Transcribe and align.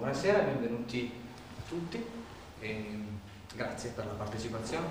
buonasera, 0.00 0.38
benvenuti 0.38 1.12
tutti 1.68 2.02
e 2.58 2.98
grazie 3.54 3.90
per 3.90 4.06
la 4.06 4.12
partecipazione 4.12 4.86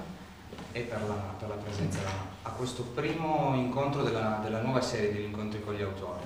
e 0.71 0.81
per 0.81 1.01
la, 1.01 1.15
per 1.35 1.49
la 1.49 1.55
presenza 1.55 1.97
a 2.43 2.49
questo 2.51 2.83
primo 2.83 3.55
incontro 3.55 4.03
della, 4.03 4.39
della 4.43 4.61
nuova 4.61 4.81
serie 4.81 5.11
degli 5.11 5.23
incontri 5.23 5.63
con 5.63 5.73
gli 5.73 5.81
autori. 5.81 6.21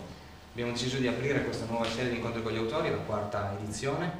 Abbiamo 0.51 0.73
deciso 0.73 0.97
di 0.97 1.07
aprire 1.07 1.45
questa 1.45 1.63
nuova 1.63 1.85
serie 1.85 2.09
di 2.09 2.17
incontri 2.17 2.43
con 2.43 2.51
gli 2.51 2.57
autori, 2.57 2.91
la 2.91 2.97
quarta 2.97 3.57
edizione, 3.57 4.11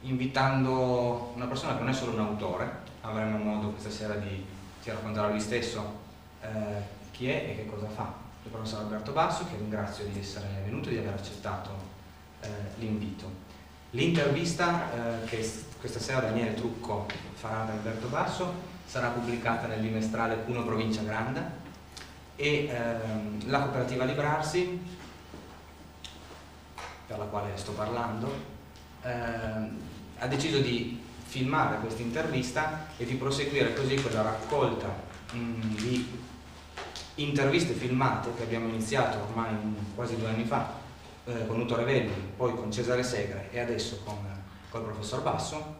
invitando 0.00 1.32
una 1.34 1.46
persona 1.46 1.74
che 1.74 1.80
non 1.80 1.90
è 1.90 1.94
solo 1.94 2.12
un 2.12 2.20
autore, 2.20 2.70
avremo 3.02 3.36
modo 3.36 3.72
questa 3.72 3.90
sera 3.90 4.14
di, 4.14 4.42
di 4.82 4.90
raccontare 4.90 5.32
lui 5.32 5.40
stesso 5.40 5.98
eh, 6.40 6.48
chi 7.10 7.28
è 7.28 7.50
e 7.50 7.56
che 7.56 7.66
cosa 7.66 7.88
fa. 7.88 8.10
Il 8.42 8.50
professor 8.50 8.80
Alberto 8.80 9.12
Basso, 9.12 9.44
che 9.44 9.56
ringrazio 9.56 10.06
di 10.06 10.18
essere 10.18 10.62
venuto 10.64 10.88
e 10.88 10.92
di 10.92 10.98
aver 10.98 11.12
accettato 11.12 11.70
eh, 12.40 12.48
l'invito. 12.78 13.41
L'intervista 13.94 15.20
eh, 15.20 15.24
che 15.26 15.50
questa 15.78 15.98
sera 15.98 16.20
Daniele 16.20 16.54
Trucco 16.54 17.06
farà 17.34 17.62
ad 17.62 17.70
Alberto 17.70 18.06
Basso 18.08 18.70
sarà 18.86 19.08
pubblicata 19.08 19.66
nel 19.66 19.80
bimestrale 19.80 20.36
Puno 20.36 20.64
Provincia 20.64 21.02
Granda 21.02 21.50
e 22.36 22.68
ehm, 22.68 23.50
la 23.50 23.60
cooperativa 23.60 24.04
Librarsi, 24.04 24.80
per 27.06 27.18
la 27.18 27.24
quale 27.24 27.50
sto 27.56 27.72
parlando, 27.72 28.32
ehm, 29.02 29.78
ha 30.18 30.26
deciso 30.26 30.58
di 30.60 30.98
filmare 31.24 31.78
questa 31.78 32.00
intervista 32.00 32.86
e 32.96 33.04
di 33.04 33.14
proseguire 33.14 33.74
così 33.74 34.00
quella 34.00 34.22
raccolta 34.22 34.88
mh, 35.32 35.74
di 35.76 36.20
interviste 37.16 37.74
filmate 37.74 38.34
che 38.36 38.42
abbiamo 38.42 38.68
iniziato 38.68 39.18
ormai 39.18 39.54
quasi 39.94 40.16
due 40.16 40.28
anni 40.28 40.44
fa 40.44 40.81
eh, 41.24 41.46
con 41.46 41.60
Uto 41.60 41.76
Revelli, 41.76 42.12
poi 42.36 42.54
con 42.54 42.72
Cesare 42.72 43.02
Segre 43.02 43.48
e 43.52 43.60
adesso 43.60 44.00
con, 44.04 44.16
il 44.80 44.80
professor 44.80 45.22
Basso, 45.22 45.76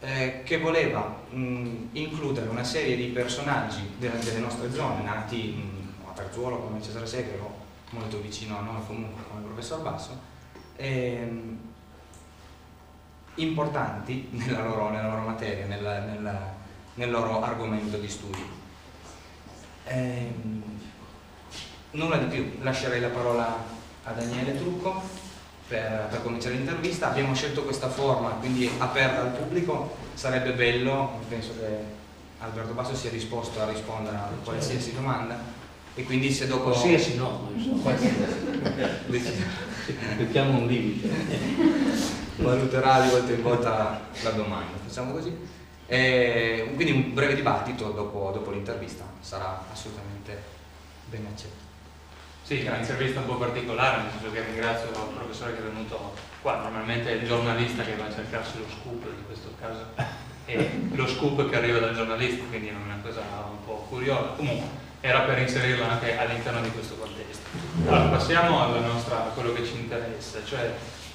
eh, 0.00 0.42
che 0.44 0.58
voleva 0.58 1.22
mh, 1.30 1.88
includere 1.92 2.48
una 2.48 2.64
serie 2.64 2.94
di 2.96 3.06
personaggi 3.06 3.94
delle, 3.98 4.18
delle 4.18 4.38
nostre 4.38 4.70
zone, 4.72 5.02
nati 5.02 5.48
mh, 5.48 6.08
a 6.08 6.12
Perzuolo 6.12 6.58
come 6.58 6.82
Cesare 6.82 7.06
Segre 7.06 7.38
o 7.38 7.62
molto 7.90 8.20
vicino 8.20 8.58
a 8.58 8.60
noi 8.60 8.86
comunque 8.86 9.22
come 9.28 9.40
il 9.40 9.46
professor 9.46 9.80
Basso, 9.80 10.20
ehm, 10.76 11.58
importanti 13.36 14.28
nella 14.32 14.62
loro, 14.62 14.90
nella 14.90 15.08
loro 15.08 15.22
materia, 15.22 15.66
nella, 15.66 16.00
nella, 16.00 16.54
nel 16.94 17.10
loro 17.10 17.42
argomento 17.42 17.96
di 17.96 18.08
studio. 18.08 18.62
Ehm, 19.86 20.62
nulla 21.92 22.16
di 22.16 22.26
più, 22.26 22.58
lascerei 22.62 23.00
la 23.00 23.08
parola 23.08 23.82
a 24.04 24.12
Daniele 24.12 24.56
Trucco 24.56 25.02
per, 25.66 26.08
per 26.10 26.22
cominciare 26.22 26.54
l'intervista. 26.54 27.10
Abbiamo 27.10 27.34
scelto 27.34 27.64
questa 27.64 27.88
forma, 27.88 28.30
quindi 28.30 28.70
aperta 28.78 29.22
al 29.22 29.30
pubblico, 29.30 29.96
sarebbe 30.14 30.52
bello, 30.52 31.20
penso 31.28 31.52
che 31.58 32.02
Alberto 32.38 32.72
Basso 32.72 32.94
sia 32.94 33.10
disposto 33.10 33.60
a 33.60 33.66
rispondere 33.66 34.16
a 34.16 34.28
qualsiasi 34.42 34.94
domanda 34.94 35.38
e 35.94 36.04
quindi 36.04 36.32
se 36.32 36.46
dopo... 36.46 36.70
Qualsiasi 36.70 37.16
no, 37.16 37.50
mettiamo 40.16 40.58
un 40.58 40.66
limite. 40.66 41.08
Valuterà 42.36 43.00
di 43.00 43.10
volta 43.10 43.32
in 43.32 43.42
volta 43.42 44.00
la 44.22 44.30
domanda, 44.30 44.76
facciamo 44.84 45.12
così. 45.12 45.34
E 45.86 46.72
quindi 46.74 46.92
un 46.92 47.14
breve 47.14 47.34
dibattito 47.34 47.90
dopo, 47.90 48.30
dopo 48.32 48.50
l'intervista 48.50 49.04
sarà 49.20 49.64
assolutamente 49.70 50.42
ben 51.08 51.26
accetto. 51.30 51.63
Sì, 52.44 52.62
è 52.62 52.70
un'intervista 52.70 53.20
un 53.20 53.26
po' 53.26 53.36
particolare, 53.36 54.02
nel 54.02 54.10
senso 54.10 54.30
che 54.30 54.44
ringrazio 54.44 54.90
il 54.90 55.14
professore 55.14 55.54
che 55.54 55.60
è 55.60 55.62
venuto 55.62 56.12
qua, 56.42 56.58
normalmente 56.58 57.08
è 57.08 57.14
il 57.14 57.26
giornalista 57.26 57.82
che 57.82 57.96
va 57.96 58.04
a 58.04 58.12
cercarsi 58.12 58.58
lo 58.58 58.66
scoop 58.68 59.02
in 59.06 59.24
questo 59.24 59.48
caso, 59.58 59.86
e 60.44 60.88
lo 60.92 61.06
scoop 61.06 61.48
che 61.48 61.56
arriva 61.56 61.78
dal 61.78 61.94
giornalista, 61.94 62.44
quindi 62.50 62.68
è 62.68 62.72
una 62.72 63.00
cosa 63.02 63.22
un 63.48 63.64
po' 63.64 63.86
curiosa. 63.88 64.34
Comunque, 64.36 64.68
era 65.00 65.20
per 65.20 65.38
inserirlo 65.38 65.84
anche 65.84 66.18
all'interno 66.18 66.60
di 66.60 66.70
questo 66.70 66.96
contesto. 66.96 67.48
Allora, 67.86 68.08
passiamo 68.08 68.78
nostra, 68.78 69.24
a 69.24 69.28
quello 69.28 69.54
che 69.54 69.64
ci 69.64 69.76
interessa, 69.76 70.44
cioè 70.44 70.70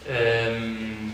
ehm, 0.06 1.12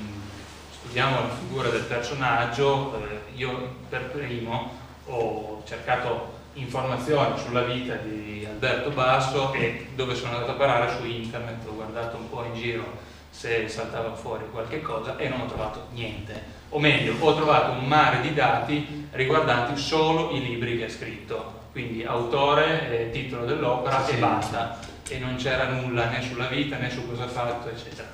studiamo 0.79 1.19
la 1.19 1.29
figura 1.29 1.67
del 1.67 1.84
personaggio, 1.84 3.03
eh, 3.03 3.34
io 3.35 3.75
per 3.90 4.11
primo 4.11 4.78
ho 5.07 5.61
cercato 5.66 6.34
informazioni 6.55 7.38
sulla 7.38 7.63
vita 7.63 7.95
di 7.95 8.45
Alberto 8.49 8.89
Basso 8.91 9.53
e 9.53 9.88
dove 9.95 10.16
sono 10.16 10.33
andato 10.33 10.51
a 10.51 10.55
parare 10.55 10.91
su 10.97 11.05
internet, 11.05 11.67
ho 11.67 11.75
guardato 11.75 12.17
un 12.17 12.29
po' 12.29 12.43
in 12.43 12.53
giro 12.53 13.03
se 13.29 13.67
saltava 13.67 14.16
fuori 14.16 14.45
qualche 14.49 14.81
cosa 14.81 15.17
e 15.17 15.27
non 15.27 15.41
ho 15.41 15.45
trovato 15.45 15.88
niente. 15.91 16.53
O 16.69 16.79
meglio, 16.79 17.16
ho 17.19 17.35
trovato 17.35 17.71
un 17.71 17.85
mare 17.85 18.21
di 18.21 18.33
dati 18.33 19.07
riguardanti 19.11 19.79
solo 19.79 20.31
i 20.31 20.41
libri 20.41 20.77
che 20.77 20.85
ha 20.85 20.89
scritto, 20.89 21.63
quindi 21.71 22.03
autore, 22.03 22.89
eh, 22.89 23.11
titolo 23.11 23.45
dell'opera 23.45 24.03
sì. 24.03 24.16
e 24.16 24.17
basta. 24.17 24.79
E 25.07 25.19
non 25.19 25.35
c'era 25.35 25.67
nulla 25.67 26.09
né 26.09 26.22
sulla 26.22 26.47
vita 26.47 26.77
né 26.77 26.89
su 26.89 27.07
cosa 27.07 27.25
ha 27.25 27.27
fatto, 27.27 27.69
eccetera. 27.69 28.07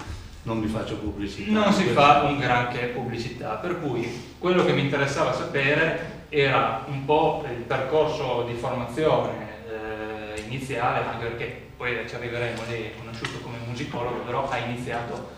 Non 0.43 0.59
vi 0.59 0.67
faccio 0.67 0.95
pubblicità. 0.95 1.51
Non 1.51 1.71
si 1.71 1.83
fa 1.85 2.23
un 2.23 2.39
granché 2.39 2.87
pubblicità, 2.87 3.53
per 3.55 3.79
cui 3.79 4.35
quello 4.39 4.65
che 4.65 4.73
mi 4.73 4.81
interessava 4.81 5.33
sapere 5.33 6.20
era 6.33 6.85
un 6.87 7.03
po' 7.03 7.43
il 7.45 7.63
percorso 7.63 8.43
di 8.43 8.53
formazione 8.53 9.49
eh, 9.67 10.41
iniziale, 10.45 11.05
anche 11.05 11.25
perché 11.25 11.67
poi 11.75 12.07
ci 12.07 12.15
arriveremo, 12.15 12.61
lei 12.69 12.85
è 12.85 12.91
conosciuto 12.97 13.39
come 13.39 13.57
musicologo, 13.67 14.19
però 14.19 14.47
ha 14.49 14.57
iniziato 14.59 15.29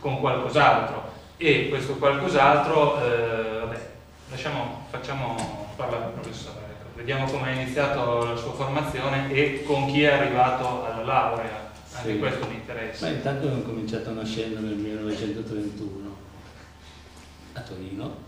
con 0.00 0.20
qualcos'altro 0.20 1.12
e 1.38 1.70
questo 1.70 1.94
qualcos'altro, 1.94 3.02
eh, 3.02 3.58
vabbè, 3.60 3.80
lasciamo, 4.28 4.84
facciamo 4.90 5.72
parlare 5.76 6.04
il 6.04 6.10
professore, 6.10 6.58
ecco. 6.78 6.88
vediamo 6.94 7.24
come 7.24 7.48
ha 7.48 7.54
iniziato 7.54 8.24
la 8.24 8.36
sua 8.36 8.52
formazione 8.52 9.32
e 9.32 9.62
con 9.64 9.86
chi 9.86 10.02
è 10.02 10.12
arrivato 10.12 10.84
alla 10.84 11.04
laurea, 11.04 11.72
anche 11.94 12.12
sì. 12.12 12.18
questo 12.18 12.46
mi 12.48 12.56
interessa. 12.56 13.06
Beh, 13.06 13.14
intanto 13.14 13.46
ho 13.46 13.62
cominciato 13.62 14.12
nascendo 14.12 14.60
nel 14.60 14.76
1931 14.76 16.16
a 17.54 17.60
Torino 17.60 18.23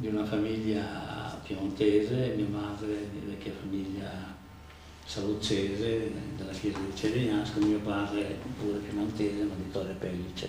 di 0.00 0.06
una 0.06 0.24
famiglia 0.24 1.38
piemontese, 1.42 2.32
mia 2.34 2.48
madre 2.48 3.10
di 3.10 3.18
vecchia 3.18 3.52
famiglia 3.52 4.10
saluzzese 5.04 6.10
della 6.38 6.52
chiesa 6.52 6.78
di 6.78 6.96
Cerignasco, 6.96 7.60
mio 7.60 7.80
padre 7.80 8.38
pure 8.58 8.78
piemontese 8.78 9.44
ma 9.44 9.54
di 9.54 9.70
Torre 9.70 9.92
Pellice, 9.92 10.48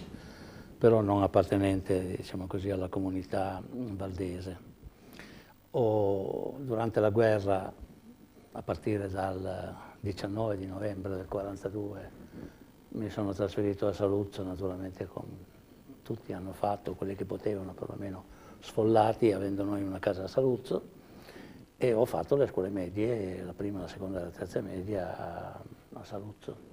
però 0.78 1.02
non 1.02 1.22
appartenente 1.22 2.16
diciamo 2.16 2.48
così, 2.48 2.70
alla 2.70 2.88
comunità 2.88 3.62
valdese. 3.70 4.70
O, 5.72 6.56
durante 6.60 7.02
la 7.02 7.10
guerra, 7.10 7.74
a 8.54 8.62
partire 8.62 9.10
dal 9.10 9.76
19 10.00 10.56
di 10.56 10.66
novembre 10.66 11.14
del 11.16 11.28
42, 11.28 12.10
mi 12.94 13.10
sono 13.10 13.34
trasferito 13.34 13.86
a 13.86 13.92
Saluzzo, 13.92 14.44
naturalmente 14.44 15.08
come 15.08 15.50
tutti 16.04 16.32
hanno 16.32 16.54
fatto, 16.54 16.94
quelli 16.94 17.16
che 17.16 17.26
potevano 17.26 17.74
perlomeno 17.74 18.31
sfollati 18.62 19.32
avendo 19.32 19.64
noi 19.64 19.82
una 19.84 20.00
casa 20.00 20.24
a 20.24 20.28
Saluzzo 20.28 21.00
e 21.78 21.94
ho 21.94 22.06
fatto 22.06 22.36
le 22.36 22.48
scuole 22.48 22.70
medie, 22.70 23.44
la 23.44 23.54
prima, 23.54 23.80
la 23.80 23.88
seconda 23.88 24.20
e 24.20 24.24
la 24.26 24.30
terza 24.30 24.62
media 24.62 25.18
a, 25.18 25.62
a 25.94 26.04
Saluzzo. 26.04 26.70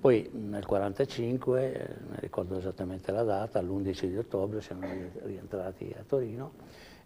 Poi 0.00 0.22
nel 0.32 0.64
1945, 0.66 1.72
eh, 1.72 1.94
ne 2.10 2.16
ricordo 2.20 2.56
esattamente 2.56 3.12
la 3.12 3.22
data, 3.22 3.60
l'11 3.60 4.06
di 4.06 4.16
ottobre 4.16 4.60
siamo 4.62 4.88
rientrati 5.24 5.94
a 5.96 6.02
Torino 6.06 6.52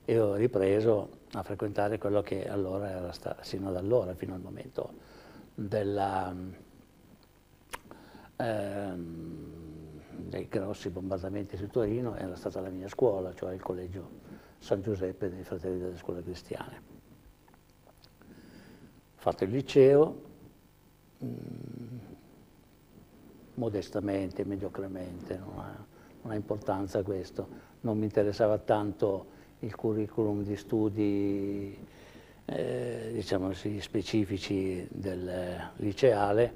e 0.05 0.19
ho 0.19 0.35
ripreso 0.35 1.09
a 1.33 1.43
frequentare 1.43 1.99
quello 1.99 2.23
che 2.23 2.49
allora 2.49 2.91
era 2.91 3.13
stato, 3.13 3.43
sino 3.43 3.69
ad 3.69 3.77
allora, 3.77 4.15
fino 4.15 4.35
al 4.35 4.41
momento 4.41 4.93
della, 5.55 6.35
ehm, 8.37 9.24
dei 10.35 10.49
grossi 10.49 10.91
bombardamenti 10.91 11.57
su 11.57 11.69
Torino 11.69 12.17
era 12.17 12.35
stata 12.35 12.61
la 12.61 12.69
mia 12.69 12.89
scuola, 12.89 13.33
cioè 13.35 13.55
il 13.55 13.63
collegio 13.63 14.11
San 14.59 14.83
Giuseppe 14.83 15.31
dei 15.31 15.45
Fratelli 15.45 15.79
delle 15.79 15.97
Scuole 15.97 16.25
Cristiane. 16.25 16.93
Fatto 19.15 19.45
il 19.45 19.51
liceo, 19.51 20.23
mh, 21.19 21.27
mm, 21.27 21.99
modestamente, 23.55 24.45
mediocremente, 24.45 25.39
non 25.39 25.59
ha, 25.61 25.87
non 26.23 26.33
ha 26.33 26.35
importanza 26.35 27.03
questo, 27.05 27.47
non 27.83 27.97
mi 27.97 28.05
interessava 28.05 28.59
tanto 28.59 29.27
il 29.61 29.75
curriculum 29.77 30.43
di 30.43 30.57
studi 30.57 31.79
eh, 32.47 33.11
diciamo 33.13 33.53
specifici 33.53 34.85
del 34.91 35.71
liceale, 35.77 36.55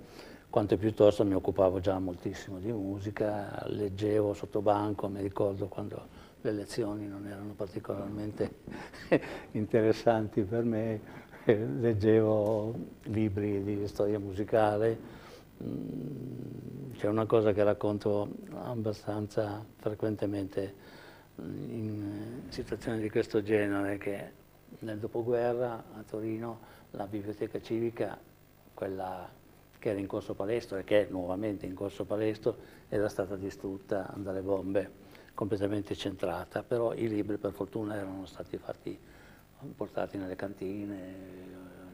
quanto 0.51 0.77
piuttosto 0.77 1.25
mi 1.25 1.35
occupavo 1.35 1.81
già 1.81 1.99
moltissimo 1.99 2.59
di 2.59 2.73
musica, 2.73 3.65
leggevo 3.67 4.33
sotto 4.33 4.61
banco, 4.61 5.09
mi 5.09 5.21
ricordo 5.21 5.67
quando 5.67 6.27
le 6.41 6.53
lezioni 6.53 7.07
non 7.07 7.27
erano 7.27 7.53
particolarmente 7.53 8.61
interessanti 9.53 10.43
per 10.43 10.65
me, 10.65 11.01
leggevo 11.45 12.75
libri 13.05 13.63
di 13.63 13.87
storia 13.87 14.19
musicale, 14.19 14.99
mm, 15.63 16.93
c'è 16.97 17.09
una 17.09 17.27
cosa 17.27 17.53
che 17.53 17.63
racconto 17.63 18.29
abbastanza 18.55 19.65
frequentemente 19.77 20.97
in 21.37 22.43
situazioni 22.49 23.01
di 23.01 23.11
questo 23.11 23.43
genere, 23.43 23.99
che 23.99 24.33
nel 24.81 24.99
dopoguerra 24.99 25.85
a 25.95 26.03
Torino 26.09 26.59
la 26.93 27.07
biblioteca 27.07 27.61
civica, 27.61 28.19
quella 28.75 29.38
che 29.89 29.95
era 29.95 30.01
in 30.01 30.07
corso 30.07 30.35
Palestro 30.35 30.77
e 30.77 30.85
che 30.85 31.07
è 31.07 31.11
nuovamente 31.11 31.65
in 31.65 31.75
corso 31.75 32.05
Palestro, 32.05 32.57
era 32.89 33.09
stata 33.09 33.37
distrutta 33.37 34.13
dalle 34.17 34.43
bombe, 34.43 34.91
completamente 35.33 35.95
centrata, 35.95 36.63
però 36.63 36.93
i 36.93 37.09
libri 37.09 37.39
per 37.39 37.53
fortuna 37.53 37.97
erano 37.97 38.27
stati 38.27 38.59
fatti, 38.59 38.99
portati 39.75 40.19
nelle 40.19 40.37
cantine, 40.37 41.15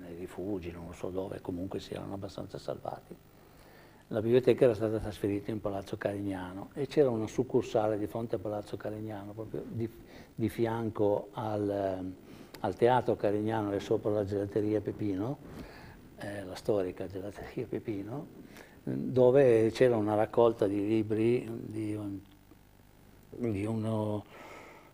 nei 0.01 0.17
rifugi, 0.17 0.73
non 0.73 0.93
so 0.93 1.11
dove, 1.11 1.41
comunque 1.41 1.79
si 1.79 1.95
erano 1.95 2.15
abbastanza 2.15 2.59
salvati. 2.59 3.17
La 4.09 4.21
biblioteca 4.21 4.65
era 4.65 4.75
stata 4.75 4.99
trasferita 4.99 5.51
in 5.51 5.61
Palazzo 5.61 5.97
Carignano 5.97 6.71
e 6.75 6.87
c'era 6.87 7.09
una 7.09 7.27
succursale 7.27 7.97
di 7.97 8.07
fronte 8.07 8.35
a 8.35 8.39
Palazzo 8.39 8.77
Carignano, 8.77 9.33
proprio 9.33 9.65
di, 9.67 9.89
di 10.35 10.49
fianco 10.49 11.29
al, 11.33 12.13
al, 12.61 12.75
Teatro 12.75 13.17
Carignano 13.17 13.73
e 13.73 13.81
sopra 13.81 14.11
la 14.11 14.25
gelateria 14.25 14.81
Pepino, 14.83 15.39
eh, 16.19 16.45
la 16.45 16.55
storica 16.55 17.07
gelateria 17.07 17.67
Pepino, 17.67 18.27
dove 18.83 19.71
c'era 19.73 19.97
una 19.97 20.15
raccolta 20.15 20.67
di 20.67 20.87
libri 20.87 21.49
di, 21.67 21.95
un, 21.95 22.19
di 23.31 23.65
uno 23.65 24.25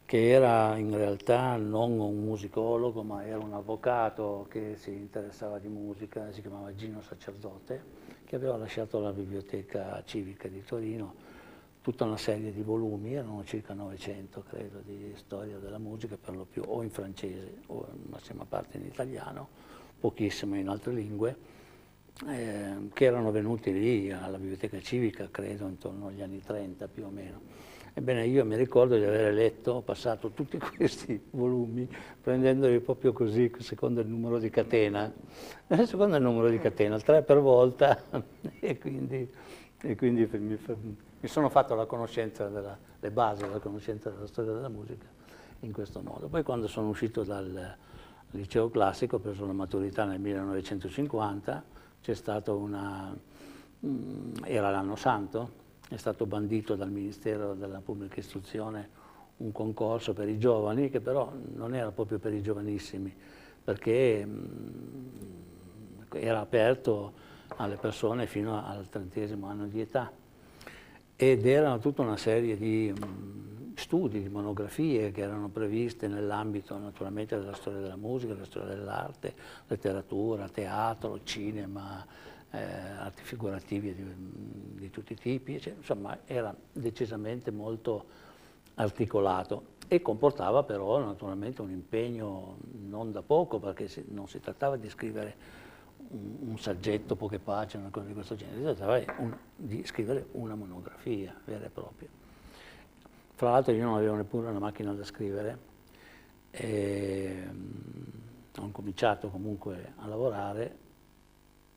che 0.05 0.31
era 0.31 0.77
in 0.77 0.97
realtà 0.97 1.57
non 1.57 1.99
un 1.99 2.25
musicologo, 2.25 3.03
ma 3.03 3.25
era 3.25 3.39
un 3.39 3.53
avvocato 3.53 4.47
che 4.51 4.75
si 4.77 4.91
interessava 4.91 5.59
di 5.59 5.69
musica, 5.69 6.33
si 6.33 6.41
chiamava 6.41 6.75
Gino 6.75 7.01
Sacerdote, 7.01 7.83
che 8.25 8.37
aveva 8.37 8.57
lasciato 8.57 8.99
la 8.99 9.13
biblioteca 9.13 10.03
civica 10.05 10.49
di 10.49 10.65
Torino 10.65 11.29
tutta 11.83 12.05
una 12.05 12.19
serie 12.19 12.53
di 12.53 12.63
volumi, 12.63 13.15
erano 13.15 13.43
circa 13.45 13.73
900 13.73 14.43
credo, 14.43 14.81
di 14.85 15.13
storia 15.17 15.59
della 15.59 15.79
musica, 15.79 16.17
per 16.17 16.37
lo 16.37 16.45
più 16.45 16.63
o 16.67 16.83
in 16.83 16.91
francese 16.91 17.63
o 17.67 17.87
in 17.93 18.11
massima 18.11 18.45
parte 18.45 18.77
in 18.77 18.87
italiano, 18.87 19.49
pochissimo 20.00 20.56
in 20.56 20.69
altre 20.69 20.93
lingue, 20.93 21.37
eh, 22.26 22.88
che 22.93 23.05
erano 23.05 23.31
venuti 23.31 23.73
lì 23.73 24.11
alla 24.11 24.38
biblioteca 24.38 24.81
civica, 24.81 25.29
credo, 25.31 25.67
intorno 25.67 26.08
agli 26.08 26.23
anni 26.23 26.41
30 26.43 26.88
più 26.88 27.05
o 27.05 27.11
meno. 27.11 27.41
Ebbene, 27.93 28.25
io 28.26 28.44
mi 28.44 28.56
ricordo 28.56 28.97
di 28.97 29.05
aver 29.05 29.35
letto, 29.35 29.82
passato 29.82 30.31
tutti 30.31 30.58
questi 30.76 31.20
volumi, 31.31 31.88
prendendoli 32.20 32.81
proprio 32.81 33.12
così, 33.12 33.50
secondo 33.58 34.00
il 34.00 34.06
numero 34.06 34.38
di 34.38 34.49
catena, 34.49 35.12
secondo 35.85 36.17
il 36.17 36.23
numero 36.23 36.49
di 36.49 36.58
catena, 36.58 36.99
tre 37.00 37.23
per 37.23 37.41
volta, 37.41 38.05
e 38.61 38.79
quindi, 38.79 39.29
e 39.82 39.97
quindi 39.97 40.29
mi, 40.32 40.58
mi, 41.20 41.29
sono 41.29 41.49
fatto 41.49 41.75
la 41.75 41.87
conoscenza, 41.87 42.49
della, 42.49 42.79
le 42.99 43.11
basi 43.11 43.43
della 43.43 43.58
conoscenza 43.58 44.11
della 44.11 44.26
storia 44.26 44.52
della 44.52 44.69
musica 44.69 45.06
in 45.61 45.73
questo 45.73 46.00
modo. 46.00 46.29
Poi 46.29 46.43
quando 46.43 46.69
sono 46.69 46.88
uscito 46.88 47.25
dal 47.25 47.76
liceo 48.32 48.71
classico, 48.71 49.17
ho 49.17 49.19
preso 49.19 49.47
la 49.47 49.53
maturità 49.53 50.05
nel 50.05 50.21
1950, 50.21 51.65
c'è 52.00 52.15
stata 52.15 52.53
una, 52.53 53.17
mm, 53.85 54.32
era 54.44 54.71
l'anno 54.71 54.97
santo, 54.97 55.59
è 55.88 55.97
stato 55.97 56.27
bandito 56.27 56.77
dal 56.77 56.91
Ministero 56.91 57.55
della 57.55 57.81
Pubblica 57.81 58.21
Istruzione 58.21 58.99
un 59.38 59.53
concorso 59.53 60.12
per 60.12 60.29
i 60.29 60.38
giovani, 60.38 60.91
che 60.91 61.00
però 61.00 61.32
non 61.55 61.75
era 61.75 61.91
proprio 61.91 62.19
per 62.19 62.32
i 62.32 62.43
giovanissimi, 62.43 63.15
perché 63.65 64.25
mh, 64.25 64.41
era 66.12 66.41
aperto 66.41 67.12
alle 67.56 67.76
persone 67.76 68.26
fino 68.26 68.65
al 68.65 68.88
trentesimo 68.88 69.47
anno 69.47 69.67
di 69.67 69.81
età. 69.81 70.12
Ed 71.17 71.47
erano 71.47 71.79
tutta 71.79 72.03
una 72.03 72.17
serie 72.17 72.56
di 72.56 72.93
mh, 72.94 73.60
studi, 73.81 74.23
di 74.23 74.29
monografie 74.29 75.11
che 75.11 75.23
erano 75.23 75.49
previste 75.49 76.06
nell'ambito 76.06 76.77
naturalmente 76.79 77.37
della 77.38 77.55
storia 77.55 77.81
della 77.81 77.97
musica, 77.97 78.35
della 78.35 78.44
storia 78.44 78.75
dell'arte, 78.75 79.35
letteratura, 79.67 80.49
teatro, 80.49 81.21
cinema, 81.25 82.06
eh, 82.50 82.59
arti 82.61 83.23
figurativi 83.23 83.94
di, 83.94 84.05
di, 84.79 84.91
tutti 84.91 85.15
i 85.15 85.17
tipi, 85.17 85.61
cioè, 85.61 85.75
insomma 85.77 86.19
era 86.27 86.55
decisamente 86.73 87.50
molto 87.50 88.05
articolato 88.75 89.79
e 89.88 90.03
comportava 90.03 90.62
però 90.62 90.99
naturalmente 90.99 91.62
un 91.62 91.71
impegno 91.71 92.59
non 92.87 93.12
da 93.12 93.23
poco 93.23 93.59
perché 93.59 93.88
si, 93.88 94.05
non 94.09 94.29
si 94.29 94.41
trattava 94.41 94.76
di 94.76 94.88
scrivere 94.88 95.59
un, 96.11 96.59
saggetto, 96.59 97.17
poche 97.17 97.38
pagine, 97.38 97.83
una 97.83 97.91
cosa 97.91 98.06
di 98.06 98.12
questo 98.12 98.35
genere, 98.35 98.56
si 98.59 98.62
trattava 98.62 99.00
di 99.56 99.85
scrivere 99.85 100.26
una 100.33 100.55
monografia 100.55 101.35
vera 101.44 101.65
e 101.65 101.71
propria. 101.71 102.20
Fra 103.41 103.53
l'altro 103.53 103.73
io 103.73 103.85
non 103.85 103.97
avevo 103.97 104.17
neppure 104.17 104.51
una 104.51 104.59
macchina 104.59 104.93
da 104.93 105.03
scrivere 105.03 105.59
e 106.51 107.43
mm, 107.51 108.59
ho 108.59 108.71
cominciato 108.71 109.31
comunque 109.31 109.95
a 109.97 110.07
lavorare 110.07 110.77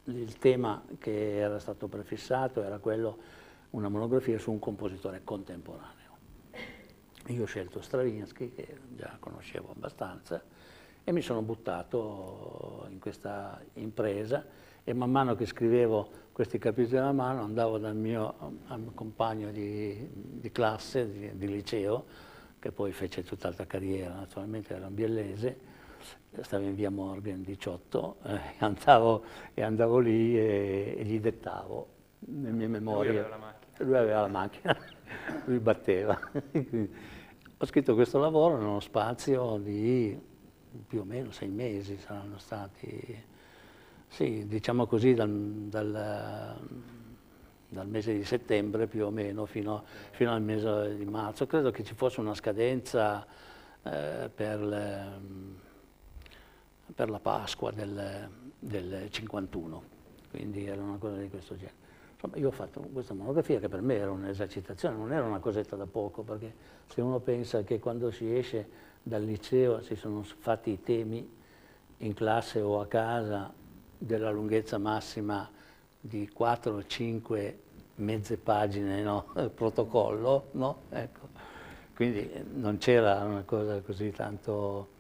il 0.04 0.38
tema 0.40 0.84
che 0.98 1.38
era 1.38 1.60
stato 1.60 1.88
prefissato 1.88 2.62
era 2.62 2.80
quello, 2.80 3.18
una 3.70 3.88
monografia 3.88 4.38
su 4.40 4.52
un 4.52 4.60
compositore 4.60 5.22
contemporaneo. 5.24 6.18
Io 7.28 7.44
ho 7.44 7.46
scelto 7.46 7.80
Stravinsky, 7.80 8.52
che 8.52 8.80
già 8.98 9.16
conoscevo 9.18 9.72
abbastanza, 9.74 10.44
e 11.02 11.12
mi 11.14 11.22
sono 11.22 11.44
buttato 11.44 12.88
in 12.90 13.00
questa 13.00 13.58
impresa 13.76 14.46
e 14.84 14.92
man 14.92 15.12
mano 15.12 15.34
che 15.36 15.46
scrivevo 15.46 16.10
questi 16.34 16.58
capitoli 16.58 16.98
alla 16.98 17.12
mano 17.12 17.44
andavo 17.44 17.78
dal 17.78 17.96
mio, 17.96 18.34
mio 18.68 18.92
compagno 18.96 19.52
di, 19.52 20.10
di 20.12 20.52
classe, 20.52 21.10
di, 21.10 21.38
di, 21.38 21.48
liceo, 21.48 22.06
che 22.58 22.72
poi 22.72 22.92
fece 22.92 23.24
tutt'altra 23.24 23.68
carriera, 23.68 24.16
naturalmente 24.16 24.74
era 24.74 24.88
un 24.88 24.96
biellese, 24.96 25.60
stavo 26.42 26.66
in 26.66 26.74
via 26.74 26.90
Morgan 26.90 27.44
18, 27.44 28.18
eh, 28.24 28.40
andavo, 28.66 29.24
e 29.54 29.62
andavo 29.62 30.00
lì 30.00 30.36
e, 30.36 30.96
e, 30.98 31.04
gli 31.04 31.20
dettavo 31.20 31.88
le 32.20 32.52
mie 32.52 32.68
memorie. 32.68 33.12
Lui 33.12 33.20
aveva 33.20 33.36
la 33.36 33.38
macchina. 33.38 33.86
Lui 33.86 33.98
aveva 33.98 34.22
la 34.22 34.28
macchina, 34.28 34.78
lui 35.46 35.60
batteva. 35.60 36.20
ho 37.58 37.66
scritto 37.66 37.94
questo 37.94 38.18
lavoro 38.18 38.58
in 38.58 38.64
uno 38.64 38.80
spazio 38.80 39.58
di 39.58 40.20
più 40.88 41.02
o 41.02 41.04
meno 41.04 41.30
sei 41.30 41.50
mesi, 41.50 42.00
saranno 42.00 42.40
stati, 42.40 43.24
sì, 44.14 44.46
diciamo 44.48 44.86
così, 44.86 45.16
dal, 45.16 45.30
dal, 45.30 46.60
dal 47.68 47.88
mese 47.88 48.14
di 48.14 48.24
settembre 48.24 48.86
più 48.86 49.08
o 49.08 49.10
meno 49.10 49.48
fino, 49.48 49.84
fino, 50.12 50.32
al 50.32 50.42
mese 50.42 50.96
di 50.96 51.06
marzo. 51.06 51.48
Credo 51.48 51.72
che 51.72 51.84
ci 51.84 51.96
fosse 51.96 52.20
una 52.20 52.36
scadenza 52.36 53.26
eh, 53.82 54.30
per... 54.34 54.62
Le, 54.62 55.62
per 56.94 57.10
la 57.10 57.20
Pasqua 57.20 57.72
del, 57.72 58.30
del 58.60 59.08
51, 59.10 59.84
quindi 60.30 60.66
era 60.66 60.82
una 60.82 60.98
cosa 60.98 61.16
di 61.16 61.30
questo 61.30 61.56
genere. 61.56 61.82
Insomma, 62.14 62.38
io 62.38 62.50
ho 62.50 62.52
fatto 62.52 62.82
questa 62.82 63.14
monografia 63.14 63.60
che 63.60 63.68
per 63.68 63.82
me 63.82 63.96
era 63.96 64.12
un'esercitazione, 64.12 64.96
non 64.96 65.12
era 65.12 65.26
una 65.26 65.40
cosetta 65.40 65.76
da 65.76 65.88
poco, 65.88 66.22
perché 66.22 66.54
se 66.88 67.02
uno 67.02 67.20
pensa 67.20 67.64
che 67.64 67.80
quando 67.80 68.12
si 68.12 68.32
esce 68.36 68.92
dal 69.02 69.24
liceo 69.24 69.82
si 69.82 69.96
sono 69.96 70.22
fatti 70.24 70.72
i 70.72 70.82
temi 70.82 71.28
in 71.98 72.14
classe 72.14 72.62
o 72.62 72.80
a 72.80 72.86
casa 72.86 73.52
della 74.06 74.32
lunghezza 74.32 74.78
massima 74.78 75.50
di 76.00 76.30
4 76.30 76.76
o 76.76 76.86
5 76.86 77.60
mezze 77.96 78.38
pagine, 78.38 79.02
no? 79.02 79.34
protocollo, 79.54 80.50
no? 80.52 80.82
Ecco. 80.90 81.30
Quindi 81.96 82.30
non 82.54 82.78
c'era 82.78 83.24
una 83.24 83.44
cosa 83.44 83.80
così 83.82 84.12
tanto 84.12 84.94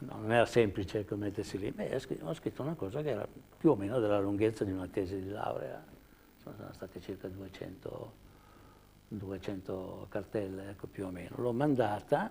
No, 0.00 0.14
non 0.20 0.30
era 0.30 0.46
semplice 0.46 1.04
mettersi 1.16 1.58
lì, 1.58 1.72
Beh, 1.72 2.00
ho 2.22 2.34
scritto 2.34 2.62
una 2.62 2.74
cosa 2.74 3.02
che 3.02 3.10
era 3.10 3.26
più 3.58 3.70
o 3.70 3.74
meno 3.74 3.98
della 3.98 4.20
lunghezza 4.20 4.62
di 4.62 4.70
una 4.70 4.86
tesi 4.86 5.20
di 5.20 5.28
laurea, 5.28 5.82
sono 6.40 6.54
state 6.72 7.00
circa 7.00 7.26
200, 7.26 8.12
200 9.08 10.06
cartelle, 10.08 10.70
ecco 10.70 10.86
più 10.86 11.06
o 11.06 11.10
meno. 11.10 11.34
L'ho 11.38 11.52
mandata 11.52 12.30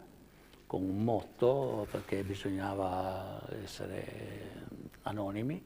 con 0.66 0.82
un 0.82 1.04
motto 1.04 1.88
perché 1.92 2.24
bisognava 2.24 3.42
essere 3.62 4.66
anonimi 5.02 5.62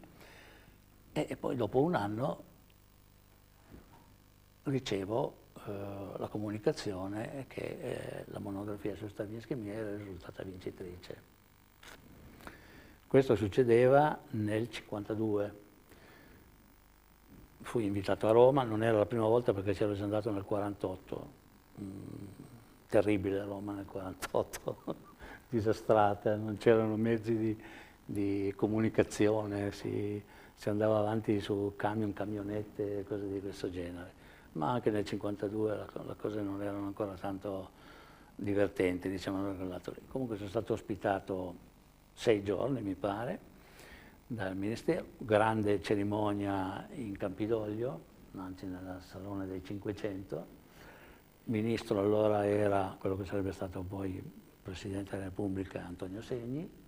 e, 1.14 1.36
poi 1.36 1.56
dopo 1.56 1.82
un 1.82 1.96
anno 1.96 2.44
ricevo 4.64 5.36
eh, 5.66 5.72
la 6.18 6.28
comunicazione 6.28 7.46
che 7.48 7.62
eh, 7.62 8.24
la 8.28 8.40
monografia 8.40 8.96
su 8.96 9.08
Stravinsky 9.08 9.56
mi 9.56 9.70
era 9.70 9.96
risultata 9.96 10.44
vincitrice. 10.44 11.30
Questo 13.08 13.36
succedeva 13.36 14.18
nel 14.32 14.70
52. 14.70 15.60
Fui 17.62 17.86
invitato 17.86 18.28
a 18.28 18.32
Roma, 18.32 18.64
non 18.64 18.84
era 18.84 18.98
la 18.98 19.06
prima 19.06 19.28
volta 19.28 19.54
perché 19.54 19.74
c'ero 19.74 19.94
già 19.94 20.04
andato 20.04 20.32
nel 20.32 20.44
48. 20.44 21.40
Mm, 21.82 22.26
terribile 22.88 23.44
Roma 23.44 23.74
nel 23.74 23.86
48, 23.86 24.84
disastrata, 25.50 26.36
non 26.36 26.58
c'erano 26.58 26.96
mezzi 26.96 27.38
di, 27.38 27.64
di 28.04 28.54
comunicazione, 28.56 29.72
si, 29.72 30.22
si, 30.62 30.70
andava 30.70 31.00
avanti 31.00 31.40
su 31.40 31.74
camion, 31.76 32.14
camionette, 32.14 33.04
cose 33.08 33.28
di 33.28 33.42
questo 33.42 33.72
genere. 33.72 34.14
ma 34.52 34.74
anche 34.74 34.92
nel 34.92 35.04
52 35.04 35.86
le 36.06 36.16
cose 36.18 36.40
non 36.42 36.62
erano 36.62 36.86
ancora 36.86 37.14
tanto 37.14 37.72
divertenti, 38.36 39.10
diciamo, 39.10 39.56
Comunque 40.08 40.38
sono 40.38 40.50
stato 40.50 40.74
ospitato 40.74 41.56
sei 42.14 42.44
giorni, 42.44 42.82
mi 42.82 42.94
pare, 42.94 43.40
dal 44.28 44.56
Ministero, 44.56 45.06
grande 45.18 45.82
cerimonia 45.82 46.88
in 46.94 47.18
Campidoglio, 47.18 48.00
anzi 48.36 48.68
nel 48.68 49.00
Salone 49.02 49.48
dei 49.48 49.64
500. 49.64 50.36
Il 51.46 51.52
ministro 51.52 52.00
allora 52.00 52.46
era 52.46 52.96
quello 53.00 53.18
che 53.18 53.26
sarebbe 53.26 53.52
stato 53.52 53.82
poi 53.82 54.22
Presidente 54.62 55.12
della 55.12 55.24
Repubblica 55.24 55.84
Antonio 55.84 56.22
Segni. 56.22 56.81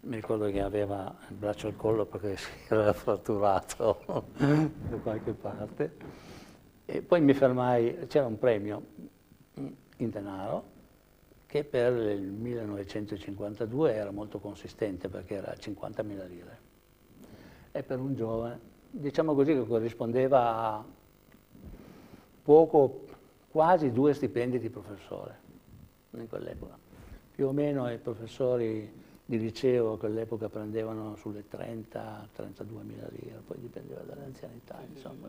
Mi 0.00 0.14
ricordo 0.14 0.48
che 0.48 0.60
aveva 0.60 1.12
il 1.28 1.34
braccio 1.34 1.66
al 1.66 1.76
collo 1.76 2.06
perché 2.06 2.36
si 2.38 2.48
era 2.68 2.92
fratturato 2.92 3.98
da 4.36 4.96
qualche 5.02 5.32
parte. 5.32 5.96
E 6.86 7.02
poi 7.02 7.20
mi 7.20 7.34
fermai, 7.34 8.06
c'era 8.06 8.26
un 8.26 8.38
premio 8.38 8.82
in 9.54 10.10
denaro 10.10 10.76
che 11.46 11.64
per 11.64 11.92
il 11.94 12.30
1952 12.30 13.92
era 13.92 14.10
molto 14.10 14.38
consistente 14.38 15.08
perché 15.08 15.34
era 15.34 15.52
50.000 15.52 16.28
lire. 16.28 16.58
E 17.72 17.82
per 17.82 17.98
un 17.98 18.14
giovane, 18.14 18.60
diciamo 18.90 19.34
così, 19.34 19.52
che 19.52 19.66
corrispondeva 19.66 20.56
a 20.56 20.84
poco, 22.42 23.04
quasi 23.50 23.90
due 23.90 24.14
stipendi 24.14 24.58
di 24.58 24.70
professore 24.70 25.38
in 26.12 26.28
quell'epoca. 26.28 26.78
Più 27.32 27.48
o 27.48 27.52
meno 27.52 27.90
i 27.90 27.98
professori 27.98 29.06
di 29.28 29.38
liceo 29.38 29.92
a 29.92 29.98
quell'epoca 29.98 30.48
prendevano 30.48 31.14
sulle 31.16 31.44
30-32 31.50 32.82
mila 32.82 33.06
lire, 33.10 33.42
poi 33.46 33.58
dipendeva 33.60 34.00
dall'anzianità, 34.00 34.80
insomma. 34.88 35.28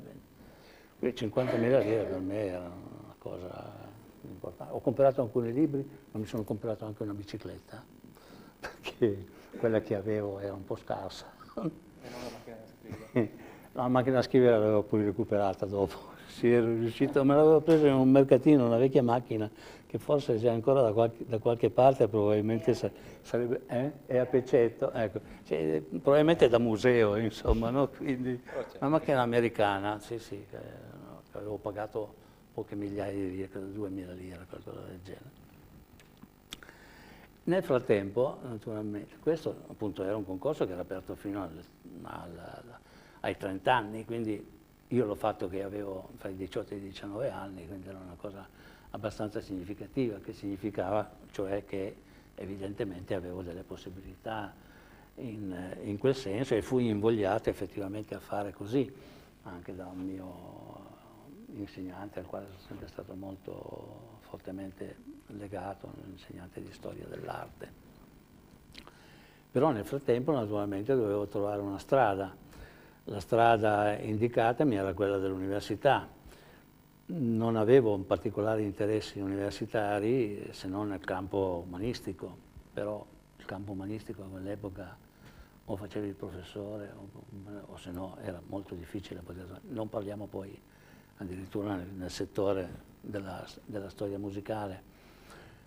Quindi 0.98 1.18
50 1.18 1.58
mila 1.58 1.80
lire 1.80 2.06
per 2.06 2.20
me 2.20 2.46
era 2.46 2.60
una 2.60 3.16
cosa 3.18 3.74
importante. 4.22 4.74
Ho 4.74 4.80
comprato 4.80 5.22
alcuni 5.22 5.52
libri, 5.52 5.86
ma 6.12 6.20
mi 6.20 6.26
sono 6.26 6.44
comprato 6.44 6.86
anche 6.86 7.04
una 7.04 7.14
bicicletta, 7.14 7.84
perché 8.58 9.26
quella 9.58 9.82
che 9.82 9.96
avevo 9.96 10.40
era 10.40 10.54
un 10.54 10.64
po' 10.64 10.78
scarsa. 10.78 11.26
E 11.56 12.10
non 12.10 12.22
la 12.24 12.30
macchina 12.32 12.56
da 12.56 12.68
scrivere? 12.80 13.32
la 13.74 13.88
macchina 13.90 14.16
da 14.16 14.22
scrivere 14.22 14.52
l'avevo 14.60 14.84
poi 14.84 15.04
recuperata 15.04 15.66
dopo. 15.66 16.08
Sì, 16.30 16.50
ero 16.50 16.68
riuscito, 16.68 17.26
me 17.26 17.36
l'avevo 17.36 17.60
presa 17.60 17.88
in 17.88 17.96
un 17.96 18.10
mercatino, 18.10 18.66
una 18.66 18.78
vecchia 18.78 19.04
macchina, 19.04 19.50
che 19.90 19.98
forse 19.98 20.38
c'è 20.38 20.50
ancora 20.50 20.82
da 20.84 20.94
qualche, 20.94 21.26
da 21.26 21.40
qualche 21.40 21.72
parte, 21.72 22.08
probabilmente 22.08 22.76
sarebbe, 23.22 23.64
eh? 23.66 23.92
è 24.06 24.18
a 24.18 24.26
Pecetto, 24.28 24.92
ecco. 24.92 25.20
cioè, 25.48 25.82
probabilmente 25.82 26.48
da 26.48 26.60
museo, 26.60 27.16
insomma, 27.16 27.72
no? 27.72 27.88
Quindi, 27.88 28.40
una 28.80 28.90
macchina 28.90 29.22
americana, 29.22 30.00
sì, 30.00 30.20
sì, 30.20 30.46
che, 30.48 30.60
che 31.32 31.38
avevo 31.40 31.58
pagato 31.58 32.14
poche 32.54 32.76
migliaia 32.76 33.12
di 33.14 33.32
lire, 33.32 33.50
credo 33.50 33.66
2000 33.66 34.14
lire, 34.14 34.46
qualcosa 34.48 34.80
del 34.82 35.00
genere. 35.04 35.48
Nel 37.46 37.64
frattempo, 37.64 38.38
naturalmente, 38.44 39.16
questo 39.20 39.64
appunto 39.70 40.04
era 40.04 40.16
un 40.16 40.24
concorso 40.24 40.68
che 40.68 40.74
era 40.74 40.82
aperto 40.82 41.16
fino 41.16 41.42
al, 41.42 41.64
al, 42.04 42.64
ai 43.22 43.36
30 43.36 43.74
anni, 43.76 44.06
quindi 44.06 44.58
io 44.88 45.06
l'ho 45.06 45.16
fatto 45.16 45.48
che 45.48 45.64
avevo 45.64 46.10
fra 46.18 46.30
i 46.30 46.36
18 46.36 46.76
e 46.76 46.78
i 46.78 46.80
19 46.80 47.32
anni, 47.32 47.66
quindi 47.66 47.88
era 47.88 47.98
una 47.98 48.16
cosa 48.18 48.48
abbastanza 48.92 49.42
significativa, 49.42 50.20
che 50.20 50.34
significava 50.34 51.10
cioè 51.32 51.64
che 51.66 51.96
evidentemente 52.36 53.14
avevo 53.14 53.42
delle 53.42 53.64
possibilità 53.64 54.54
in, 55.16 55.76
in 55.84 55.98
quel 55.98 56.16
senso 56.16 56.56
e 56.56 56.62
fui 56.62 56.88
invogliato 56.88 57.50
effettivamente 57.50 58.16
a 58.16 58.20
fare 58.20 58.54
così, 58.54 58.92
anche 59.44 59.76
da 59.76 59.86
un 59.88 60.00
mio 60.00 60.98
insegnante 61.56 62.20
al 62.20 62.26
quale 62.26 62.46
sono 62.48 62.60
sempre 62.68 62.88
stato 62.88 63.14
molto 63.16 64.18
fortemente 64.22 64.96
legato, 65.28 65.88
un 65.88 66.12
insegnante 66.12 66.62
di 66.62 66.72
storia 66.72 67.06
dell'arte. 67.08 67.88
Però 69.52 69.72
nel 69.72 69.86
frattempo 69.86 70.32
naturalmente 70.32 70.96
dovevo 70.96 71.28
trovare 71.28 71.62
una 71.62 71.80
strada. 71.80 72.36
La 73.06 73.20
strada 73.20 73.98
indicata 73.98 74.64
mi 74.64 74.76
era 74.76 74.94
quella 74.94 75.18
dell'università. 75.18 76.08
Non 77.12 77.56
avevo 77.56 77.98
particolari 77.98 78.64
interessi 78.64 79.20
universitari 79.20 80.50
se 80.52 80.68
non 80.68 80.90
nel 80.90 81.00
campo 81.00 81.64
umanistico, 81.66 82.38
però 82.72 83.04
il 83.38 83.46
campo 83.46 83.72
umanistico 83.72 84.22
a 84.22 84.26
quell'epoca 84.26 84.96
o 85.66 85.76
facevi 85.76 86.08
il 86.08 86.14
professore 86.14 86.94
o, 86.96 87.10
o 87.66 87.78
se 87.78 87.90
no 87.90 88.16
era 88.22 88.40
molto 88.46 88.76
difficile 88.76 89.22
poter... 89.22 89.60
Non 89.70 89.90
parliamo 89.90 90.28
poi 90.28 90.56
addirittura 91.18 91.76
nel, 91.76 91.88
nel 91.88 92.12
settore 92.12 92.70
della, 93.02 93.44
della, 93.66 93.90
storia 93.90 94.20
musicale, 94.20 94.80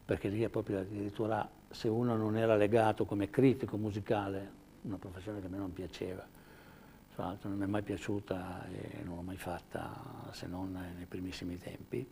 perché 0.04 0.28
lì 0.28 0.42
è 0.42 0.48
proprio 0.48 0.78
addirittura 0.78 1.48
se 1.70 1.88
uno 1.88 2.16
non 2.16 2.36
era 2.36 2.54
legato 2.54 3.04
come 3.04 3.30
critico 3.30 3.76
musicale, 3.76 4.60
una 4.82 4.96
professione 4.96 5.40
che 5.40 5.46
a 5.46 5.50
me 5.50 5.58
non 5.58 5.72
piaceva, 5.72 6.24
tra 7.14 7.26
l'altro 7.26 7.50
non 7.50 7.58
mi 7.58 7.64
è 7.64 7.68
mai 7.68 7.82
piaciuta 7.82 8.66
e 8.68 9.02
non 9.04 9.16
l'ho 9.16 9.22
mai 9.22 9.36
fatta 9.36 10.30
se 10.32 10.46
non 10.46 10.72
nei 10.72 11.04
primissimi 11.06 11.58
tempi, 11.58 12.06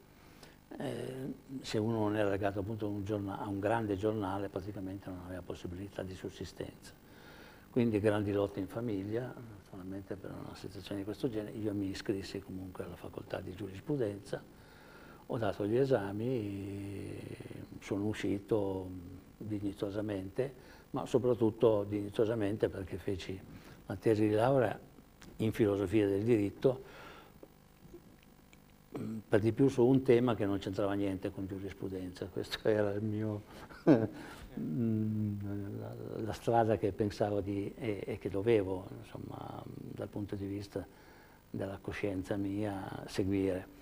eh, 0.76 1.33
se 1.62 1.78
uno 1.78 2.00
non 2.00 2.16
era 2.16 2.28
legato 2.28 2.61
appunto 2.61 2.88
un, 2.88 3.28
a 3.28 3.47
un 3.49 3.59
grande 3.59 3.97
giornale 3.97 4.49
praticamente 4.49 5.09
non 5.09 5.21
aveva 5.25 5.40
possibilità 5.42 6.02
di 6.02 6.14
sussistenza. 6.14 6.92
Quindi 7.71 7.99
grandi 8.00 8.33
lotte 8.33 8.61
in 8.61 8.66
famiglia, 8.66 9.33
naturalmente 9.33 10.16
per 10.16 10.33
una 10.33 10.54
situazione 10.54 10.99
di 10.99 11.04
questo 11.04 11.30
genere, 11.30 11.57
io 11.57 11.73
mi 11.73 11.88
iscrissi 11.88 12.40
comunque 12.40 12.85
alla 12.85 12.97
facoltà 12.97 13.40
di 13.40 13.54
giurisprudenza, 13.54 14.42
ho 15.26 15.38
dato 15.38 15.66
gli 15.66 15.76
esami, 15.76 17.16
sono 17.78 18.07
uscito 18.07 18.88
dignitosamente, 19.38 20.52
ma 20.90 21.07
soprattutto 21.07 21.85
dignitosamente 21.85 22.69
perché 22.69 22.99
feci 22.99 23.40
la 23.87 23.97
tesi 23.97 24.28
di 24.28 24.35
laurea 24.35 24.78
in 25.42 25.52
filosofia 25.52 26.06
del 26.06 26.23
diritto, 26.23 26.82
per 29.28 29.40
di 29.40 29.52
più 29.52 29.68
su 29.68 29.85
un 29.85 30.02
tema 30.02 30.35
che 30.35 30.47
non 30.47 30.59
c'entrava 30.59 30.94
niente 30.94 31.30
con 31.30 31.47
giurisprudenza, 31.47 32.26
questo 32.26 32.59
era 32.68 32.92
il 32.92 33.02
mio 33.02 33.42
Mm, 34.59 35.38
la, 36.25 36.32
strada 36.32 36.76
che 36.76 36.90
pensavo 36.90 37.40
di, 37.40 37.73
e, 37.76 38.02
e, 38.04 38.18
che 38.18 38.28
dovevo, 38.28 38.88
insomma, 39.02 39.62
dal 39.64 40.09
punto 40.09 40.35
di 40.35 40.47
vista 40.47 40.85
della 41.49 41.78
coscienza 41.80 42.37
mia, 42.37 43.04
seguire. 43.06 43.78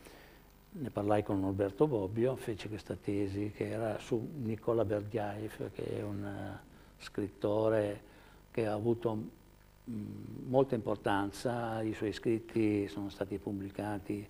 Ne 0.70 0.90
parlai 0.90 1.22
con 1.22 1.40
Norberto 1.40 1.86
Bobbio, 1.86 2.36
fece 2.36 2.68
questa 2.68 2.94
tesi 2.94 3.50
che 3.56 3.70
era 3.70 3.98
su 3.98 4.28
Nicola 4.42 4.84
Berdiaev, 4.84 5.70
che 5.72 5.98
è 5.98 6.02
un 6.02 6.22
uh, 6.22 7.02
scrittore 7.02 8.02
che 8.50 8.66
ha 8.66 8.74
avuto 8.74 9.36
molta 10.46 10.74
importanza, 10.74 11.82
i 11.82 11.94
suoi 11.94 12.12
scritti 12.12 12.86
sono 12.88 13.08
stati 13.08 13.38
pubblicati 13.38 14.26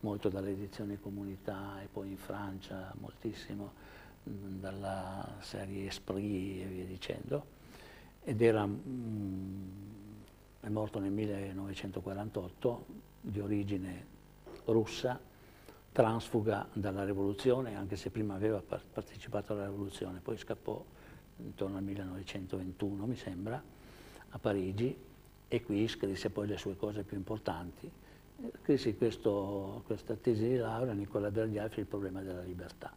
molto 0.00 0.28
dalle 0.28 0.50
edizioni 0.50 0.98
Comunità 0.98 1.80
e 1.82 1.88
poi 1.92 2.10
in 2.10 2.16
Francia 2.16 2.92
moltissimo 2.98 3.72
dalla 4.22 5.36
serie 5.40 5.86
Esprit 5.86 6.62
e 6.62 6.66
via 6.66 6.84
dicendo, 6.84 7.44
ed 8.22 8.40
era, 8.40 8.64
è 10.60 10.68
morto 10.68 10.98
nel 10.98 11.10
1948, 11.10 12.86
di 13.20 13.40
origine 13.40 14.06
russa, 14.66 15.18
transfuga 15.92 16.66
dalla 16.72 17.04
rivoluzione, 17.04 17.76
anche 17.76 17.96
se 17.96 18.10
prima 18.10 18.34
aveva 18.34 18.62
partecipato 18.62 19.52
alla 19.52 19.66
rivoluzione, 19.66 20.20
poi 20.20 20.38
scappò 20.38 20.82
intorno 21.38 21.76
al 21.76 21.82
1921, 21.82 23.06
mi 23.06 23.16
sembra, 23.16 23.62
a 24.32 24.38
Parigi, 24.38 24.94
e 25.48 25.62
qui 25.62 25.88
scrisse 25.88 26.28
poi 26.28 26.46
le 26.46 26.58
sue 26.58 26.76
cose 26.76 27.02
più 27.04 27.16
importanti. 27.16 27.90
Scrisse 28.62 28.96
questa 28.96 30.14
tesi 30.20 30.48
di 30.48 30.56
laurea, 30.56 30.92
Nicola 30.92 31.30
Berghiafi, 31.30 31.80
il 31.80 31.86
problema 31.86 32.20
della 32.20 32.42
libertà 32.42 32.92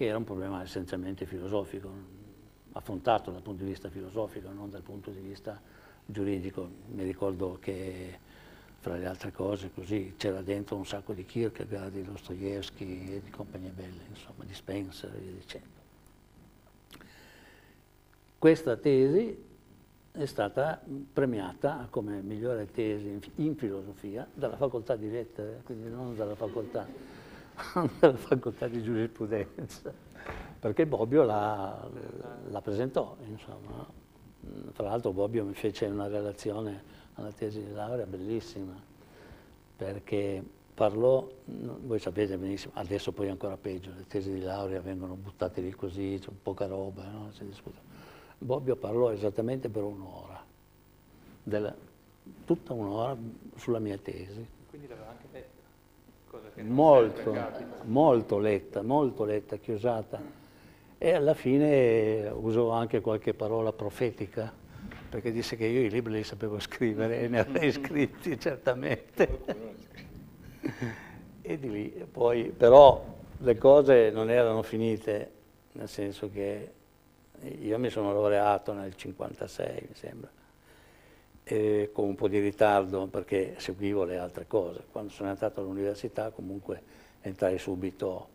che 0.00 0.06
era 0.06 0.16
un 0.16 0.24
problema 0.24 0.62
essenzialmente 0.62 1.26
filosofico, 1.26 1.92
affrontato 2.72 3.30
dal 3.30 3.42
punto 3.42 3.64
di 3.64 3.68
vista 3.68 3.90
filosofico, 3.90 4.50
non 4.50 4.70
dal 4.70 4.80
punto 4.80 5.10
di 5.10 5.20
vista 5.20 5.60
giuridico. 6.06 6.66
Mi 6.86 7.02
ricordo 7.02 7.58
che 7.60 8.18
fra 8.78 8.96
le 8.96 9.04
altre 9.04 9.30
cose 9.30 9.70
così 9.74 10.14
c'era 10.16 10.40
dentro 10.40 10.76
un 10.76 10.86
sacco 10.86 11.12
di 11.12 11.26
Kierkegaard, 11.26 11.92
di 11.92 12.02
Dostoevsky 12.02 13.16
e 13.16 13.20
di 13.22 13.28
compagnie 13.28 13.68
belle, 13.68 14.04
insomma, 14.08 14.44
di 14.44 14.54
Spencer 14.54 15.14
e 15.14 15.18
via 15.18 15.32
dicendo. 15.32 15.68
Questa 18.38 18.76
tesi 18.78 19.36
è 20.12 20.24
stata 20.26 20.82
premiata 21.12 21.86
come 21.88 22.20
migliore 22.20 22.70
tesi 22.70 23.20
in 23.36 23.54
filosofia 23.56 24.26
dalla 24.32 24.56
facoltà 24.56 24.96
di 24.96 25.10
lettere, 25.10 25.62
quindi 25.64 25.88
non 25.88 26.16
dalla 26.16 26.34
facoltà 26.34 26.86
della 28.00 28.16
facoltà 28.16 28.66
di 28.66 28.82
giurisprudenza, 28.82 29.92
perché 30.58 30.86
Bobbio 30.86 31.22
la, 31.22 31.88
la 32.48 32.60
presentò, 32.60 33.16
insomma. 33.28 33.98
Tra 34.72 34.88
l'altro 34.88 35.12
Bobbio 35.12 35.44
mi 35.44 35.52
fece 35.52 35.86
una 35.86 36.08
relazione 36.08 36.82
alla 37.14 37.30
tesi 37.30 37.62
di 37.62 37.72
laurea 37.72 38.06
bellissima, 38.06 38.74
perché 39.76 40.42
parlò, 40.74 41.28
voi 41.44 41.98
sapete 41.98 42.38
benissimo, 42.38 42.72
adesso 42.76 43.12
poi 43.12 43.28
ancora 43.28 43.56
peggio, 43.58 43.92
le 43.94 44.06
tesi 44.06 44.32
di 44.32 44.40
laurea 44.40 44.80
vengono 44.80 45.14
buttate 45.14 45.60
lì 45.60 45.72
così, 45.72 46.18
c'è 46.18 46.30
poca 46.42 46.66
roba, 46.66 47.04
no? 47.04 47.30
si 47.32 47.44
discute. 47.44 47.99
Bobbio 48.42 48.74
parlò 48.74 49.12
esattamente 49.12 49.68
per 49.68 49.82
un'ora, 49.82 50.42
tutta 52.46 52.72
un'ora 52.72 53.14
sulla 53.56 53.78
mia 53.78 53.98
tesi. 53.98 54.46
Quindi 54.70 54.88
l'aveva 54.88 55.10
anche 55.10 55.26
letta? 55.30 55.60
Cosa 56.30 56.48
che 56.54 56.62
molto, 56.62 57.36
molto 57.84 58.38
letta, 58.38 58.82
molto 58.82 59.24
letta, 59.24 59.56
chiusata. 59.56 60.22
E 60.96 61.12
alla 61.12 61.34
fine 61.34 62.30
usò 62.34 62.70
anche 62.70 63.02
qualche 63.02 63.34
parola 63.34 63.72
profetica, 63.72 64.50
perché 65.10 65.32
disse 65.32 65.56
che 65.56 65.66
io 65.66 65.82
i 65.82 65.90
libri 65.90 66.14
li 66.14 66.24
sapevo 66.24 66.58
scrivere 66.60 67.20
e 67.20 67.28
ne 67.28 67.40
avrei 67.40 67.70
scritti 67.72 68.40
certamente 68.40 69.40
e 71.42 71.58
di 71.58 71.70
lì 71.70 72.06
poi, 72.10 72.52
però 72.56 73.04
le 73.38 73.58
cose 73.58 74.10
non 74.10 74.30
erano 74.30 74.62
finite, 74.62 75.30
nel 75.72 75.88
senso 75.88 76.30
che 76.30 76.72
io 77.60 77.78
mi 77.78 77.90
sono 77.90 78.12
laureato 78.12 78.72
nel 78.72 78.94
56, 78.94 79.86
mi 79.88 79.94
sembra, 79.94 80.30
con 81.92 82.04
un 82.08 82.14
po' 82.14 82.28
di 82.28 82.38
ritardo 82.38 83.06
perché 83.06 83.54
seguivo 83.58 84.04
le 84.04 84.18
altre 84.18 84.46
cose. 84.46 84.84
Quando 84.90 85.10
sono 85.10 85.30
entrato 85.30 85.60
all'università 85.60 86.30
comunque 86.30 86.82
entrai 87.22 87.58
subito 87.58 88.28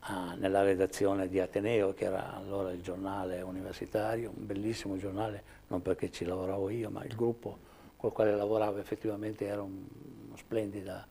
a, 0.00 0.34
nella 0.36 0.62
redazione 0.62 1.28
di 1.28 1.40
Ateneo, 1.40 1.94
che 1.94 2.04
era 2.04 2.34
allora 2.34 2.70
il 2.72 2.82
giornale 2.82 3.40
universitario, 3.40 4.32
un 4.36 4.46
bellissimo 4.46 4.96
giornale, 4.96 5.42
non 5.68 5.82
perché 5.82 6.10
ci 6.10 6.24
lavoravo 6.24 6.70
io, 6.70 6.90
ma 6.90 7.04
il 7.04 7.14
gruppo 7.14 7.66
col 7.96 8.12
quale 8.12 8.34
lavoravo 8.34 8.78
effettivamente 8.78 9.46
era 9.46 9.62
un, 9.62 9.84
uno 10.26 10.36
splendida 10.36 11.06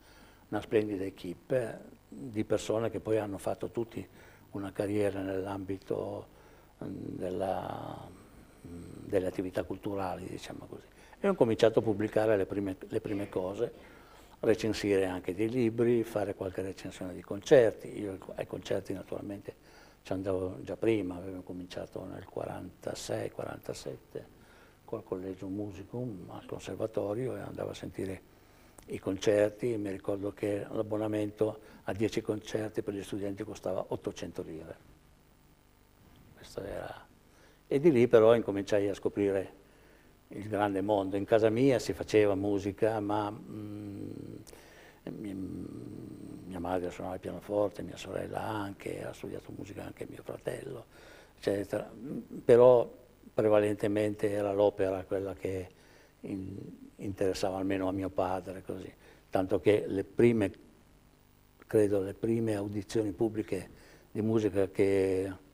una 0.50 0.62
splendida 0.62 1.04
equipe 1.04 1.96
di 2.08 2.44
persone 2.44 2.90
che 2.90 3.00
poi 3.00 3.18
hanno 3.18 3.38
fatto 3.38 3.70
tutti 3.70 4.06
una 4.52 4.72
carriera 4.72 5.22
nell'ambito 5.22 6.36
mm, 6.84 8.06
delle 9.06 9.28
attività 9.28 9.64
culturali, 9.64 10.28
diciamo 10.28 10.66
così. 10.68 10.86
E 11.20 11.28
ho 11.28 11.34
cominciato 11.36 11.80
a 11.80 11.82
pubblicare 11.82 12.38
le 12.38 12.46
prime, 12.46 12.76
le 12.88 13.02
prime 13.02 13.30
cose, 13.30 13.74
recensire 14.42 15.06
anche 15.06 15.34
dei 15.34 15.50
libri, 15.50 16.04
fare 16.04 16.36
qualche 16.36 16.62
recensione 16.62 17.14
di 17.14 17.22
concerti. 17.22 18.00
Io 18.00 18.18
ai 18.36 18.46
concerti 18.46 18.94
naturalmente 18.94 19.56
ci 20.04 20.14
andavo 20.14 20.60
già 20.62 20.78
prima, 20.78 21.16
avevo 21.16 21.42
cominciato 21.42 22.06
nel 22.06 22.26
46-47 22.34 23.96
col 24.86 25.04
Collegio 25.04 25.48
Musicum 25.48 26.30
al 26.30 26.46
conservatorio 26.46 27.36
e 27.36 27.42
andavo 27.42 27.72
a 27.72 27.74
sentire 27.74 28.22
i 28.86 29.00
concerti, 29.00 29.76
mi 29.76 29.92
ricordo 29.92 30.32
che 30.32 30.66
l'abbonamento 30.70 31.60
a 31.84 31.92
10 31.92 32.22
concerti 32.22 32.82
per 32.82 32.94
gli 32.94 33.04
studenti 33.04 33.44
costava 33.44 33.84
800 33.90 34.42
lire. 34.44 34.97
Questo 36.48 36.64
era... 36.64 37.06
E 37.68 37.80
di 37.82 37.92
lì 37.92 38.08
però 38.08 38.34
incominciai 38.34 38.88
a 38.88 38.94
scoprire 38.94 39.54
il 40.30 40.48
grande 40.48 40.80
mondo. 40.80 41.18
In 41.18 41.26
casa 41.26 41.50
mia 41.50 41.80
si 41.80 41.92
faceva 41.92 42.36
musica, 42.36 43.02
ma 43.02 43.30
mm, 43.30 44.12
mia, 45.10 45.36
mia 45.36 46.60
madre 46.60 46.90
suonava 46.90 47.16
il 47.16 47.20
pianoforte, 47.20 47.82
mia 47.82 47.98
sorella 47.98 48.42
anche, 48.42 49.04
ha 49.04 49.12
studiato 49.12 49.52
musica 49.58 49.84
anche 49.84 50.08
mio 50.10 50.24
fratello, 50.24 50.86
eccetera. 51.36 51.92
Però 52.46 52.90
prevalentemente 53.34 54.32
era 54.32 54.54
l'opera 54.54 55.04
quella 55.04 55.34
che 55.34 55.70
in, 56.22 56.56
interessava 56.96 57.58
almeno 57.58 57.90
a 57.90 57.92
mio 57.92 58.10
padre, 58.10 58.64
così. 58.64 58.92
tanto 59.30 59.60
che 59.60 59.84
le 59.86 60.06
prime, 60.06 60.52
credo, 61.68 62.00
le 62.00 62.14
prime 62.14 62.56
audizioni 62.56 63.12
pubbliche 63.12 63.70
di 64.10 64.22
musica 64.22 64.70
che 64.70 65.46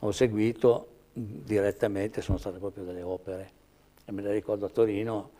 ho 0.00 0.12
seguito 0.12 0.96
direttamente 1.12 2.22
sono 2.22 2.38
state 2.38 2.58
proprio 2.58 2.84
delle 2.84 3.02
opere. 3.02 3.56
E 4.04 4.12
me 4.12 4.22
le 4.22 4.32
ricordo 4.32 4.66
a 4.66 4.68
Torino 4.68 5.30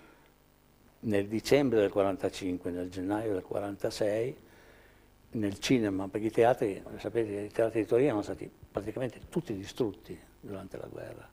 nel 1.00 1.26
dicembre 1.26 1.80
del 1.80 1.90
45, 1.90 2.70
nel 2.70 2.90
gennaio 2.90 3.32
del 3.32 3.42
46, 3.42 4.36
nel 5.30 5.58
cinema, 5.58 6.08
perché 6.08 6.26
i 6.26 6.30
teatri, 6.30 6.82
sapete, 6.98 7.40
i 7.42 7.50
teatri 7.50 7.82
di 7.82 7.86
Torino 7.86 8.10
sono 8.10 8.22
stati 8.22 8.50
praticamente 8.70 9.20
tutti 9.28 9.54
distrutti 9.54 10.18
durante 10.40 10.76
la 10.76 10.86
guerra. 10.86 11.28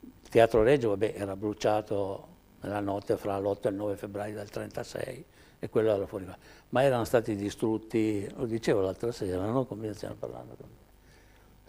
Il 0.00 0.28
Teatro 0.28 0.62
Reggio, 0.62 0.90
vabbè, 0.90 1.14
era 1.16 1.36
bruciato 1.36 2.28
nella 2.60 2.80
notte 2.80 3.16
fra 3.16 3.38
l'8 3.38 3.66
e 3.66 3.68
il 3.70 3.74
9 3.74 3.96
febbraio 3.96 4.34
del 4.34 4.50
36 4.50 5.24
e 5.58 5.68
quello 5.68 5.94
era 5.94 6.06
fuori 6.06 6.24
qua. 6.24 6.36
Ma 6.70 6.82
erano 6.82 7.04
stati 7.04 7.34
distrutti, 7.36 8.28
lo 8.36 8.46
dicevo 8.46 8.80
l'altra 8.80 9.12
sera, 9.12 9.44
no? 9.46 9.64
come 9.64 9.92
stiamo 9.94 10.14
parlando 10.14 10.54
con. 10.54 10.68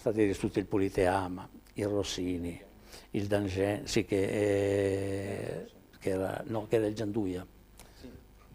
Stati 0.02 0.26
distrutti 0.26 0.58
il 0.58 0.66
Politeama, 0.66 1.48
il 1.74 1.88
Rossini, 1.88 2.60
il 3.12 3.28
Dangen, 3.28 3.86
sì 3.86 4.04
che, 4.04 4.24
eh, 4.24 5.66
che, 6.00 6.10
era, 6.10 6.44
no, 6.48 6.66
che 6.68 6.78
era 6.78 6.88
il 6.88 6.96
Gianduia, 6.96 7.46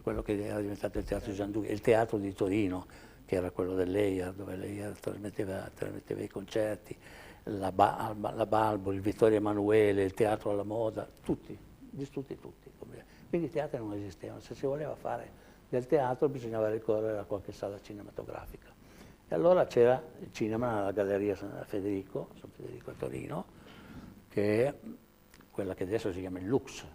quello 0.02 0.22
che 0.22 0.44
era 0.44 0.60
diventato 0.60 0.98
il 0.98 1.04
teatro 1.04 1.32
Gianduia, 1.32 1.70
il 1.70 1.80
teatro 1.80 2.18
di 2.18 2.32
Torino, 2.32 2.86
che 3.24 3.36
era 3.36 3.52
quello 3.52 3.74
dell'Eia, 3.74 4.32
dove 4.32 4.56
l'Eia 4.56 4.90
trasmetteva, 4.90 5.70
trasmetteva 5.72 6.20
i 6.20 6.28
concerti, 6.28 6.96
la, 7.44 7.70
ba, 7.70 8.12
la 8.34 8.46
Balbo, 8.46 8.90
il 8.90 9.00
Vittorio 9.00 9.36
Emanuele, 9.36 10.02
il 10.02 10.14
teatro 10.14 10.50
alla 10.50 10.64
moda, 10.64 11.08
tutti 11.22 11.56
distrutti 11.78 12.36
tutti. 12.38 12.70
Quindi 13.28 13.46
i 13.46 13.50
teatri 13.50 13.78
non 13.78 13.92
esistevano, 13.92 14.40
se 14.40 14.54
si 14.54 14.66
voleva 14.66 14.96
fare 14.96 15.44
del 15.68 15.86
teatro 15.86 16.28
bisognava 16.28 16.70
ricorrere 16.70 17.18
a 17.18 17.24
qualche 17.24 17.52
sala 17.52 17.80
cinematografica. 17.80 18.75
E 19.28 19.34
allora 19.34 19.66
c'era 19.66 20.00
il 20.20 20.32
cinema 20.32 20.74
nella 20.74 20.92
Galleria 20.92 21.34
San 21.34 21.64
Federico, 21.66 22.28
San 22.38 22.48
Federico 22.50 22.90
a 22.90 22.94
Torino, 22.96 23.44
che 24.28 24.66
è 24.66 24.74
quella 25.50 25.74
che 25.74 25.82
adesso 25.82 26.12
si 26.12 26.20
chiama 26.20 26.38
il 26.38 26.46
Lux, 26.46 26.86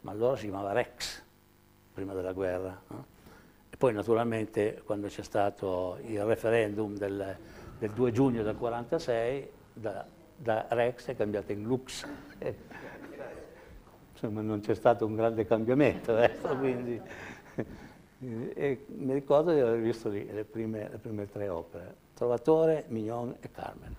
ma 0.00 0.10
allora 0.10 0.36
si 0.36 0.48
chiamava 0.48 0.72
Rex, 0.72 1.22
prima 1.92 2.12
della 2.12 2.32
guerra. 2.32 2.80
No? 2.88 3.06
E 3.70 3.76
poi 3.76 3.92
naturalmente 3.92 4.82
quando 4.84 5.06
c'è 5.06 5.22
stato 5.22 5.98
il 6.06 6.24
referendum 6.24 6.96
del, 6.96 7.36
del 7.78 7.90
2 7.90 8.10
giugno 8.10 8.42
del 8.42 8.56
1946, 8.56 9.50
da, 9.74 10.04
da 10.36 10.66
Rex 10.70 11.06
è 11.06 11.14
cambiato 11.14 11.52
in 11.52 11.62
Lux 11.62 12.06
insomma 14.12 14.42
non 14.42 14.60
c'è 14.60 14.74
stato 14.74 15.06
un 15.06 15.14
grande 15.14 15.46
cambiamento 15.46 16.12
adesso, 16.12 16.48
quindi 16.56 17.00
e 18.22 18.84
mi 18.88 19.14
ricordo 19.14 19.52
di 19.52 19.60
aver 19.60 19.80
visto 19.80 20.10
lì 20.10 20.30
le 20.30 20.44
prime, 20.44 20.90
le 20.90 20.98
prime 20.98 21.26
tre 21.26 21.48
opere, 21.48 21.94
Trovatore, 22.12 22.84
Mignon 22.88 23.34
e 23.40 23.50
Carmen. 23.50 23.96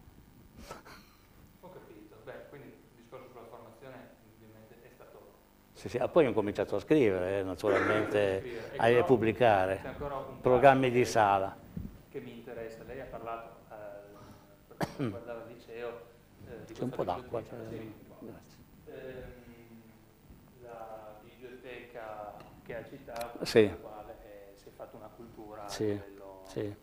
Ho 1.61 1.69
capito, 1.71 2.17
beh, 2.23 2.33
quindi 2.49 2.67
il 2.67 3.01
discorso 3.01 3.29
sulla 3.31 3.45
formazione 3.49 3.95
ovviamente 4.35 4.75
è 4.83 4.89
stato... 4.93 5.19
Sì, 5.73 5.89
sì, 5.89 5.99
poi 6.11 6.27
ho 6.27 6.33
cominciato 6.33 6.75
a 6.75 6.79
scrivere, 6.79 7.39
eh, 7.39 7.43
naturalmente, 7.43 8.43
a, 8.77 8.85
a 8.85 9.03
pubblicare, 9.03 9.81
programmi 10.39 10.91
di 10.91 11.03
sala. 11.03 11.57
Che 12.09 12.19
mi 12.19 12.33
interessa, 12.33 12.83
lei 12.83 13.01
ha 13.01 13.05
parlato, 13.05 13.55
eh, 13.71 13.75
per 14.67 14.77
quanto 14.77 15.03
riguardava 15.03 15.45
il 15.47 15.55
liceo, 15.55 16.01
eh, 16.47 16.65
di 16.67 16.73
C'è 16.73 16.83
un 16.83 16.89
po' 16.89 17.03
d'acqua. 17.03 17.41
Cioè, 17.43 17.57
sì. 17.69 18.01
che 22.71 22.77
ha 22.77 22.83
citato, 22.85 23.45
sì. 23.45 23.61
nella 23.61 23.75
quale 23.75 24.15
eh, 24.23 24.55
si 24.55 24.69
è 24.69 24.71
fatta 24.71 24.95
una 24.95 25.09
cultura 25.15 25.60
sì. 25.71 25.83
a 25.83 25.87
livello 25.87 26.41
sì. 26.47 26.75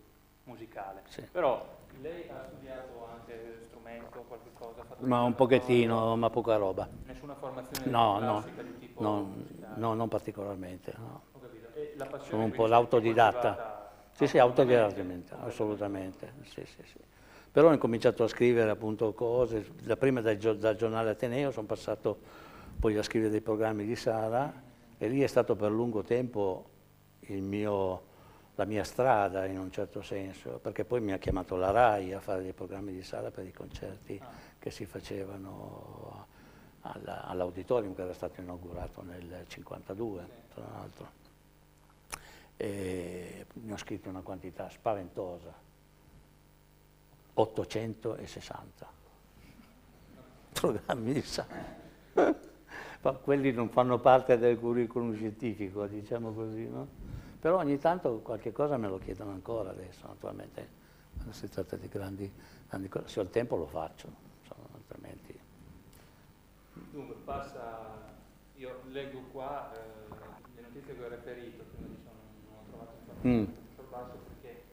musicale. 0.43 1.03
Però 1.31 1.77
lei 2.01 2.29
ha 2.29 2.45
studiato 2.47 3.07
anche 3.11 3.59
strumento, 3.65 4.23
qualche 4.27 4.51
cosa? 4.53 4.83
Ma 4.99 5.21
un 5.21 5.35
pochettino, 5.35 6.15
ma 6.15 6.29
poca 6.29 6.55
roba. 6.55 6.87
Nessuna 7.05 7.35
formazione 7.35 7.89
no, 7.89 8.19
no, 8.19 8.43
di 8.55 8.77
tipo 8.79 9.01
no, 9.01 9.33
no, 9.75 9.93
non 9.93 10.07
particolarmente. 10.07 10.93
No. 10.97 11.21
La 11.95 12.19
Sono 12.19 12.43
un 12.43 12.51
po' 12.51 12.65
l'autodidatta. 12.65 13.77
Sì, 14.11 14.27
sì, 14.27 14.37
autodidattamente, 14.37 15.33
assolutamente. 15.39 16.33
Sì, 16.43 16.65
sì, 16.65 16.83
sì. 16.83 16.97
Però 17.51 17.69
ho 17.69 17.73
incominciato 17.73 18.23
a 18.23 18.27
scrivere 18.27 18.69
appunto 18.69 19.13
cose, 19.13 19.65
da 19.81 19.95
prima 19.95 20.21
dal, 20.21 20.37
dal 20.37 20.75
giornale 20.75 21.11
Ateneo 21.11 21.51
sono 21.51 21.65
passato 21.65 22.19
poi 22.79 22.97
a 22.97 23.03
scrivere 23.03 23.31
dei 23.31 23.41
programmi 23.41 23.85
di 23.85 23.95
sala 23.95 24.53
e 24.97 25.07
lì 25.07 25.21
è 25.21 25.27
stato 25.27 25.55
per 25.55 25.71
lungo 25.71 26.03
tempo 26.03 26.69
mio, 27.27 28.03
la 28.59 28.65
mia 28.65 28.83
strada 28.83 29.45
in 29.45 29.57
un 29.57 29.71
certo 29.71 30.01
senso, 30.01 30.59
perché 30.61 30.83
poi 30.83 30.99
mi 30.99 31.13
ha 31.13 31.17
chiamato 31.17 31.55
la 31.55 31.71
RAI 31.71 32.11
a 32.11 32.19
fare 32.19 32.41
dei 32.41 32.51
programmi 32.51 32.91
di 32.91 33.03
sala 33.03 33.31
per 33.31 33.45
i 33.45 33.53
concerti 33.53 34.19
ah. 34.21 34.27
che 34.59 34.69
si 34.69 34.85
facevano 34.85 36.27
all'auditorium 36.81 37.95
che 37.95 38.01
era 38.01 38.13
stato 38.13 38.41
inaugurato 38.41 39.01
nel 39.01 39.23
1952, 39.23 40.27
tra 40.53 40.65
l'altro. 40.73 41.11
E 42.57 43.45
ne 43.53 43.71
ho 43.71 43.77
scritto 43.77 44.09
una 44.09 44.21
quantità 44.21 44.69
spaventosa, 44.69 45.53
860 47.35 48.87
programmi 50.51 51.13
di 51.13 51.21
sala 51.21 51.77
quelli 53.23 53.53
non 53.53 53.69
fanno 53.69 53.99
parte 53.99 54.37
del 54.37 54.59
curriculum 54.59 55.15
scientifico, 55.15 55.85
diciamo 55.87 56.33
così, 56.33 56.67
no? 56.67 56.98
Però 57.39 57.57
ogni 57.57 57.77
tanto 57.77 58.19
qualche 58.19 58.51
cosa 58.51 58.75
me 58.75 58.89
lo 58.89 58.97
chiedono 58.97 59.31
ancora 59.31 59.69
adesso, 59.69 60.05
naturalmente, 60.07 60.67
quando 61.15 61.31
si 61.31 61.47
tratta 61.47 61.77
di 61.77 61.87
grandi, 61.87 62.29
grandi 62.67 62.89
cose. 62.89 63.07
Se 63.07 63.19
ho 63.21 63.23
il 63.23 63.29
tempo 63.29 63.55
lo 63.55 63.65
faccio, 63.65 64.11
insomma, 64.41 64.67
altrimenti... 64.73 65.39
Dunque, 66.91 67.15
passa, 67.23 68.11
io 68.55 68.81
leggo 68.87 69.21
qua 69.31 69.71
eh, 69.73 70.13
le 70.55 70.61
notizie 70.61 70.95
che 70.97 71.03
ho 71.03 71.07
reperito, 71.07 71.63
prima 71.63 71.87
di 71.87 71.97
ciò 72.03 72.11
non, 72.11 72.57
ho 72.57 72.63
trovato 72.67 72.93
informazioni 72.99 73.47
mm. 73.47 73.75
sul 73.75 73.85
basso 73.89 74.17
perché, 74.27 74.63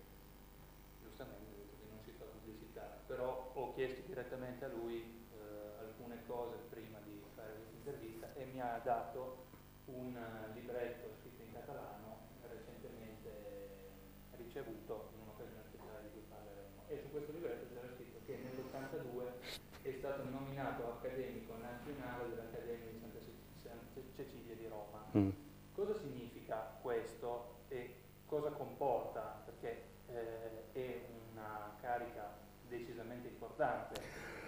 giustamente, 1.02 1.52
ho 1.52 1.56
detto 1.56 1.76
che 1.78 1.86
non 1.88 1.98
si 2.02 2.10
fa 2.18 2.24
pubblicità, 2.24 2.98
però 3.06 3.50
ho 3.54 3.74
chiesto 3.74 4.02
direttamente 4.06 4.64
a 4.64 4.68
lui 4.68 5.02
eh, 5.02 5.84
alcune 5.84 6.18
cose 6.26 6.56
prima 6.68 6.98
di 7.04 7.22
fare 7.36 7.52
questa 7.54 7.76
intervista 7.76 8.32
e 8.34 8.44
mi 8.52 8.60
ha 8.60 8.80
dato 8.82 9.44
un 9.86 10.18
libretto 10.52 11.14
scritto 11.20 11.42
in 11.42 11.52
catalano 11.52 12.06
recentemente 12.48 13.30
ricevuto 14.36 15.10
in 15.14 15.20
un'occasione 15.22 15.62
speciale 15.68 16.02
di 16.02 16.10
cui 16.12 16.24
parleremo. 16.28 16.82
E 16.88 16.98
su 16.98 17.10
questo 17.10 17.32
libretto 17.32 17.66
c'era 17.72 17.88
scritto 17.94 18.18
che 18.26 18.38
nell'82 18.42 19.82
è 19.82 19.92
stato 19.92 20.24
nominato 20.28 20.98
accademico 20.98 21.56
nazionale 21.56 22.28
dell'Accademia 22.28 22.90
di 22.90 22.98
Santa 23.62 24.00
Cecilia 24.14 24.54
di 24.54 24.66
Roma. 24.66 25.04
Mm. 25.16 25.30
Cosa 25.74 25.94
significa 25.94 26.78
questo 26.80 27.64
e 27.68 27.94
cosa 28.40 28.50
comporta? 28.50 29.42
Perché 29.44 29.82
eh, 30.08 30.78
è 30.78 31.00
una 31.32 31.74
carica 31.80 32.34
decisamente 32.68 33.28
importante. 33.28 34.00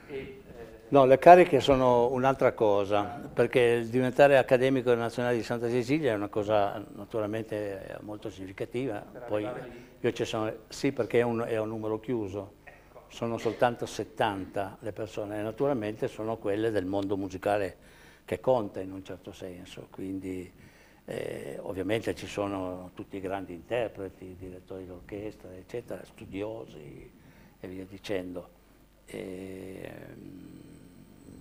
E, 0.09 0.14
eh, 0.16 0.42
no, 0.88 1.05
le 1.05 1.18
cariche 1.18 1.61
sono 1.61 2.09
un'altra 2.11 2.53
cosa, 2.53 3.20
perché 3.33 3.87
diventare 3.88 4.37
accademico 4.37 4.92
nazionale 4.94 5.37
di 5.37 5.42
Santa 5.42 5.68
Cecilia 5.68 6.12
è 6.12 6.14
una 6.14 6.29
cosa 6.29 6.83
naturalmente 6.94 7.98
molto 8.01 8.31
significativa. 8.31 9.05
Poi 9.27 9.48
io 10.01 10.12
ci 10.12 10.24
sono, 10.24 10.53
sì, 10.68 10.92
perché 10.92 11.20
è 11.20 11.22
un, 11.22 11.44
è 11.46 11.59
un 11.59 11.68
numero 11.68 11.98
chiuso, 11.98 12.55
ecco. 12.64 13.05
sono 13.09 13.38
soltanto 13.38 13.87
70 13.87 14.79
le 14.81 14.92
persone 14.92 15.38
e 15.38 15.42
naturalmente 15.42 16.09
sono 16.09 16.37
quelle 16.37 16.70
del 16.70 16.85
mondo 16.85 17.16
musicale 17.16 17.96
che 18.24 18.40
conta 18.40 18.81
in 18.81 18.92
un 18.92 19.03
certo 19.03 19.33
senso, 19.33 19.88
quindi 19.90 20.53
eh, 21.11 21.59
ovviamente 21.62 22.14
ci 22.14 22.27
sono 22.27 22.90
tutti 22.92 23.16
i 23.16 23.21
grandi 23.21 23.55
interpreti, 23.55 24.37
direttori 24.38 24.87
d'orchestra, 24.87 25.55
eccetera, 25.55 26.05
studiosi 26.05 27.11
e 27.59 27.66
via 27.66 27.87
dicendo. 27.87 28.57
E, 29.07 29.90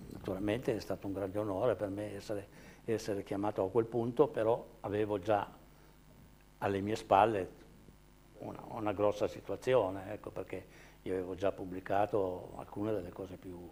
naturalmente 0.08 0.74
è 0.74 0.80
stato 0.80 1.06
un 1.06 1.12
grande 1.12 1.38
onore 1.38 1.74
per 1.74 1.90
me 1.90 2.14
essere, 2.14 2.48
essere 2.86 3.22
chiamato 3.22 3.62
a 3.62 3.70
quel 3.70 3.84
punto, 3.84 4.28
però 4.28 4.66
avevo 4.80 5.18
già 5.18 5.46
alle 6.58 6.80
mie 6.80 6.96
spalle 6.96 7.50
una, 8.38 8.64
una 8.68 8.92
grossa 8.92 9.28
situazione, 9.28 10.14
ecco, 10.14 10.30
perché 10.30 10.64
io 11.02 11.12
avevo 11.12 11.34
già 11.34 11.52
pubblicato 11.52 12.54
alcune 12.56 12.92
delle 12.92 13.10
cose 13.10 13.36
più, 13.36 13.68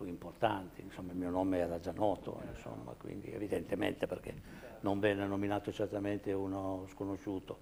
più 0.00 0.08
importanti, 0.08 0.80
insomma 0.80 1.12
il 1.12 1.18
mio 1.18 1.28
nome 1.28 1.58
era 1.58 1.78
già 1.78 1.92
noto, 1.92 2.40
insomma, 2.48 2.94
quindi 2.96 3.30
evidentemente 3.30 4.06
perché 4.06 4.34
non 4.80 4.98
venne 4.98 5.26
nominato 5.26 5.70
certamente 5.72 6.32
uno 6.32 6.86
sconosciuto. 6.88 7.58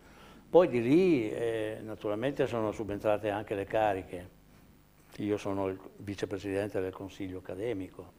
Poi 0.49 0.69
di 0.69 0.81
lì 0.81 1.31
eh, 1.31 1.81
naturalmente 1.83 2.47
sono 2.47 2.71
subentrate 2.71 3.29
anche 3.31 3.57
le 3.57 3.65
cariche, 3.65 4.37
io 5.17 5.37
sono 5.37 5.67
il 5.67 5.81
vicepresidente 5.97 6.81
del 6.81 6.93
consiglio 6.93 7.39
accademico, 7.39 8.13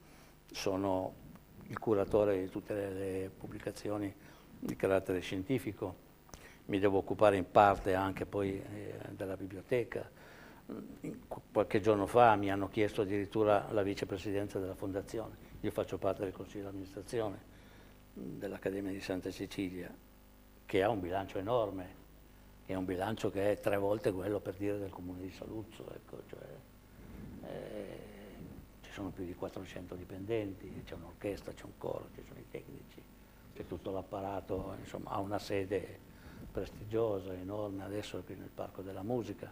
sono 0.51 1.13
il 1.67 1.79
curatore 1.79 2.41
di 2.41 2.49
tutte 2.49 2.73
le, 2.73 2.91
le 2.91 3.31
pubblicazioni 3.35 4.13
di 4.59 4.75
carattere 4.75 5.21
scientifico, 5.21 6.07
mi 6.65 6.79
devo 6.79 6.97
occupare 6.97 7.37
in 7.37 7.49
parte 7.49 7.93
anche 7.93 8.25
poi 8.25 8.61
eh, 8.61 8.95
della 9.11 9.37
biblioteca. 9.37 10.17
Qualche 11.51 11.81
giorno 11.81 12.05
fa 12.05 12.35
mi 12.35 12.51
hanno 12.51 12.69
chiesto 12.69 13.01
addirittura 13.01 13.71
la 13.71 13.81
vicepresidenza 13.81 14.59
della 14.59 14.75
fondazione, 14.75 15.35
io 15.61 15.71
faccio 15.71 15.97
parte 15.97 16.23
del 16.23 16.31
consiglio 16.31 16.63
di 16.63 16.69
amministrazione 16.69 17.37
dell'Accademia 18.13 18.91
di 18.91 19.01
Santa 19.01 19.31
Cecilia, 19.31 19.93
che 20.65 20.83
ha 20.83 20.89
un 20.89 20.99
bilancio 20.99 21.37
enorme, 21.37 21.97
è 22.65 22.75
un 22.75 22.85
bilancio 22.85 23.31
che 23.31 23.51
è 23.51 23.59
tre 23.59 23.77
volte 23.77 24.11
quello 24.11 24.39
per 24.39 24.53
dire 24.55 24.77
del 24.77 24.91
comune 24.91 25.21
di 25.21 25.31
Saluzzo. 25.31 25.91
Ecco, 25.91 26.21
cioè, 26.27 26.39
eh, 27.47 27.97
ci 28.81 28.91
sono 28.91 29.09
più 29.09 29.25
di 29.25 29.33
400 29.33 29.95
dipendenti, 29.95 30.83
c'è 30.85 30.93
un'orchestra, 30.93 31.53
c'è 31.53 31.65
un 31.65 31.77
coro, 31.77 32.09
ci 32.13 32.23
sono 32.27 32.39
i 32.39 32.45
tecnici, 32.49 33.01
c'è 33.55 33.65
tutto 33.65 33.91
l'apparato, 33.91 34.75
insomma 34.79 35.11
ha 35.11 35.19
una 35.19 35.39
sede 35.39 35.99
prestigiosa, 36.51 37.33
enorme, 37.33 37.83
adesso 37.83 38.19
è 38.19 38.23
qui 38.23 38.35
nel 38.35 38.49
Parco 38.53 38.81
della 38.81 39.03
Musica, 39.03 39.51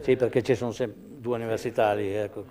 Sì, 0.00 0.16
perché 0.16 0.42
ci 0.42 0.54
sono 0.54 0.74
due 0.96 1.36
università 1.36 1.94
lì, 1.94 2.12
ecco. 2.12 2.44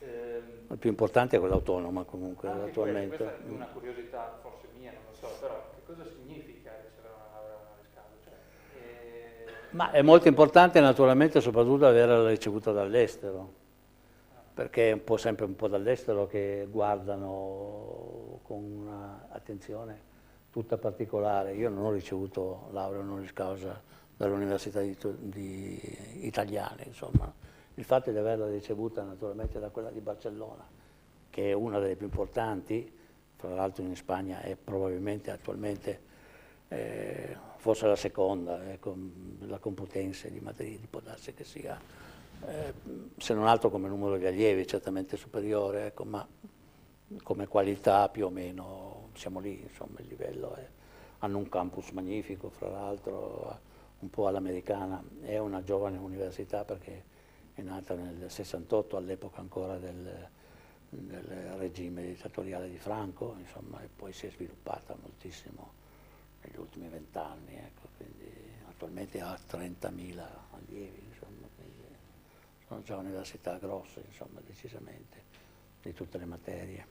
Ehm, 0.00 0.42
La 0.68 0.76
più 0.76 0.90
importante 0.90 1.36
è 1.36 1.38
quella 1.38 1.54
autonoma 1.54 2.04
comunque 2.04 2.48
Anche 2.48 2.68
attualmente. 2.68 3.16
Questa 3.16 3.46
è 3.46 3.48
una 3.48 3.66
curiosità 3.66 4.38
forse 4.42 4.66
mia, 4.78 4.92
non 4.92 5.00
lo 5.10 5.16
so, 5.16 5.28
però 5.40 5.70
che 5.74 5.80
cosa 5.86 6.04
significa 6.08 6.70
ricevere 6.82 7.14
una 7.14 7.40
laurea 7.40 7.56
causa? 7.94 8.16
Cioè, 8.24 8.32
eh... 8.78 9.50
Ma 9.70 9.90
è 9.90 10.02
molto 10.02 10.28
importante 10.28 10.80
naturalmente 10.80 11.40
soprattutto 11.40 11.86
averla 11.86 12.28
ricevuta 12.28 12.72
dall'estero, 12.72 13.52
perché 14.54 14.90
è 14.90 14.92
un 14.92 15.02
po' 15.02 15.16
sempre 15.16 15.46
un 15.46 15.56
po' 15.56 15.68
dall'estero 15.68 16.26
che 16.26 16.66
guardano 16.70 18.40
con 18.42 18.88
attenzione 19.30 20.12
tutta 20.50 20.76
particolare. 20.76 21.54
Io 21.54 21.68
non 21.68 21.84
ho 21.86 21.90
ricevuto 21.90 22.68
laurea 22.70 23.00
honoris 23.00 23.32
causa 23.32 23.80
dall'Università 24.16 24.80
Italiane, 24.82 26.84
insomma. 26.84 27.32
Il 27.74 27.84
fatto 27.84 28.10
di 28.10 28.18
averla 28.18 28.48
ricevuta 28.48 29.02
naturalmente 29.02 29.58
da 29.58 29.70
quella 29.70 29.90
di 29.90 30.00
Barcellona, 30.00 30.64
che 31.30 31.50
è 31.50 31.52
una 31.52 31.80
delle 31.80 31.96
più 31.96 32.06
importanti, 32.06 32.92
fra 33.36 33.54
l'altro 33.54 33.82
in 33.82 33.96
Spagna 33.96 34.40
è 34.40 34.56
probabilmente 34.56 35.32
attualmente 35.32 36.12
eh, 36.68 37.36
forse 37.56 37.86
la 37.86 37.96
seconda, 37.96 38.70
ecco, 38.70 38.96
la 39.40 39.58
Complutense 39.58 40.30
di 40.30 40.40
Madrid, 40.40 40.86
può 40.88 41.00
darsi 41.00 41.34
che 41.34 41.44
sia, 41.44 41.78
eh, 42.46 42.72
se 43.16 43.34
non 43.34 43.46
altro 43.46 43.70
come 43.70 43.88
numero 43.88 44.16
di 44.16 44.26
allievi, 44.26 44.66
certamente 44.66 45.16
superiore, 45.16 45.86
ecco, 45.86 46.04
ma 46.04 46.26
come 47.22 47.46
qualità 47.48 48.08
più 48.08 48.26
o 48.26 48.30
meno 48.30 49.08
siamo 49.14 49.40
lì, 49.40 49.62
insomma, 49.62 49.98
il 50.00 50.06
livello 50.06 50.54
è, 50.54 50.66
hanno 51.18 51.38
un 51.38 51.48
campus 51.48 51.90
magnifico, 51.90 52.50
fra 52.50 52.68
l'altro 52.68 53.72
un 54.04 54.10
po' 54.10 54.26
all'americana, 54.26 55.02
è 55.22 55.38
una 55.38 55.62
giovane 55.64 55.96
università 55.96 56.64
perché 56.64 57.12
è 57.54 57.62
nata 57.62 57.94
nel 57.94 58.30
68, 58.30 58.96
all'epoca 58.96 59.40
ancora 59.40 59.78
del, 59.78 60.28
del, 60.90 61.22
regime 61.56 62.02
dittatoriale 62.02 62.68
di 62.68 62.76
Franco, 62.76 63.34
insomma, 63.38 63.82
e 63.82 63.88
poi 63.94 64.12
si 64.12 64.26
è 64.26 64.30
sviluppata 64.30 64.94
moltissimo 65.00 65.72
negli 66.42 66.58
ultimi 66.58 66.88
vent'anni, 66.88 67.56
ecco, 67.56 67.88
attualmente 68.68 69.20
ha 69.20 69.32
30.000 69.32 69.90
allievi, 70.50 71.02
insomma, 71.08 71.48
quindi 71.56 71.84
sono 72.66 72.82
già 72.82 72.96
università 72.96 73.56
grosse, 73.56 74.02
insomma, 74.06 74.40
decisamente, 74.46 75.22
di 75.80 75.94
tutte 75.94 76.18
le 76.18 76.26
materie. 76.26 76.86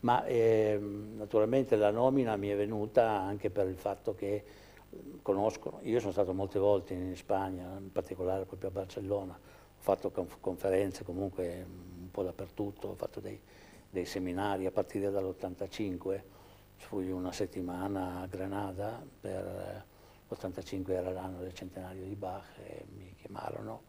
Ma 0.00 0.24
eh, 0.26 0.78
naturalmente 0.78 1.76
la 1.76 1.90
nomina 1.90 2.36
mi 2.36 2.48
è 2.48 2.56
venuta 2.56 3.10
anche 3.10 3.50
per 3.50 3.66
il 3.66 3.76
fatto 3.76 4.14
che 4.14 4.44
conoscono, 5.22 5.80
io 5.82 6.00
sono 6.00 6.12
stato 6.12 6.32
molte 6.32 6.58
volte 6.58 6.94
in 6.94 7.16
Spagna, 7.16 7.76
in 7.78 7.92
particolare 7.92 8.44
proprio 8.44 8.68
a 8.68 8.72
Barcellona, 8.72 9.32
ho 9.32 9.80
fatto 9.80 10.10
conferenze 10.40 11.04
comunque 11.04 11.66
un 11.66 12.10
po' 12.10 12.22
dappertutto, 12.22 12.88
ho 12.88 12.94
fatto 12.94 13.20
dei, 13.20 13.40
dei 13.90 14.04
seminari 14.04 14.66
a 14.66 14.70
partire 14.70 15.10
dall'85, 15.10 16.22
fui 16.76 17.10
una 17.10 17.32
settimana 17.32 18.20
a 18.20 18.26
Granada, 18.26 19.04
per 19.20 19.84
l'85 20.28 20.90
era 20.90 21.10
l'anno 21.10 21.40
del 21.40 21.54
centenario 21.54 22.04
di 22.04 22.14
Bach 22.14 22.58
e 22.64 22.84
mi 22.94 23.14
chiamarono 23.16 23.82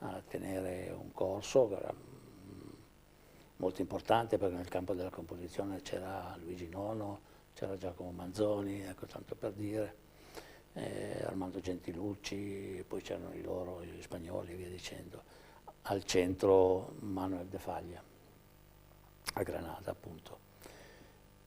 a 0.00 0.22
tenere 0.26 0.94
un 0.96 1.12
corso, 1.12 1.68
molto 3.56 3.80
importante 3.80 4.38
perché 4.38 4.54
nel 4.54 4.68
campo 4.68 4.94
della 4.94 5.10
composizione 5.10 5.80
c'era 5.82 6.36
Luigi 6.40 6.68
Nono, 6.68 7.20
c'era 7.54 7.76
Giacomo 7.76 8.10
Manzoni, 8.10 8.82
ecco 8.82 9.06
tanto 9.06 9.34
per 9.34 9.52
dire. 9.52 10.04
Eh, 10.76 11.22
Armando 11.24 11.60
Gentilucci, 11.60 12.84
poi 12.86 13.00
c'erano 13.00 13.32
i 13.32 13.42
loro, 13.42 13.82
gli 13.82 14.02
spagnoli 14.02 14.52
e 14.52 14.56
via 14.56 14.68
dicendo, 14.68 15.22
al 15.82 16.04
centro 16.04 16.96
Manuel 17.00 17.46
de 17.46 17.58
Faglia, 17.58 18.02
a 19.34 19.42
Granada 19.42 19.90
appunto. 19.90 20.38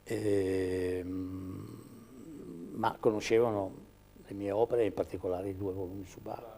E, 0.04 0.98
ehm, 1.00 1.88
ma 2.72 2.96
conoscevano 3.00 3.88
le 4.26 4.34
mie 4.34 4.52
opere, 4.52 4.86
in 4.86 4.94
particolare 4.94 5.50
i 5.50 5.56
due 5.56 5.74
volumi 5.74 6.06
su 6.06 6.20
Bach, 6.22 6.58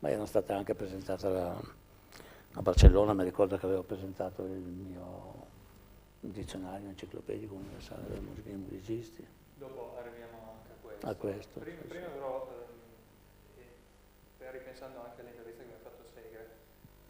ma 0.00 0.08
erano 0.08 0.26
state 0.26 0.52
anche 0.52 0.74
presentate 0.74 1.26
a, 1.26 1.52
a 1.54 2.62
Barcellona, 2.62 3.12
mi 3.12 3.24
ricordo 3.24 3.56
che 3.56 3.66
avevo 3.66 3.82
presentato 3.82 4.42
il 4.44 4.50
mio 4.50 5.46
dizionario 6.20 6.88
enciclopedico 6.88 7.54
universale 7.54 8.08
della 8.08 8.20
musica 8.20 8.48
dei 8.48 8.58
musicisti. 8.58 9.26
Dopo 9.54 9.97
a 11.02 11.14
questo. 11.14 11.60
Prima, 11.60 11.82
prima 11.86 12.06
però, 12.08 12.50
eh, 14.38 14.50
ripensando 14.50 15.04
anche 15.04 15.20
all'intervista 15.20 15.62
che 15.62 15.68
mi 15.68 15.74
ha 15.74 15.82
fatto 15.82 16.04
Segre, 16.14 16.48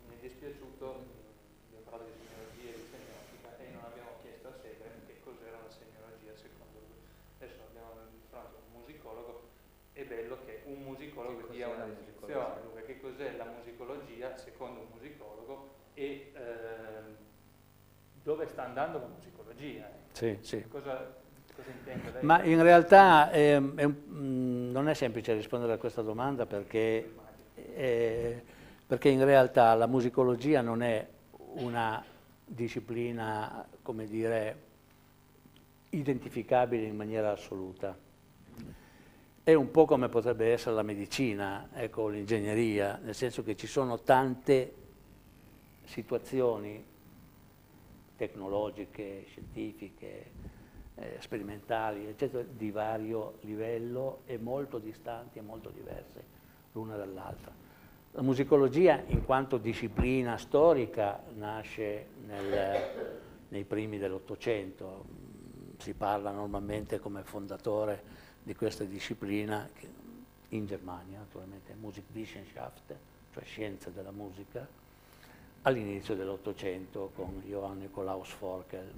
mi 0.09 0.17
è 0.17 0.21
dispiaciuto, 0.21 0.85
abbiamo 0.85 1.85
parlato 1.85 2.11
di 2.11 2.19
segnologia 2.19 2.69
e 2.69 2.77
di 2.77 2.87
semiotica 2.91 3.49
e 3.59 3.65
non 3.73 3.85
abbiamo 3.85 4.11
chiesto 4.23 4.49
a 4.49 4.55
Segre 4.61 4.91
che 5.07 5.21
cos'era 5.23 5.59
la 5.63 5.71
semiotica 5.71 6.35
secondo 6.35 6.79
lui. 6.83 7.01
Adesso 7.39 7.63
abbiamo 7.69 7.93
di 8.11 8.21
fronte 8.29 8.57
un 8.59 8.81
musicologo, 8.81 9.49
è 9.93 10.05
bello 10.05 10.39
che 10.45 10.63
un 10.67 10.83
musicologo 10.83 11.47
Che 11.47 11.53
dia 11.53 11.69
una 11.69 11.87
definizione, 11.87 12.83
che 12.85 13.01
cos'è 13.01 13.37
la 13.37 13.47
musicologia 13.47 14.37
secondo 14.37 14.81
un 14.81 14.89
musicologo 14.93 15.77
e 15.95 16.33
ehm, 16.35 17.17
dove 18.23 18.47
sta 18.47 18.65
andando 18.65 18.99
la 18.99 19.07
musicologia. 19.07 19.91
Sì, 20.13 20.39
sì. 20.43 20.67
Cosa? 20.69 21.27
Ma 22.21 22.43
in 22.43 22.63
realtà 22.63 23.31
mm, 23.33 24.71
non 24.71 24.89
è 24.89 24.95
semplice 24.95 25.35
rispondere 25.35 25.73
a 25.73 25.79
questa 25.79 26.03
domanda 26.03 26.47
perché, 26.47 27.13
eh, 27.75 28.43
perché 28.87 29.09
in 29.09 29.25
realtà 29.25 29.75
la 29.75 29.87
musicologia 29.87 30.61
non 30.61 30.83
è 30.83 31.07
una 31.55 32.05
disciplina, 32.45 33.67
come 33.83 34.07
dire, 34.07 34.67
identificabile 35.91 36.85
in 36.85 36.97
maniera 36.97 37.33
assoluta. 37.33 37.97
È 39.43 39.55
un 39.55 39.71
po' 39.71 39.87
come 39.87 40.09
potrebbe 40.09 40.53
essere 40.53 40.75
la 40.75 40.83
medicina, 40.83 41.69
ecco, 41.73 42.09
l'ingegneria, 42.09 43.01
nel 43.03 43.15
senso 43.15 43.43
che 43.43 43.57
ci 43.57 43.67
sono 43.67 44.01
tante 44.01 44.75
situazioni 45.85 46.85
tecnologiche, 48.17 49.25
scientifiche, 49.29 50.31
eh, 51.01 51.17
sperimentali, 51.21 52.07
eccetera, 52.07 52.43
di 52.43 52.71
vario 52.71 53.39
livello 53.43 54.21
e 54.27 54.39
molto 54.39 54.79
distanti 54.79 55.39
e 55.39 55.43
molto 55.43 55.71
diverse 55.71 56.37
l'una 56.73 56.97
dall'altra. 56.97 57.53
La 58.13 58.23
musicologia, 58.23 59.03
in 59.07 59.25
quanto 59.25 59.59
disciplina 59.59 60.37
storica, 60.39 61.21
nasce 61.37 62.07
nel- 62.27 62.91
nei 63.49 63.65
primi 63.65 63.99
dell'Ottocento. 63.99 65.05
Si 65.79 65.95
parla 65.95 66.31
normalmente 66.31 66.99
come 66.99 67.23
fondatore 67.23 68.03
di 68.43 68.55
questa 68.55 68.85
disciplina 68.85 69.69
che- 69.73 69.89
in 70.51 70.67
Germania, 70.67 71.19
naturalmente, 71.19 71.75
Musikwissenschaft, 71.75 72.97
cioè 73.33 73.45
scienza 73.45 73.91
della 73.91 74.11
musica, 74.11 74.67
all'inizio 75.63 76.15
dell'Ottocento 76.15 77.11
con 77.15 77.43
Johann 77.45 77.81
Nikolaus 77.81 78.31
Forkel, 78.31 78.91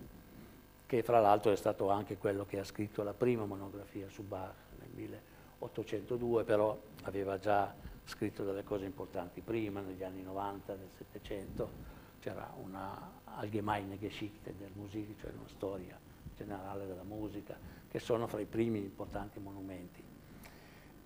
che 0.90 1.04
fra 1.04 1.20
l'altro 1.20 1.52
è 1.52 1.56
stato 1.56 1.88
anche 1.88 2.16
quello 2.16 2.44
che 2.44 2.58
ha 2.58 2.64
scritto 2.64 3.04
la 3.04 3.12
prima 3.12 3.44
monografia 3.44 4.08
su 4.08 4.24
Bach 4.24 4.54
nel 4.80 4.88
1802, 4.92 6.42
però 6.42 6.76
aveva 7.02 7.38
già 7.38 7.72
scritto 8.02 8.42
delle 8.42 8.64
cose 8.64 8.86
importanti 8.86 9.40
prima, 9.40 9.78
negli 9.78 10.02
anni 10.02 10.20
90 10.24 10.74
del 10.74 10.88
Settecento, 10.96 11.70
c'era 12.18 12.52
una 12.60 13.08
Allgemeine 13.36 14.00
Geschichte 14.00 14.52
der 14.58 14.70
Musik, 14.74 15.20
cioè 15.20 15.30
una 15.30 15.46
storia 15.46 15.96
generale 16.36 16.88
della 16.88 17.04
musica, 17.04 17.56
che 17.88 18.00
sono 18.00 18.26
fra 18.26 18.40
i 18.40 18.46
primi 18.46 18.80
importanti 18.80 19.38
monumenti. 19.38 20.02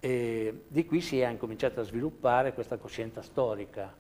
E 0.00 0.64
di 0.66 0.86
qui 0.86 1.02
si 1.02 1.20
è 1.20 1.28
incominciata 1.28 1.82
a 1.82 1.84
sviluppare 1.84 2.54
questa 2.54 2.78
coscienza 2.78 3.20
storica, 3.20 3.94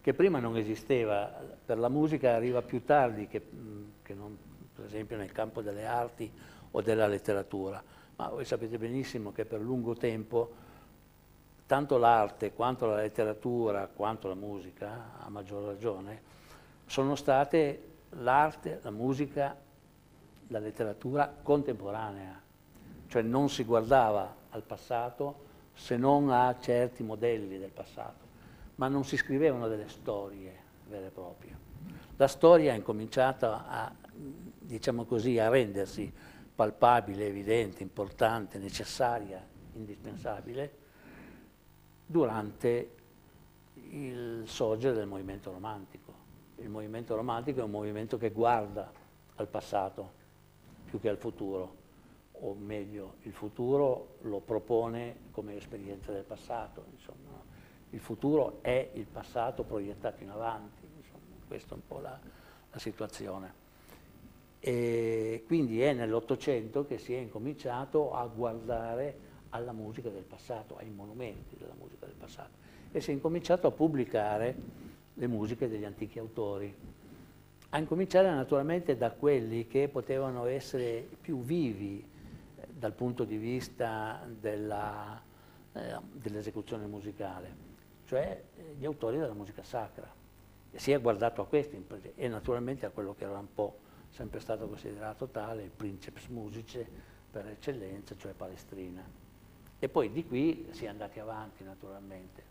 che 0.00 0.14
prima 0.14 0.38
non 0.38 0.56
esisteva, 0.56 1.26
per 1.62 1.78
la 1.78 1.90
musica 1.90 2.34
arriva 2.34 2.62
più 2.62 2.86
tardi 2.86 3.26
che, 3.26 3.46
che 4.00 4.14
non, 4.14 4.38
per 4.76 4.84
esempio 4.84 5.16
nel 5.16 5.32
campo 5.32 5.62
delle 5.62 5.86
arti 5.86 6.30
o 6.70 6.80
della 6.82 7.06
letteratura, 7.06 7.82
ma 8.16 8.28
voi 8.28 8.44
sapete 8.44 8.78
benissimo 8.78 9.32
che 9.32 9.44
per 9.44 9.60
lungo 9.60 9.94
tempo 9.94 10.64
tanto 11.66 11.96
l'arte 11.96 12.52
quanto 12.52 12.86
la 12.86 12.96
letteratura 12.96 13.88
quanto 13.88 14.28
la 14.28 14.34
musica, 14.34 15.18
a 15.18 15.28
maggior 15.30 15.64
ragione, 15.64 16.34
sono 16.86 17.16
state 17.16 17.94
l'arte, 18.10 18.80
la 18.82 18.90
musica, 18.90 19.56
la 20.48 20.58
letteratura 20.58 21.34
contemporanea, 21.42 22.40
cioè 23.08 23.22
non 23.22 23.48
si 23.48 23.64
guardava 23.64 24.34
al 24.50 24.62
passato 24.62 25.44
se 25.74 25.96
non 25.96 26.30
a 26.30 26.54
certi 26.60 27.02
modelli 27.02 27.58
del 27.58 27.70
passato, 27.70 28.24
ma 28.76 28.88
non 28.88 29.04
si 29.04 29.16
scrivevano 29.16 29.66
delle 29.68 29.88
storie 29.88 30.54
vere 30.88 31.06
e 31.06 31.10
proprie. 31.10 31.64
La 32.16 32.28
storia 32.28 32.72
è 32.72 32.76
incominciata 32.76 33.66
a, 33.66 33.92
diciamo 34.66 35.04
così, 35.04 35.38
a 35.38 35.48
rendersi 35.48 36.12
palpabile, 36.54 37.26
evidente, 37.26 37.82
importante, 37.82 38.58
necessaria, 38.58 39.44
indispensabile 39.74 40.84
durante 42.04 42.94
il 43.90 44.42
sorgere 44.46 44.94
del 44.94 45.06
movimento 45.06 45.52
romantico. 45.52 46.14
Il 46.56 46.68
movimento 46.68 47.14
romantico 47.14 47.60
è 47.60 47.64
un 47.64 47.70
movimento 47.70 48.16
che 48.16 48.30
guarda 48.30 48.90
al 49.36 49.48
passato 49.48 50.24
più 50.86 50.98
che 51.00 51.08
al 51.08 51.18
futuro, 51.18 51.84
o 52.32 52.54
meglio, 52.54 53.16
il 53.22 53.32
futuro 53.32 54.16
lo 54.22 54.40
propone 54.40 55.24
come 55.32 55.56
esperienza 55.56 56.12
del 56.12 56.24
passato, 56.24 56.86
insomma. 56.92 57.44
Il 57.90 58.00
futuro 58.00 58.58
è 58.62 58.90
il 58.94 59.06
passato 59.06 59.62
proiettato 59.62 60.22
in 60.22 60.30
avanti, 60.30 60.86
insomma. 60.96 61.44
questa 61.46 61.72
è 61.72 61.74
un 61.74 61.86
po' 61.86 62.00
la, 62.00 62.18
la 62.70 62.78
situazione. 62.78 63.64
E 64.66 65.44
quindi 65.46 65.80
è 65.80 65.92
nell'Ottocento 65.92 66.86
che 66.86 66.98
si 66.98 67.14
è 67.14 67.18
incominciato 67.18 68.12
a 68.12 68.26
guardare 68.26 69.16
alla 69.50 69.70
musica 69.70 70.08
del 70.08 70.24
passato, 70.24 70.76
ai 70.76 70.90
monumenti 70.90 71.56
della 71.56 71.76
musica 71.78 72.04
del 72.04 72.16
passato 72.16 72.50
e 72.90 73.00
si 73.00 73.10
è 73.10 73.14
incominciato 73.14 73.68
a 73.68 73.70
pubblicare 73.70 74.56
le 75.14 75.26
musiche 75.28 75.68
degli 75.68 75.84
antichi 75.84 76.18
autori. 76.18 76.74
A 77.68 77.78
incominciare 77.78 78.28
naturalmente 78.28 78.96
da 78.96 79.12
quelli 79.12 79.68
che 79.68 79.86
potevano 79.86 80.46
essere 80.46 81.06
più 81.20 81.42
vivi 81.42 82.04
eh, 82.56 82.66
dal 82.68 82.92
punto 82.92 83.22
di 83.22 83.36
vista 83.36 84.20
eh, 84.26 84.68
dell'esecuzione 86.10 86.86
musicale, 86.86 87.54
cioè 88.06 88.42
eh, 88.56 88.74
gli 88.76 88.84
autori 88.84 89.18
della 89.18 89.32
musica 89.32 89.62
sacra. 89.62 90.12
E 90.72 90.78
si 90.80 90.90
è 90.90 91.00
guardato 91.00 91.40
a 91.40 91.46
questi 91.46 91.80
e 92.16 92.26
naturalmente 92.26 92.84
a 92.84 92.90
quello 92.90 93.14
che 93.14 93.22
era 93.22 93.38
un 93.38 93.54
po' 93.54 93.84
sempre 94.16 94.40
stato 94.40 94.66
considerato 94.66 95.26
tale, 95.26 95.62
il 95.62 95.70
princeps 95.70 96.28
musice 96.28 96.88
per 97.30 97.46
eccellenza, 97.48 98.16
cioè 98.16 98.32
Palestrina. 98.32 99.04
E 99.78 99.88
poi 99.90 100.10
di 100.10 100.26
qui 100.26 100.68
si 100.70 100.86
è 100.86 100.88
andati 100.88 101.20
avanti 101.20 101.62
naturalmente 101.62 102.42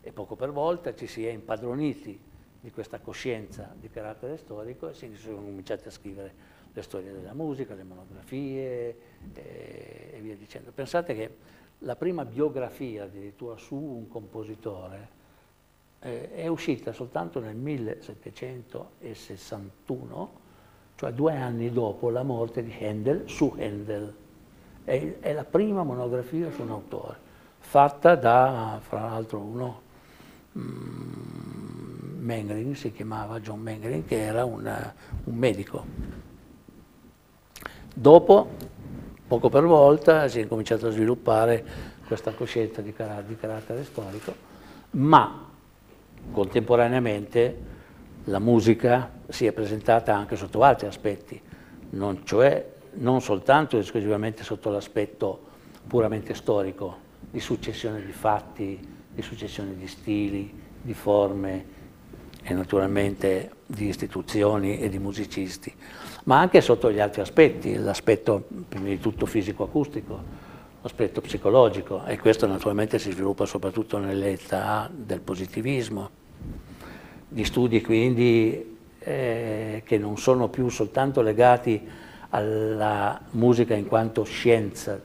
e 0.00 0.10
poco 0.10 0.34
per 0.34 0.50
volta 0.50 0.92
ci 0.96 1.06
si 1.06 1.24
è 1.24 1.30
impadroniti 1.30 2.20
di 2.60 2.72
questa 2.72 2.98
coscienza 2.98 3.72
di 3.78 3.88
carattere 3.88 4.36
storico 4.36 4.88
e 4.88 4.94
si 4.94 5.14
sono 5.14 5.36
cominciati 5.36 5.86
a 5.86 5.92
scrivere 5.92 6.54
le 6.72 6.82
storie 6.82 7.12
della 7.12 7.34
musica, 7.34 7.74
le 7.74 7.84
monografie 7.84 8.96
e, 9.32 10.18
via 10.20 10.34
dicendo. 10.34 10.72
Pensate 10.72 11.14
che 11.14 11.36
la 11.78 11.94
prima 11.94 12.24
biografia 12.24 13.04
addirittura 13.04 13.56
su 13.56 13.76
un 13.76 14.08
compositore 14.08 15.08
eh, 16.00 16.32
è 16.32 16.48
uscita 16.48 16.92
soltanto 16.92 17.38
nel 17.38 17.54
1761, 17.54 20.45
cioè 20.96 21.12
due 21.12 21.34
anni 21.34 21.70
dopo 21.70 22.08
la 22.10 22.22
morte 22.22 22.62
di 22.62 22.74
Handel 22.80 23.28
su 23.28 23.54
Handel. 23.58 24.14
È, 24.82 25.16
è 25.20 25.32
la 25.32 25.44
prima 25.44 25.82
monografia 25.82 26.50
su 26.50 26.62
un 26.62 26.70
autore, 26.70 27.16
fatta 27.58 28.14
da, 28.14 28.80
fra 28.80 29.00
l'altro, 29.00 29.38
uno, 29.38 29.80
mm, 30.58 32.24
Mengrin, 32.24 32.74
si 32.74 32.92
chiamava 32.92 33.40
John 33.40 33.60
Mengrin, 33.60 34.04
che 34.06 34.20
era 34.22 34.44
una- 34.44 34.92
un 35.24 35.34
medico. 35.34 35.84
Dopo, 37.94 38.48
poco 39.26 39.48
per 39.48 39.64
volta, 39.64 40.28
si 40.28 40.40
è 40.40 40.48
cominciato 40.48 40.86
a 40.86 40.90
sviluppare 40.90 41.64
questa 42.06 42.32
coscienza 42.32 42.80
di 42.80 42.92
cara- 42.92 43.22
di 43.22 43.36
carattere 43.36 43.84
storico, 43.84 44.34
ma 44.92 45.44
contemporaneamente 46.32 47.74
la 48.28 48.38
musica 48.38 49.10
si 49.28 49.46
è 49.46 49.52
presentata 49.52 50.14
anche 50.14 50.36
sotto 50.36 50.62
altri 50.62 50.86
aspetti, 50.86 51.40
non, 51.90 52.24
cioè 52.24 52.74
non 52.94 53.20
soltanto 53.20 53.78
esclusivamente 53.78 54.42
sotto 54.42 54.70
l'aspetto 54.70 55.44
puramente 55.86 56.34
storico, 56.34 57.04
di 57.30 57.40
successione 57.40 58.04
di 58.04 58.12
fatti, 58.12 58.78
di 59.12 59.22
successione 59.22 59.76
di 59.76 59.86
stili, 59.86 60.52
di 60.80 60.94
forme 60.94 61.74
e 62.42 62.54
naturalmente 62.54 63.50
di 63.66 63.88
istituzioni 63.88 64.78
e 64.78 64.88
di 64.88 64.98
musicisti, 64.98 65.72
ma 66.24 66.38
anche 66.38 66.60
sotto 66.60 66.90
gli 66.90 67.00
altri 67.00 67.20
aspetti, 67.20 67.76
l'aspetto 67.76 68.46
prima 68.68 68.86
di 68.86 68.98
tutto 68.98 69.26
fisico-acustico, 69.26 70.44
l'aspetto 70.82 71.20
psicologico 71.20 72.04
e 72.04 72.18
questo 72.18 72.46
naturalmente 72.46 72.98
si 72.98 73.10
sviluppa 73.10 73.46
soprattutto 73.46 73.98
nell'età 73.98 74.88
del 74.92 75.20
positivismo, 75.20 76.24
di 77.28 77.44
studi 77.44 77.80
quindi 77.80 78.76
eh, 78.98 79.82
che 79.84 79.98
non 79.98 80.16
sono 80.18 80.48
più 80.48 80.68
soltanto 80.68 81.22
legati 81.22 81.80
alla 82.30 83.20
musica 83.30 83.74
in 83.74 83.86
quanto 83.86 84.24
scienza 84.24 85.00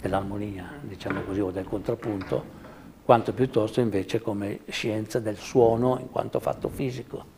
dell'armonia, 0.00 0.72
diciamo 0.80 1.22
così, 1.22 1.40
o 1.40 1.50
del 1.50 1.64
contrappunto, 1.64 2.62
quanto 3.04 3.32
piuttosto 3.32 3.80
invece 3.80 4.20
come 4.20 4.60
scienza 4.68 5.18
del 5.18 5.36
suono 5.36 5.98
in 6.00 6.10
quanto 6.10 6.40
fatto 6.40 6.68
fisico. 6.68 7.32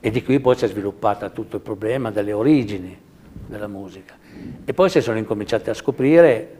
E 0.00 0.10
di 0.10 0.22
qui 0.22 0.38
poi 0.40 0.56
si 0.56 0.64
è 0.64 0.68
sviluppata 0.68 1.30
tutto 1.30 1.56
il 1.56 1.62
problema 1.62 2.10
delle 2.10 2.32
origini 2.32 2.96
della 3.46 3.68
musica. 3.68 4.14
E 4.64 4.74
poi 4.74 4.90
si 4.90 5.00
sono 5.00 5.18
incominciate 5.18 5.70
a 5.70 5.74
scoprire 5.74 6.58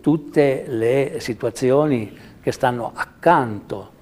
tutte 0.00 0.64
le 0.66 1.16
situazioni 1.18 2.16
che 2.40 2.52
stanno 2.52 2.92
accanto 2.94 3.92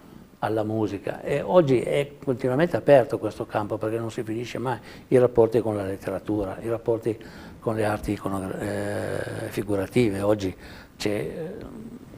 alla 0.41 0.65
musica. 0.65 1.23
E 1.23 1.41
oggi 1.41 1.81
è 1.81 2.15
continuamente 2.23 2.77
aperto 2.77 3.19
questo 3.19 3.47
campo 3.47 3.79
perché 3.79 3.99
non 3.99 4.11
si 4.11 4.23
finisce 4.23 4.59
mai, 4.59 4.79
i 5.09 5.19
rapporti 5.19 5.61
con 5.61 5.77
la 5.77 5.85
letteratura, 5.85 6.59
i 6.61 6.69
rapporti 6.69 7.17
con 7.61 7.77
le 7.77 7.85
arti 7.85 8.19
eh, 8.59 9.49
figurative, 9.49 10.21
oggi 10.21 10.55
c'è 10.97 11.11
eh, 11.11 11.57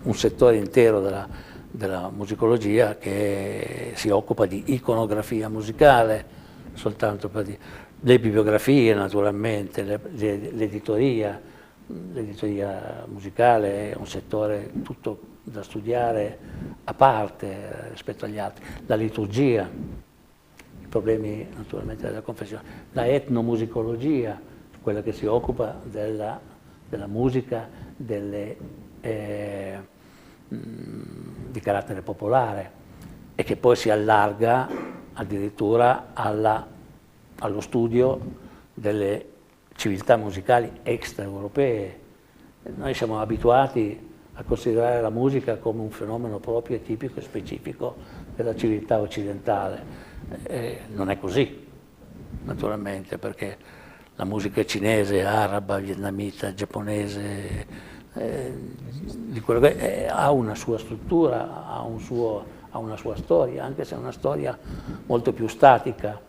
un 0.02 0.14
settore 0.14 0.56
intero 0.56 1.00
della, 1.00 1.28
della, 1.70 2.10
musicologia 2.10 2.96
che 2.96 3.92
si 3.94 4.08
occupa 4.08 4.46
di 4.46 4.62
iconografia 4.68 5.50
musicale, 5.50 6.24
soltanto 6.72 7.28
per 7.28 7.44
dire, 7.44 7.58
le 8.00 8.18
bibliografie 8.18 8.94
naturalmente, 8.94 9.82
l'editoria, 9.82 11.38
l'editoria 11.87 13.05
musicale 13.07 13.92
è 13.92 13.97
un 13.97 14.07
settore 14.07 14.70
tutto 14.83 15.33
da 15.42 15.62
studiare 15.62 16.38
a 16.85 16.94
parte 16.94 17.88
rispetto 17.90 18.25
agli 18.25 18.38
altri, 18.38 18.64
la 18.87 18.94
liturgia, 18.94 19.68
i 20.83 20.87
problemi 20.88 21.47
naturalmente 21.55 22.07
della 22.07 22.23
confessione, 22.23 22.62
la 22.92 23.07
etnomusicologia, 23.07 24.40
quella 24.81 25.03
che 25.03 25.12
si 25.12 25.27
occupa 25.27 25.79
della, 25.83 26.40
della 26.88 27.07
musica 27.07 27.68
delle, 27.97 28.57
eh, 29.01 29.79
di 30.49 31.61
carattere 31.61 32.03
popolare 32.03 32.83
e 33.35 33.42
che 33.42 33.57
poi 33.57 33.77
si 33.77 33.90
allarga 33.90 34.68
addirittura 35.14 36.11
alla, 36.14 36.66
allo 37.40 37.61
studio 37.61 38.20
delle 38.73 39.33
civiltà 39.74 40.16
musicali 40.16 40.70
extraeuropee. 40.82 42.00
Noi 42.76 42.94
siamo 42.94 43.20
abituati 43.20 44.12
a 44.34 44.42
considerare 44.42 45.00
la 45.00 45.10
musica 45.10 45.56
come 45.56 45.82
un 45.82 45.90
fenomeno 45.90 46.38
proprio 46.38 46.78
tipico 46.80 47.20
e 47.20 47.22
specifico 47.22 47.96
della 48.34 48.56
civiltà 48.56 48.98
occidentale. 49.00 50.12
E 50.42 50.80
non 50.94 51.10
è 51.10 51.18
così, 51.18 51.66
naturalmente, 52.44 53.18
perché 53.18 53.56
la 54.16 54.24
musica 54.24 54.64
cinese, 54.64 55.24
araba, 55.24 55.78
vietnamita, 55.78 56.54
giapponese, 56.54 57.66
eh, 58.14 58.52
eh, 59.04 60.06
ha 60.08 60.30
una 60.30 60.54
sua 60.54 60.78
struttura, 60.78 61.66
ha, 61.66 61.82
un 61.82 62.00
suo, 62.00 62.44
ha, 62.70 62.78
una 62.78 62.96
sua 62.96 63.16
storia, 63.16 63.64
anche 63.64 63.84
se 63.84 63.94
è 63.94 63.98
una 63.98 64.12
storia 64.12 64.56
molto 65.06 65.32
più 65.32 65.46
statica 65.48 66.20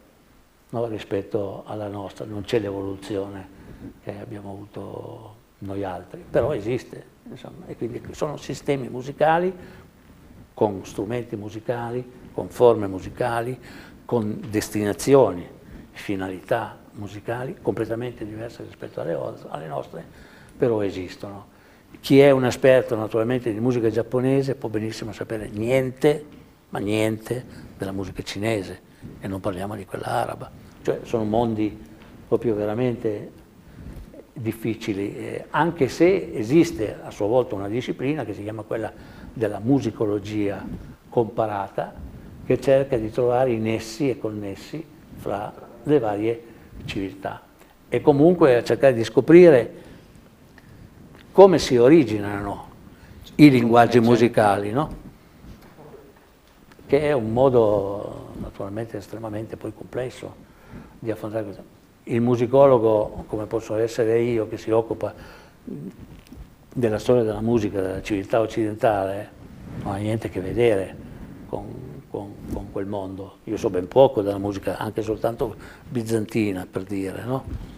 no, 0.69 0.85
rispetto 0.87 1.63
alla 1.65 1.87
nostra, 1.87 2.25
non 2.25 2.43
c'è 2.43 2.59
l'evoluzione 2.59 3.47
che 4.03 4.19
abbiamo 4.19 4.51
avuto 4.51 5.35
noi 5.59 5.83
altri, 5.83 6.23
però 6.29 6.53
esiste. 6.53 7.13
Insomma, 7.29 7.65
e 7.67 7.75
quindi 7.75 8.01
sono 8.11 8.37
sistemi 8.37 8.87
musicali 8.87 9.53
con 10.53 10.85
strumenti 10.85 11.35
musicali, 11.35 12.29
con 12.31 12.49
forme 12.49 12.87
musicali, 12.87 13.59
con 14.05 14.41
destinazioni, 14.49 15.47
finalità 15.91 16.77
musicali 16.91 17.57
completamente 17.61 18.25
diverse 18.25 18.63
rispetto 18.63 19.01
alle, 19.01 19.17
alle 19.49 19.67
nostre, 19.67 20.05
però 20.57 20.81
esistono. 20.81 21.53
Chi 21.99 22.19
è 22.19 22.29
un 22.31 22.45
esperto 22.45 22.95
naturalmente 22.95 23.51
di 23.51 23.59
musica 23.59 23.89
giapponese 23.89 24.55
può 24.55 24.69
benissimo 24.69 25.11
sapere 25.11 25.49
niente, 25.49 26.25
ma 26.69 26.79
niente 26.79 27.45
della 27.77 27.91
musica 27.91 28.21
cinese, 28.21 28.81
e 29.19 29.27
non 29.27 29.39
parliamo 29.39 29.75
di 29.75 29.85
quella 29.85 30.07
araba. 30.07 30.51
Cioè 30.81 30.99
sono 31.03 31.23
mondi 31.23 31.77
proprio 32.27 32.55
veramente 32.55 33.31
difficili, 34.33 35.15
eh, 35.15 35.45
anche 35.49 35.87
se 35.87 36.33
esiste 36.33 36.97
a 37.01 37.09
sua 37.11 37.27
volta 37.27 37.55
una 37.55 37.69
disciplina 37.69 38.25
che 38.25 38.33
si 38.33 38.43
chiama 38.43 38.63
quella 38.63 38.91
della 39.33 39.59
musicologia 39.59 40.63
comparata, 41.09 41.93
che 42.45 42.59
cerca 42.59 42.97
di 42.97 43.09
trovare 43.09 43.51
i 43.51 43.57
nessi 43.57 44.09
e 44.09 44.19
connessi 44.19 44.85
fra 45.15 45.53
le 45.83 45.99
varie 45.99 46.43
civiltà 46.85 47.41
e 47.87 48.01
comunque 48.01 48.57
a 48.57 48.63
cercare 48.63 48.93
di 48.93 49.03
scoprire 49.03 49.73
come 51.31 51.59
si 51.59 51.77
originano 51.77 52.69
i 53.35 53.49
linguaggi 53.49 53.99
musicali, 53.99 54.71
no? 54.71 55.03
che 56.85 57.01
è 57.01 57.11
un 57.13 57.31
modo 57.31 58.24
naturalmente 58.39 58.97
estremamente 58.97 59.57
poi 59.57 59.73
complesso 59.73 60.35
di 60.99 61.11
affrontare 61.11 61.43
questo 61.43 61.75
il 62.07 62.21
musicologo, 62.21 63.25
come 63.27 63.45
posso 63.45 63.75
essere 63.75 64.21
io, 64.21 64.47
che 64.47 64.57
si 64.57 64.69
occupa 64.69 65.13
della 66.73 66.99
storia 66.99 67.23
della 67.23 67.41
musica 67.41 67.81
della 67.81 68.01
civiltà 68.01 68.41
occidentale, 68.41 69.29
non 69.83 69.93
ha 69.93 69.97
niente 69.97 70.27
a 70.27 70.29
che 70.29 70.41
vedere 70.41 70.95
con, 71.47 72.03
con, 72.09 72.33
con, 72.51 72.71
quel 72.71 72.85
mondo. 72.85 73.37
Io 73.45 73.57
so 73.57 73.69
ben 73.69 73.87
poco 73.87 74.21
della 74.21 74.37
musica, 74.37 74.77
anche 74.77 75.01
soltanto 75.01 75.55
bizantina, 75.87 76.67
per 76.69 76.83
dire, 76.83 77.23
no? 77.23 77.73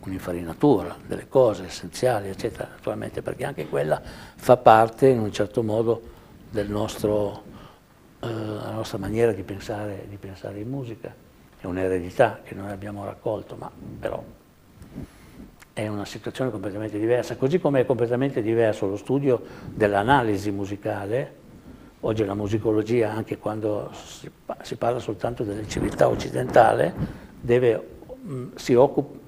un'infarinatura 0.00 0.96
delle 1.06 1.28
cose 1.28 1.64
essenziali, 1.64 2.28
eccetera, 2.28 2.68
naturalmente, 2.70 3.20
perché 3.20 3.44
anche 3.44 3.68
quella 3.68 4.00
fa 4.36 4.56
parte, 4.56 5.08
in 5.08 5.18
un 5.18 5.32
certo 5.32 5.62
modo, 5.62 6.12
del 6.50 6.70
nostro, 6.70 7.42
eh, 8.24 8.34
della 8.34 8.70
nostra 8.70 8.98
maniera 8.98 9.32
di 9.32 9.42
pensare, 9.42 10.06
di 10.08 10.16
pensare 10.16 10.58
in 10.58 10.68
musica. 10.68 11.14
È 11.58 11.66
un'eredità 11.66 12.40
che 12.42 12.54
noi 12.54 12.70
abbiamo 12.70 13.04
raccolto, 13.04 13.56
ma 13.56 13.70
però 13.98 14.22
è 15.72 15.88
una 15.88 16.04
situazione 16.04 16.50
completamente 16.50 16.98
diversa, 16.98 17.36
così 17.36 17.58
come 17.58 17.80
è 17.80 17.86
completamente 17.86 18.42
diverso 18.42 18.86
lo 18.86 18.96
studio 18.96 19.42
dell'analisi 19.66 20.52
musicale, 20.52 21.34
oggi 22.00 22.24
la 22.24 22.34
musicologia, 22.34 23.12
anche 23.12 23.38
quando 23.38 23.90
si 23.92 24.76
parla 24.76 25.00
soltanto 25.00 25.42
delle 25.42 25.66
civiltà 25.66 26.08
occidentali, 26.08 26.92
deve, 27.40 27.88
si 28.54 28.74
occupa, 28.74 29.18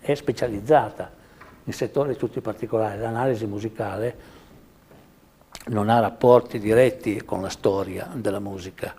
è 0.00 0.14
specializzata 0.14 1.10
in 1.64 1.72
settori 1.72 2.16
tutti 2.16 2.40
particolari, 2.40 3.00
l'analisi 3.00 3.46
musicale 3.46 4.33
non 5.66 5.88
ha 5.88 6.00
rapporti 6.00 6.58
diretti 6.58 7.22
con 7.24 7.40
la 7.40 7.48
storia 7.48 8.10
della 8.14 8.40
musica, 8.40 8.94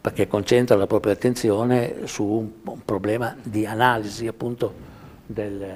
perché 0.00 0.26
concentra 0.26 0.76
la 0.76 0.86
propria 0.86 1.12
attenzione 1.12 2.06
su 2.06 2.24
un, 2.24 2.82
problema 2.84 3.36
di 3.42 3.64
analisi 3.64 4.26
appunto 4.26 4.74
del, 5.24 5.66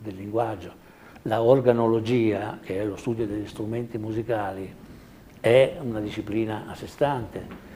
del, 0.00 0.14
linguaggio. 0.14 0.80
La 1.22 1.42
organologia, 1.42 2.58
che 2.62 2.80
è 2.80 2.84
lo 2.84 2.96
studio 2.96 3.26
degli 3.26 3.46
strumenti 3.46 3.98
musicali, 3.98 4.72
è 5.40 5.76
una 5.80 6.00
disciplina 6.00 6.64
a 6.68 6.74
sé 6.74 6.86
stante. 6.86 7.70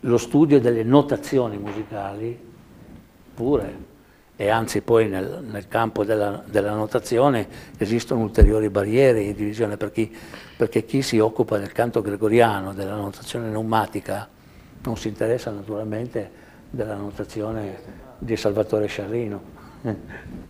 Lo 0.00 0.18
studio 0.18 0.60
delle 0.60 0.82
notazioni 0.82 1.58
musicali 1.58 2.46
pure, 3.34 3.76
e 4.40 4.50
anzi 4.50 4.82
poi 4.82 5.08
nel, 5.08 5.42
nel 5.42 5.66
campo 5.66 6.04
della, 6.04 6.40
della, 6.46 6.72
notazione 6.72 7.48
esistono 7.76 8.22
ulteriori 8.22 8.70
barriere 8.70 9.24
di 9.24 9.34
divisione 9.34 9.76
per 9.76 9.90
chi, 9.90 10.16
perché 10.56 10.84
chi 10.84 11.02
si 11.02 11.18
occupa 11.18 11.58
del 11.58 11.72
canto 11.72 12.00
gregoriano, 12.02 12.72
della 12.72 12.94
notazione 12.94 13.48
pneumatica, 13.48 14.28
non 14.84 14.96
si 14.96 15.08
interessa 15.08 15.50
naturalmente 15.50 16.30
della 16.70 16.94
notazione 16.94 17.80
di 18.16 18.36
Salvatore 18.36 18.86
Sciarrino 18.86 19.42
eh, 19.82 19.96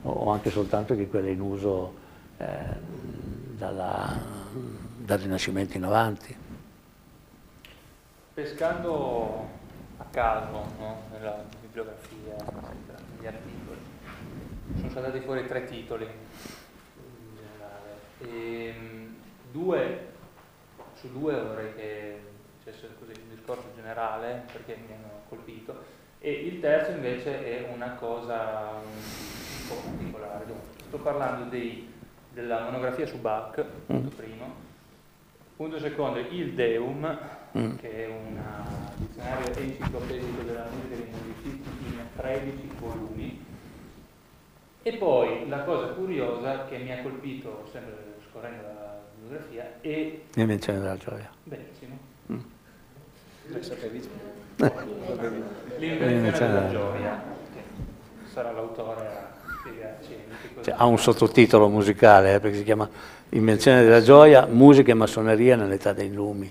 o 0.02 0.32
anche 0.32 0.50
soltanto 0.50 0.92
di 0.92 1.08
quelle 1.08 1.30
in 1.30 1.40
uso 1.40 1.94
eh, 2.36 2.46
dalla, 3.56 4.20
dal 4.98 5.18
Rinascimento 5.18 5.78
in 5.78 5.84
avanti. 5.84 6.36
Pescando 8.34 9.48
a 9.96 10.04
caso 10.10 10.66
no? 10.78 11.00
nella 11.10 11.42
bibliografia, 11.62 12.36
negli 13.16 13.26
articoli, 13.26 13.57
sono 14.76 14.90
saltati 14.90 15.20
fuori 15.20 15.46
tre 15.46 15.64
titoli 15.64 16.04
in 16.04 17.36
generale. 17.36 17.98
E, 18.20 18.66
ehm, 18.66 19.14
due, 19.50 20.06
su 20.94 21.10
due 21.12 21.40
vorrei 21.40 21.74
che 21.74 22.20
facesse 22.58 22.88
così 22.98 23.12
un 23.20 23.34
discorso 23.34 23.70
generale 23.74 24.44
perché 24.52 24.76
mi 24.76 24.94
hanno 24.94 25.22
colpito 25.28 25.96
e 26.20 26.32
il 26.32 26.60
terzo 26.60 26.90
invece 26.90 27.44
è 27.44 27.70
una 27.72 27.92
cosa 27.92 28.80
un 28.82 29.68
po' 29.68 29.76
particolare. 29.76 30.44
Sto 30.86 30.98
parlando 30.98 31.48
dei, 31.48 31.92
della 32.32 32.64
monografia 32.64 33.06
su 33.06 33.20
Bach, 33.20 33.64
punto 33.86 34.10
mm. 34.14 34.16
primo, 34.16 34.54
punto 35.56 35.78
secondo 35.78 36.18
il 36.18 36.54
Deum, 36.54 37.18
mm. 37.56 37.76
che 37.76 38.06
è 38.06 38.08
un 38.08 38.40
dizionario 38.96 39.54
enciclopedico 39.54 40.42
della 40.42 40.66
musica 40.72 40.96
dei 40.96 41.08
musicisti 41.12 41.68
in 41.86 42.00
13 42.16 42.70
volumi. 42.80 43.46
E 44.88 44.96
poi 44.96 45.46
la 45.48 45.64
cosa 45.64 45.88
curiosa 45.88 46.64
che 46.64 46.78
mi 46.78 46.90
ha 46.90 47.02
colpito 47.02 47.68
sempre 47.70 47.92
scorrendo 48.30 48.62
la 48.62 48.98
monografia 49.20 49.80
è... 49.82 50.18
L'invenzione 50.32 50.78
della 50.78 50.96
gioia. 50.96 51.30
Benissimo. 51.42 51.98
Mm. 52.32 52.38
L'invenzione 55.76 56.52
della 56.52 56.70
gioia, 56.70 57.22
sarà 58.32 58.50
l'autore 58.52 59.06
a 59.06 59.30
spiegarci. 59.60 60.16
Cioè, 60.62 60.74
ha 60.74 60.86
un 60.86 60.98
sottotitolo 60.98 61.68
musicale 61.68 62.36
eh, 62.36 62.40
perché 62.40 62.56
si 62.56 62.64
chiama 62.64 62.88
Invenzione 63.30 63.82
della 63.82 64.00
gioia, 64.00 64.46
musica 64.46 64.90
e 64.92 64.94
massoneria 64.94 65.54
nell'età 65.54 65.92
dei 65.92 66.10
lumi. 66.10 66.50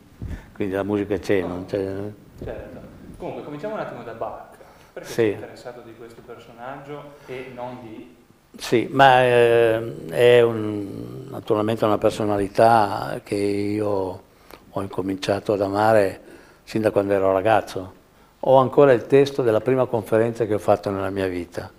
Quindi 0.53 0.75
la 0.75 0.83
musica 0.83 1.17
c'è, 1.17 1.41
non 1.41 1.65
c'è. 1.65 1.79
Eh. 1.79 2.43
Certo. 2.43 2.79
Comunque, 3.17 3.43
cominciamo 3.43 3.73
un 3.73 3.79
attimo 3.79 4.03
da 4.03 4.13
Bach. 4.13 4.57
Perché 4.93 5.09
sì. 5.09 5.15
sei 5.15 5.31
interessato 5.33 5.81
di 5.81 5.95
questo 5.95 6.21
personaggio 6.23 7.15
e 7.25 7.51
non 7.55 7.79
di 7.81 8.16
sì, 8.58 8.88
ma 8.91 9.24
eh, 9.24 10.08
è 10.10 10.41
un, 10.41 11.28
naturalmente 11.30 11.86
una 11.86 11.99
personalità 11.99 13.22
che 13.24 13.36
io 13.36 14.22
ho 14.70 14.82
incominciato 14.82 15.53
ad 15.53 15.62
amare 15.62 16.22
sin 16.64 16.82
da 16.82 16.91
quando 16.91 17.14
ero 17.14 17.32
ragazzo. 17.32 17.93
Ho 18.41 18.58
ancora 18.58 18.91
il 18.93 19.05
testo 19.05 19.43
della 19.43 19.62
prima 19.62 19.86
conferenza 19.86 20.45
che 20.45 20.55
ho 20.55 20.60
fatto 20.60 20.89
nella 20.89 21.12
mia 21.12 21.28
vita, 21.28 21.70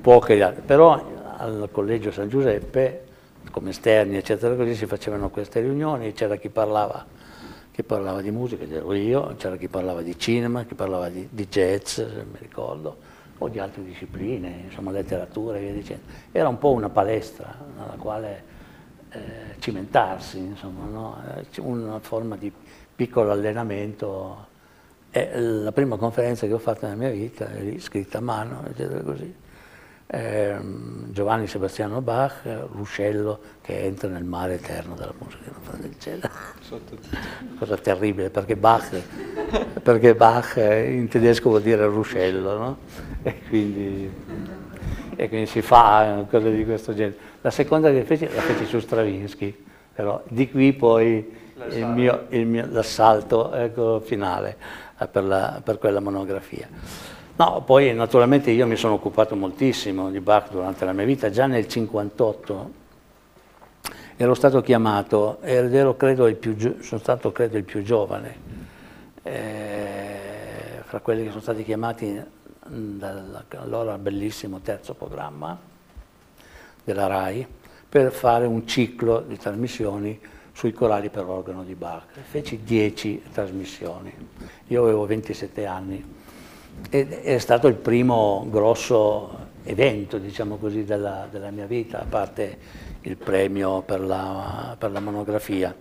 poche. 0.00 0.62
Però 0.64 1.12
al 1.36 1.68
Collegio 1.70 2.10
San 2.10 2.28
Giuseppe, 2.28 3.02
come 3.50 3.70
esterni 3.70 4.16
eccetera 4.16 4.54
così, 4.54 4.74
si 4.74 4.86
facevano 4.86 5.28
queste 5.28 5.60
riunioni, 5.60 6.12
c'era 6.14 6.36
chi 6.36 6.48
parlava 6.48 7.04
che 7.74 7.82
parlava 7.82 8.20
di 8.20 8.30
musica, 8.30 8.62
ero 8.62 8.94
io, 8.94 9.34
c'era 9.36 9.56
chi 9.56 9.66
parlava 9.66 10.00
di 10.00 10.16
cinema, 10.16 10.62
chi 10.62 10.76
parlava 10.76 11.08
di, 11.08 11.26
di 11.28 11.48
jazz, 11.48 11.98
mi 11.98 12.38
ricordo, 12.38 12.96
o 13.38 13.48
di 13.48 13.58
altre 13.58 13.82
discipline, 13.82 14.66
insomma 14.66 14.92
letteratura 14.92 15.56
e 15.56 15.60
via 15.60 15.72
dicendo. 15.72 16.04
Era 16.30 16.46
un 16.46 16.58
po' 16.58 16.70
una 16.70 16.88
palestra 16.88 17.52
nella 17.76 17.96
quale 17.98 18.44
eh, 19.10 19.18
cimentarsi, 19.58 20.38
insomma, 20.38 20.84
no? 20.84 21.20
Eh, 21.36 21.60
una 21.62 21.98
forma 21.98 22.36
di 22.36 22.52
piccolo 22.94 23.32
allenamento. 23.32 24.52
È 25.10 25.36
la 25.36 25.72
prima 25.72 25.96
conferenza 25.96 26.46
che 26.46 26.52
ho 26.52 26.58
fatto 26.58 26.86
nella 26.86 26.98
mia 26.98 27.10
vita, 27.10 27.48
scritta 27.78 28.18
a 28.18 28.20
mano, 28.20 28.62
eccetera 28.68 29.00
così 29.00 29.42
eh, 30.14 30.56
Giovanni 31.10 31.48
Sebastiano 31.48 32.00
Bach, 32.00 32.42
Ruscello 32.70 33.40
che 33.60 33.80
entra 33.80 34.08
nel 34.08 34.22
mare 34.22 34.54
eterno 34.54 34.94
della 34.94 35.12
musica 35.18 35.50
del 35.76 35.98
cielo. 35.98 36.28
Cosa 37.58 37.76
terribile, 37.76 38.30
perché 38.30 38.54
Bach, 38.54 38.90
perché 39.82 40.14
Bach 40.14 40.54
in 40.56 41.08
tedesco 41.08 41.48
vuol 41.48 41.62
dire 41.62 41.84
ruscello, 41.86 42.56
no? 42.56 42.78
E 43.22 43.40
quindi, 43.48 44.10
e 45.16 45.28
quindi 45.28 45.46
si 45.46 45.62
fa 45.62 46.24
cose 46.30 46.54
di 46.54 46.64
questo 46.64 46.94
genere. 46.94 47.16
La 47.40 47.50
seconda 47.50 47.90
che 47.90 48.04
feci 48.04 48.28
la 48.32 48.40
feci 48.40 48.66
su 48.66 48.78
Stravinsky, 48.78 49.64
però 49.92 50.22
di 50.28 50.48
qui 50.48 50.72
poi 50.72 51.42
il 51.70 51.86
mio, 51.86 52.26
il 52.28 52.46
mio, 52.46 52.66
l'assalto 52.70 53.52
ecco, 53.52 54.00
finale 54.00 54.56
eh, 54.98 55.06
per, 55.08 55.24
la, 55.24 55.60
per 55.62 55.78
quella 55.78 56.00
monografia. 56.00 56.68
No, 57.36 57.62
poi 57.66 57.92
naturalmente 57.92 58.52
io 58.52 58.64
mi 58.64 58.76
sono 58.76 58.94
occupato 58.94 59.34
moltissimo 59.34 60.08
di 60.08 60.20
Bach 60.20 60.50
durante 60.50 60.84
la 60.84 60.92
mia 60.92 61.04
vita, 61.04 61.30
già 61.30 61.46
nel 61.46 61.66
1958 61.66 62.82
ero 64.16 64.34
stato 64.34 64.60
chiamato 64.60 65.38
ed 65.40 65.74
ero 65.74 65.96
credo 65.96 66.28
il 66.28 66.36
più, 66.36 66.56
sono 66.80 67.00
stato 67.00 67.32
credo 67.32 67.56
il 67.56 67.64
più 67.64 67.82
giovane. 67.82 68.62
Eh, 69.24 70.82
fra 70.84 71.00
quelli 71.00 71.24
che 71.24 71.30
sono 71.30 71.40
stati 71.40 71.64
chiamati 71.64 72.22
dall'allora 72.68 73.98
bellissimo 73.98 74.60
terzo 74.60 74.94
programma 74.94 75.58
della 76.84 77.08
RAI 77.08 77.44
per 77.88 78.12
fare 78.12 78.46
un 78.46 78.64
ciclo 78.64 79.24
di 79.26 79.36
trasmissioni 79.36 80.20
sui 80.52 80.72
corali 80.72 81.08
per 81.10 81.24
organo 81.24 81.64
di 81.64 81.74
Bach. 81.74 82.04
Feci 82.12 82.62
dieci 82.62 83.20
trasmissioni, 83.32 84.14
io 84.68 84.82
avevo 84.84 85.04
27 85.04 85.66
anni 85.66 86.13
è 86.90 87.38
stato 87.38 87.66
il 87.66 87.74
primo 87.74 88.46
grosso 88.50 89.42
evento, 89.64 90.18
diciamo 90.18 90.56
così, 90.56 90.84
della, 90.84 91.26
della 91.30 91.50
mia 91.50 91.66
vita, 91.66 92.00
a 92.00 92.06
parte 92.08 92.58
il 93.02 93.16
premio 93.16 93.82
per 93.82 94.00
la, 94.00 94.76
per 94.78 94.90
la 94.90 95.00
monografia. 95.00 95.74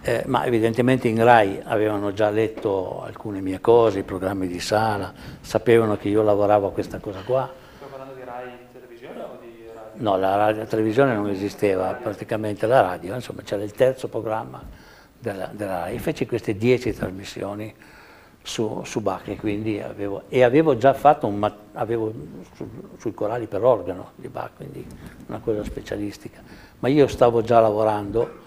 Eh, 0.00 0.22
ma 0.26 0.44
evidentemente 0.44 1.08
in 1.08 1.22
RAI 1.22 1.60
avevano 1.64 2.12
già 2.12 2.30
letto 2.30 3.02
alcune 3.02 3.40
mie 3.40 3.60
cose, 3.60 4.00
i 4.00 4.04
programmi 4.04 4.46
di 4.46 4.60
sala, 4.60 5.12
sapevano 5.40 5.96
che 5.96 6.08
io 6.08 6.22
lavoravo 6.22 6.68
a 6.68 6.72
questa 6.72 6.98
cosa 6.98 7.20
qua. 7.22 7.50
Stiamo 7.74 7.90
parlando 7.90 8.14
di 8.14 8.24
RAI 8.24 8.50
televisione 8.72 9.20
o 9.20 9.38
di 9.40 9.66
radio? 9.74 10.02
No, 10.02 10.16
la, 10.16 10.36
radio, 10.36 10.62
la 10.62 10.68
televisione 10.68 11.14
non 11.14 11.28
esisteva, 11.28 11.92
praticamente 11.94 12.66
la 12.66 12.80
radio, 12.80 13.14
insomma 13.14 13.42
c'era 13.42 13.62
il 13.62 13.72
terzo 13.72 14.08
programma 14.08 14.62
della, 15.18 15.50
della 15.52 15.80
RAI. 15.80 15.98
Feci 15.98 16.26
queste 16.26 16.56
dieci 16.56 16.92
trasmissioni 16.92 17.74
su, 18.42 18.82
su 18.84 19.00
Bach 19.00 19.28
e 19.28 19.82
avevo, 19.82 20.22
e 20.28 20.42
avevo 20.42 20.76
già 20.76 20.94
fatto 20.94 21.26
un, 21.26 21.52
avevo 21.72 22.12
su, 22.54 22.68
sui 22.96 23.12
corali 23.14 23.46
per 23.46 23.62
organo 23.64 24.12
di 24.14 24.28
Bach, 24.28 24.56
quindi 24.56 24.86
una 25.26 25.40
cosa 25.40 25.62
specialistica. 25.64 26.42
Ma 26.78 26.88
io 26.88 27.06
stavo 27.06 27.42
già 27.42 27.60
lavorando 27.60 28.46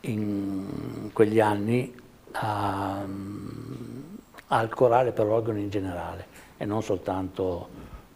in 0.00 1.10
quegli 1.12 1.40
anni 1.40 1.94
a, 2.32 3.04
al 4.48 4.68
corale 4.68 5.12
per 5.12 5.26
organo 5.26 5.58
in 5.58 5.70
generale 5.70 6.26
e 6.56 6.64
non 6.64 6.82
soltanto 6.82 7.68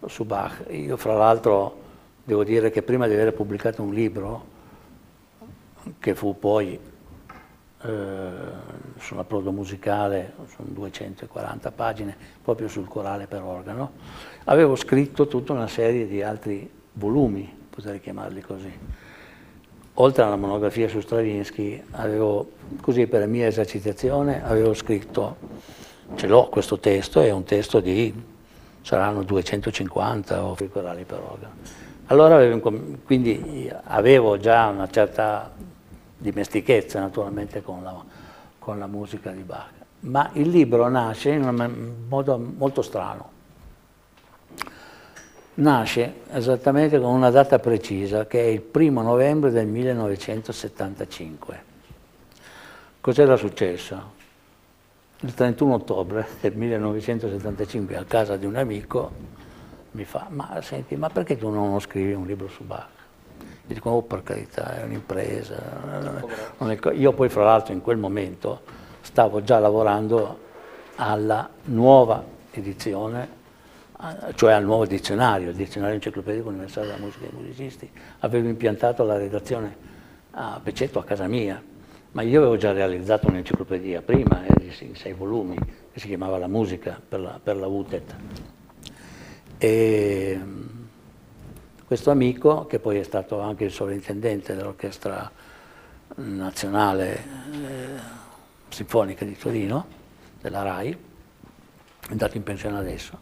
su 0.06 0.24
Bach. 0.24 0.66
Io 0.70 0.96
fra 0.96 1.14
l'altro 1.14 1.78
devo 2.22 2.44
dire 2.44 2.70
che 2.70 2.82
prima 2.82 3.06
di 3.06 3.14
aver 3.14 3.32
pubblicato 3.32 3.82
un 3.82 3.92
libro, 3.92 4.58
che 5.98 6.14
fu 6.14 6.38
poi 6.38 6.78
eh, 7.82 8.98
sull'approdo 8.98 9.52
musicale, 9.52 10.34
sono 10.54 10.68
240 10.70 11.70
pagine, 11.72 12.16
proprio 12.42 12.68
sul 12.68 12.86
corale 12.86 13.26
per 13.26 13.42
organo, 13.42 13.92
avevo 14.44 14.76
scritto 14.76 15.26
tutta 15.26 15.52
una 15.52 15.68
serie 15.68 16.06
di 16.06 16.22
altri 16.22 16.70
volumi, 16.92 17.50
potrei 17.70 18.00
chiamarli 18.00 18.40
così. 18.42 18.78
Oltre 19.94 20.22
alla 20.22 20.36
monografia 20.36 20.88
su 20.88 21.00
Stravinsky, 21.00 21.82
avevo, 21.92 22.52
così 22.80 23.06
per 23.06 23.26
mia 23.26 23.46
esercitazione, 23.46 24.44
avevo 24.44 24.74
scritto, 24.74 25.36
ce 26.14 26.26
l'ho 26.26 26.48
questo 26.48 26.78
testo, 26.78 27.20
è 27.20 27.30
un 27.30 27.44
testo 27.44 27.80
di, 27.80 28.12
saranno 28.82 29.22
250 29.22 30.44
o 30.44 30.56
corali 30.70 31.04
per 31.04 31.18
organo. 31.18 31.54
Allora 32.06 32.36
avevo, 32.36 32.60
quindi 33.04 33.70
avevo 33.84 34.36
già 34.36 34.66
una 34.68 34.88
certa 34.88 35.50
dimestichezza 36.20 37.00
naturalmente 37.00 37.62
con 37.62 37.82
la, 37.82 38.04
con 38.58 38.78
la 38.78 38.86
musica 38.86 39.30
di 39.30 39.42
Bach. 39.42 39.70
Ma 40.00 40.30
il 40.34 40.48
libro 40.48 40.88
nasce 40.88 41.30
in 41.30 41.44
un 41.44 41.94
modo 42.08 42.38
molto 42.38 42.82
strano. 42.82 43.38
Nasce 45.54 46.14
esattamente 46.32 47.00
con 47.00 47.12
una 47.12 47.30
data 47.30 47.58
precisa, 47.58 48.26
che 48.26 48.40
è 48.40 48.46
il 48.46 48.60
primo 48.60 49.02
novembre 49.02 49.50
del 49.50 49.66
1975. 49.66 51.68
Cos'era 53.00 53.36
successo? 53.36 54.18
il 55.22 55.34
31 55.34 55.74
ottobre 55.74 56.26
del 56.40 56.56
1975 56.56 57.96
a 57.96 58.04
casa 58.04 58.36
di 58.36 58.46
un 58.46 58.56
amico 58.56 59.38
mi 59.92 60.04
fa, 60.04 60.28
ma 60.30 60.60
senti, 60.62 60.96
ma 60.96 61.10
perché 61.10 61.36
tu 61.36 61.50
non 61.50 61.78
scrivi 61.80 62.12
un 62.12 62.24
libro 62.24 62.48
su 62.48 62.64
Bach? 62.64 62.99
Io 63.70 63.76
dico, 63.76 63.90
oh 63.90 64.02
per 64.02 64.24
carità, 64.24 64.80
è 64.80 64.82
un'impresa. 64.82 65.54
Io 66.92 67.12
poi 67.12 67.28
fra 67.28 67.44
l'altro 67.44 67.72
in 67.72 67.80
quel 67.80 67.98
momento 67.98 68.62
stavo 69.00 69.44
già 69.44 69.60
lavorando 69.60 70.38
alla 70.96 71.48
nuova 71.66 72.24
edizione, 72.50 73.28
cioè 74.34 74.54
al 74.54 74.64
nuovo 74.64 74.86
dizionario, 74.86 75.50
il 75.50 75.54
dizionario 75.54 75.94
enciclopedico 75.94 76.48
universale 76.48 76.86
della 76.88 76.98
musica 76.98 77.26
dei 77.30 77.40
musicisti. 77.40 77.88
Avevo 78.20 78.48
impiantato 78.48 79.04
la 79.04 79.16
redazione 79.16 79.76
a 80.32 80.60
Pecetto, 80.60 80.98
a 80.98 81.04
casa 81.04 81.28
mia, 81.28 81.62
ma 82.10 82.22
io 82.22 82.40
avevo 82.40 82.56
già 82.56 82.72
realizzato 82.72 83.28
un'enciclopedia 83.28 84.02
prima, 84.02 84.46
eh, 84.46 84.74
in 84.80 84.96
sei 84.96 85.12
volumi, 85.12 85.56
che 85.92 86.00
si 86.00 86.08
chiamava 86.08 86.38
La 86.38 86.48
musica 86.48 87.00
per 87.08 87.20
la, 87.20 87.38
per 87.40 87.56
la 87.56 87.68
UTET. 87.68 88.14
E 89.58 90.40
questo 91.90 92.12
amico, 92.12 92.66
che 92.66 92.78
poi 92.78 92.98
è 92.98 93.02
stato 93.02 93.40
anche 93.40 93.64
il 93.64 93.72
sovrintendente 93.72 94.54
dell'Orchestra 94.54 95.28
Nazionale 96.14 97.14
eh, 97.16 97.86
Sinfonica 98.68 99.24
di 99.24 99.36
Torino, 99.36 99.86
della 100.40 100.62
RAI, 100.62 100.90
è 100.92 102.10
andato 102.12 102.36
in 102.36 102.44
pensione 102.44 102.78
adesso, 102.78 103.18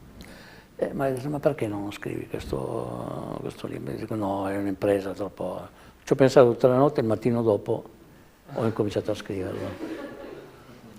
eh, 0.76 0.92
ma, 0.92 1.10
ma 1.30 1.40
perché 1.40 1.66
non 1.66 1.90
scrivi 1.92 2.28
questo, 2.28 3.38
questo 3.40 3.66
libro? 3.68 3.94
Dico 3.94 4.14
no, 4.14 4.46
è 4.50 4.58
un'impresa 4.58 5.12
troppo... 5.12 5.66
Ci 6.04 6.12
ho 6.12 6.16
pensato 6.16 6.50
tutta 6.50 6.68
la 6.68 6.76
notte, 6.76 7.00
il 7.00 7.06
mattino 7.06 7.40
dopo 7.40 7.84
ho 8.52 8.66
incominciato 8.66 9.12
a 9.12 9.14
scriverlo. 9.14 9.68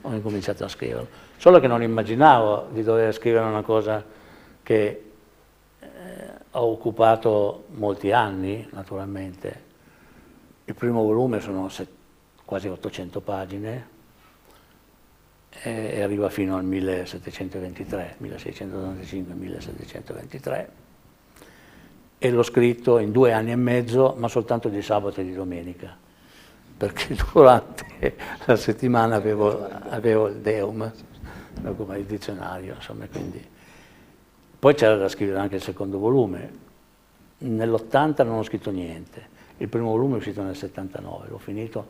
Ho 0.01 0.11
incominciato 0.11 0.63
a 0.63 0.67
scriverlo. 0.67 1.07
Solo 1.37 1.59
che 1.59 1.67
non 1.67 1.83
immaginavo 1.83 2.69
di 2.71 2.81
dover 2.81 3.13
scrivere 3.13 3.45
una 3.45 3.61
cosa 3.61 4.03
che 4.63 5.03
ho 6.51 6.71
occupato 6.71 7.65
molti 7.75 8.11
anni, 8.11 8.67
naturalmente. 8.71 9.67
Il 10.65 10.75
primo 10.75 11.03
volume 11.03 11.39
sono 11.39 11.69
quasi 12.45 12.67
800 12.67 13.21
pagine 13.21 13.97
e 15.63 16.01
arriva 16.01 16.29
fino 16.29 16.57
al 16.57 16.63
1723, 16.63 18.17
1695-1723 18.21 20.67
e 22.17 22.29
l'ho 22.29 22.43
scritto 22.43 22.99
in 22.99 23.11
due 23.11 23.33
anni 23.33 23.51
e 23.51 23.55
mezzo, 23.55 24.13
ma 24.17 24.27
soltanto 24.27 24.69
di 24.69 24.81
sabato 24.81 25.21
e 25.21 25.23
di 25.23 25.33
domenica 25.33 26.07
perché 26.79 27.13
durante 27.33 28.15
la 28.45 28.55
settimana 28.55 29.15
avevo, 29.15 29.67
avevo 29.67 30.27
il 30.27 30.37
Deum, 30.37 30.91
come 31.75 31.99
il 31.99 32.05
dizionario, 32.05 32.75
insomma, 32.75 33.05
quindi. 33.11 33.57
Poi 34.59 34.75
c'era 34.75 34.95
da 34.95 35.07
scrivere 35.07 35.39
anche 35.39 35.55
il 35.55 35.61
secondo 35.61 35.97
volume. 35.97 36.67
Nell'80 37.39 38.25
non 38.25 38.39
ho 38.39 38.43
scritto 38.43 38.71
niente, 38.71 39.37
il 39.57 39.69
primo 39.69 39.91
volume 39.91 40.15
è 40.15 40.17
uscito 40.17 40.43
nel 40.43 40.57
79, 40.57 41.29
l'ho 41.29 41.37
finito 41.37 41.87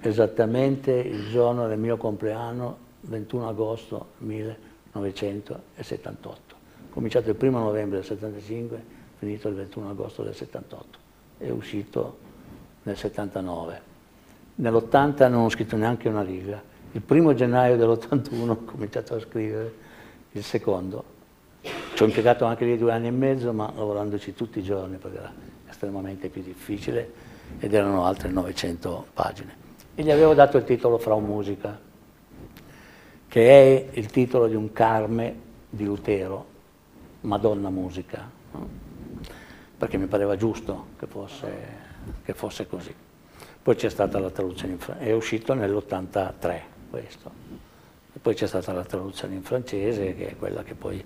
esattamente 0.00 0.90
il 0.92 1.28
giorno 1.28 1.68
del 1.68 1.78
mio 1.78 1.96
compleanno, 1.96 2.76
21 3.02 3.48
agosto 3.48 4.14
1978. 4.18 6.54
Ho 6.54 6.58
cominciato 6.90 7.30
il 7.30 7.36
1 7.38 7.58
novembre 7.58 7.98
del 7.98 8.06
75, 8.06 8.84
finito 9.18 9.46
il 9.48 9.54
21 9.54 9.90
agosto 9.90 10.24
del 10.24 10.34
78 10.34 11.02
è 11.42 11.50
uscito 11.50 12.18
nel 12.84 12.96
79. 12.96 13.90
Nell'80 14.54 15.28
non 15.28 15.44
ho 15.44 15.48
scritto 15.48 15.76
neanche 15.76 16.08
una 16.08 16.22
riga. 16.22 16.62
Il 16.92 17.00
primo 17.00 17.34
gennaio 17.34 17.76
dell'81 17.76 18.48
ho 18.48 18.64
cominciato 18.64 19.14
a 19.14 19.20
scrivere 19.20 19.74
il 20.32 20.44
secondo. 20.44 21.11
Ci 21.94 22.02
ho 22.02 22.06
impiegato 22.06 22.46
anche 22.46 22.64
lì 22.64 22.78
due 22.78 22.92
anni 22.92 23.08
e 23.08 23.10
mezzo, 23.10 23.52
ma 23.52 23.70
lavorandoci 23.74 24.34
tutti 24.34 24.60
i 24.60 24.62
giorni 24.62 24.96
perché 24.96 25.18
era 25.18 25.32
estremamente 25.68 26.28
più 26.28 26.42
difficile 26.42 27.12
ed 27.58 27.74
erano 27.74 28.06
altre 28.06 28.30
900 28.30 29.06
pagine. 29.12 29.56
E 29.94 30.02
gli 30.02 30.10
avevo 30.10 30.32
dato 30.32 30.56
il 30.56 30.64
titolo 30.64 30.96
Frau 30.96 31.18
Musica, 31.20 31.78
che 33.28 33.50
è 33.50 33.88
il 33.92 34.06
titolo 34.06 34.46
di 34.46 34.54
un 34.54 34.72
Carme 34.72 35.34
di 35.68 35.84
Lutero, 35.84 36.46
Madonna 37.20 37.68
Musica, 37.68 38.28
perché 39.76 39.98
mi 39.98 40.06
pareva 40.06 40.36
giusto 40.36 40.86
che 40.98 41.06
fosse, 41.06 41.50
che 42.24 42.32
fosse 42.32 42.66
così. 42.66 42.94
Poi 43.62 43.74
c'è 43.76 43.90
stata 43.90 44.18
la 44.18 44.30
traduzione 44.30 44.72
in 44.72 44.78
francese, 44.78 45.10
è 45.10 45.12
uscito 45.12 45.52
nell'83 45.52 46.60
questo. 46.88 47.30
E 48.14 48.18
poi 48.18 48.34
c'è 48.34 48.46
stata 48.46 48.72
la 48.72 48.84
traduzione 48.84 49.34
in 49.34 49.42
francese, 49.42 50.14
che 50.14 50.30
è 50.30 50.36
quella 50.36 50.62
che 50.62 50.74
poi 50.74 51.04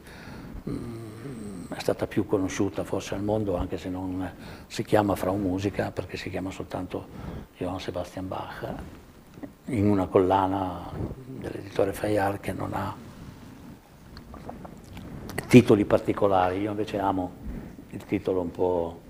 è 0.66 1.78
stata 1.78 2.06
più 2.06 2.26
conosciuta 2.26 2.84
forse 2.84 3.14
al 3.14 3.22
mondo, 3.22 3.56
anche 3.56 3.78
se 3.78 3.88
non 3.88 4.30
si 4.66 4.84
chiama 4.84 5.14
Frau 5.14 5.36
Musica, 5.36 5.90
perché 5.90 6.16
si 6.16 6.30
chiama 6.30 6.50
soltanto 6.50 7.06
Johann 7.56 7.78
Sebastian 7.78 8.28
Bach, 8.28 8.74
in 9.66 9.88
una 9.88 10.06
collana 10.06 10.90
dell'editore 11.26 11.92
Fayard 11.92 12.40
che 12.40 12.52
non 12.52 12.72
ha 12.72 12.94
titoli 15.48 15.84
particolari. 15.84 16.60
Io 16.60 16.70
invece 16.70 16.98
amo 16.98 17.32
il 17.90 18.04
titolo 18.04 18.40
un 18.40 18.50
po' 18.50 19.00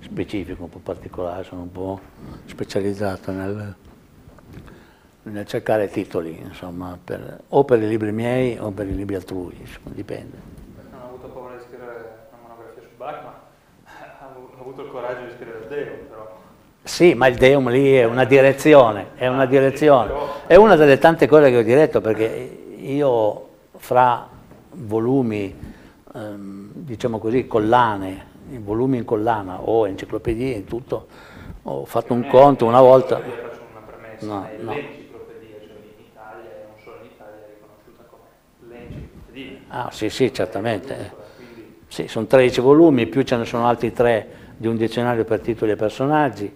specifico, 0.00 0.64
un 0.64 0.70
po' 0.70 0.80
particolare, 0.80 1.44
sono 1.44 1.62
un 1.62 1.72
po' 1.72 2.00
specializzato 2.46 3.32
nel, 3.32 3.74
nel 5.22 5.46
cercare 5.46 5.88
titoli, 5.88 6.38
insomma, 6.38 6.98
per, 7.02 7.42
o 7.48 7.64
per 7.64 7.82
i 7.82 7.88
libri 7.88 8.12
miei 8.12 8.58
o 8.58 8.70
per 8.70 8.86
i 8.86 8.94
libri 8.94 9.14
altrui, 9.14 9.56
dipende. 9.84 10.36
Non 10.90 11.00
ho 11.00 11.04
avuto 11.06 11.28
paura 11.28 11.56
di 11.56 11.62
scrivere 11.62 12.28
una 12.30 12.42
monografia 12.42 12.82
su 12.82 12.96
Bach, 12.96 13.22
ma 13.22 13.40
ho 14.57 14.57
avuto 14.68 14.82
il 14.82 14.90
coraggio 14.90 15.24
di 15.24 15.32
scrivere 15.34 15.58
il 15.60 15.66
Deum, 15.68 16.06
però. 16.08 16.36
Sì, 16.82 17.14
ma 17.14 17.26
il 17.26 17.36
Deum 17.36 17.70
lì 17.70 17.94
è 17.94 18.04
una 18.04 18.24
direzione, 18.24 19.08
è 19.14 19.26
una 19.26 19.46
direzione. 19.46 20.12
È 20.46 20.56
una 20.56 20.76
delle 20.76 20.98
tante 20.98 21.26
cose 21.26 21.50
che 21.50 21.58
ho 21.58 21.62
diretto, 21.62 22.00
perché 22.00 22.26
io 22.76 23.48
fra 23.76 24.28
volumi, 24.72 25.54
ehm, 26.14 26.70
diciamo 26.72 27.18
così, 27.18 27.46
collane, 27.46 28.26
volumi 28.58 28.98
in 28.98 29.04
collana 29.04 29.60
o 29.60 29.86
enciclopedie, 29.86 30.54
in 30.54 30.64
tutto, 30.64 31.06
ho 31.62 31.84
fatto 31.84 32.12
un 32.12 32.26
conto 32.26 32.66
una 32.66 32.80
volta. 32.80 33.18
Io 33.18 33.24
faccio 33.24 33.60
una 33.70 33.80
premessa, 33.86 34.26
no, 34.26 34.48
no. 34.60 34.72
l'enciclopedia, 34.72 35.56
cioè 35.60 35.76
in 35.96 36.04
Italia 36.04 36.50
e 36.50 36.64
non 36.66 36.76
solo 36.82 36.96
in 37.02 37.08
Italia 37.14 37.34
è 37.34 37.54
riconosciuta 37.54 38.04
come 38.08 38.74
l'enciclopedia. 38.74 39.58
Ah 39.68 39.90
sì, 39.90 40.08
sì, 40.08 40.32
certamente. 40.32 41.26
Sì, 41.88 42.06
sono 42.06 42.26
13 42.26 42.60
volumi, 42.60 43.06
più 43.06 43.22
ce 43.22 43.36
ne 43.36 43.44
sono 43.46 43.66
altri 43.66 43.92
tre 43.92 44.37
di 44.58 44.66
un 44.66 44.76
dizionario 44.76 45.24
per 45.24 45.40
titoli 45.40 45.70
e 45.70 45.76
personaggi, 45.76 46.52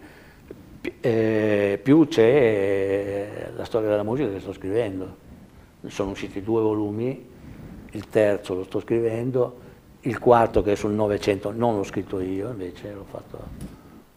più 0.80 2.08
c'è 2.08 2.22
eh, 2.22 3.52
la 3.54 3.64
storia 3.64 3.88
della 3.88 4.02
musica 4.02 4.30
che 4.30 4.40
sto 4.40 4.52
scrivendo. 4.52 5.16
Sono 5.86 6.10
usciti 6.10 6.42
due 6.42 6.60
volumi, 6.60 7.28
il 7.92 8.08
terzo 8.08 8.54
lo 8.54 8.64
sto 8.64 8.80
scrivendo, 8.80 9.60
il 10.00 10.18
quarto 10.18 10.62
che 10.62 10.72
è 10.72 10.74
sul 10.74 10.90
Novecento 10.90 11.52
non 11.52 11.76
l'ho 11.76 11.84
scritto 11.84 12.18
io, 12.20 12.50
invece 12.50 12.92
l'ho 12.92 13.06
fatto 13.08 13.38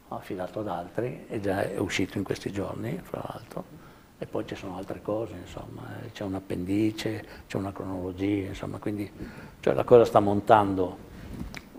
affidato 0.08 0.62
ad 0.62 0.68
altri 0.68 1.26
e 1.28 1.40
già 1.40 1.62
è 1.64 1.78
uscito 1.78 2.18
in 2.18 2.24
questi 2.24 2.52
giorni, 2.52 3.00
fra 3.04 3.24
l'altro. 3.28 3.84
E 4.18 4.26
poi 4.26 4.48
ci 4.48 4.56
sono 4.56 4.78
altre 4.78 5.02
cose, 5.02 5.34
insomma, 5.40 6.02
eh, 6.02 6.12
c'è 6.12 6.24
un 6.24 6.36
appendice, 6.36 7.26
c'è 7.48 7.58
una 7.58 7.72
cronologia, 7.74 8.48
insomma, 8.48 8.80
quindi 8.80 9.12
cioè, 9.60 9.74
la 9.74 9.84
cosa 9.84 10.06
sta 10.06 10.20
montando 10.20 10.98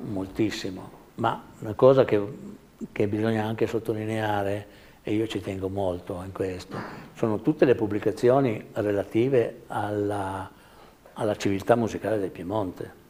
moltissimo. 0.02 0.95
Ma 1.16 1.42
una 1.60 1.74
cosa 1.74 2.04
che, 2.04 2.20
che 2.92 3.08
bisogna 3.08 3.44
anche 3.44 3.66
sottolineare, 3.66 4.66
e 5.02 5.12
io 5.12 5.26
ci 5.26 5.40
tengo 5.40 5.68
molto 5.68 6.22
in 6.24 6.32
questo, 6.32 6.76
sono 7.14 7.40
tutte 7.40 7.64
le 7.64 7.74
pubblicazioni 7.74 8.68
relative 8.72 9.62
alla, 9.68 10.50
alla 11.12 11.36
civiltà 11.36 11.76
musicale 11.76 12.18
del 12.18 12.30
Piemonte 12.30 13.04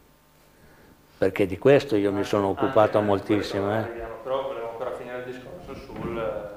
perché 1.19 1.47
di 1.47 1.57
questo 1.59 1.97
io 1.97 2.13
mi 2.13 2.25
sono 2.25 2.49
occupato 2.49 3.01
moltissimo. 3.01 3.79
Eh. 3.79 3.85
Però 4.23 4.43
volevo 4.43 4.71
ancora 4.73 4.93
finire 4.93 5.19
il 5.19 5.25
discorso 5.25 5.75
sul, 5.75 6.51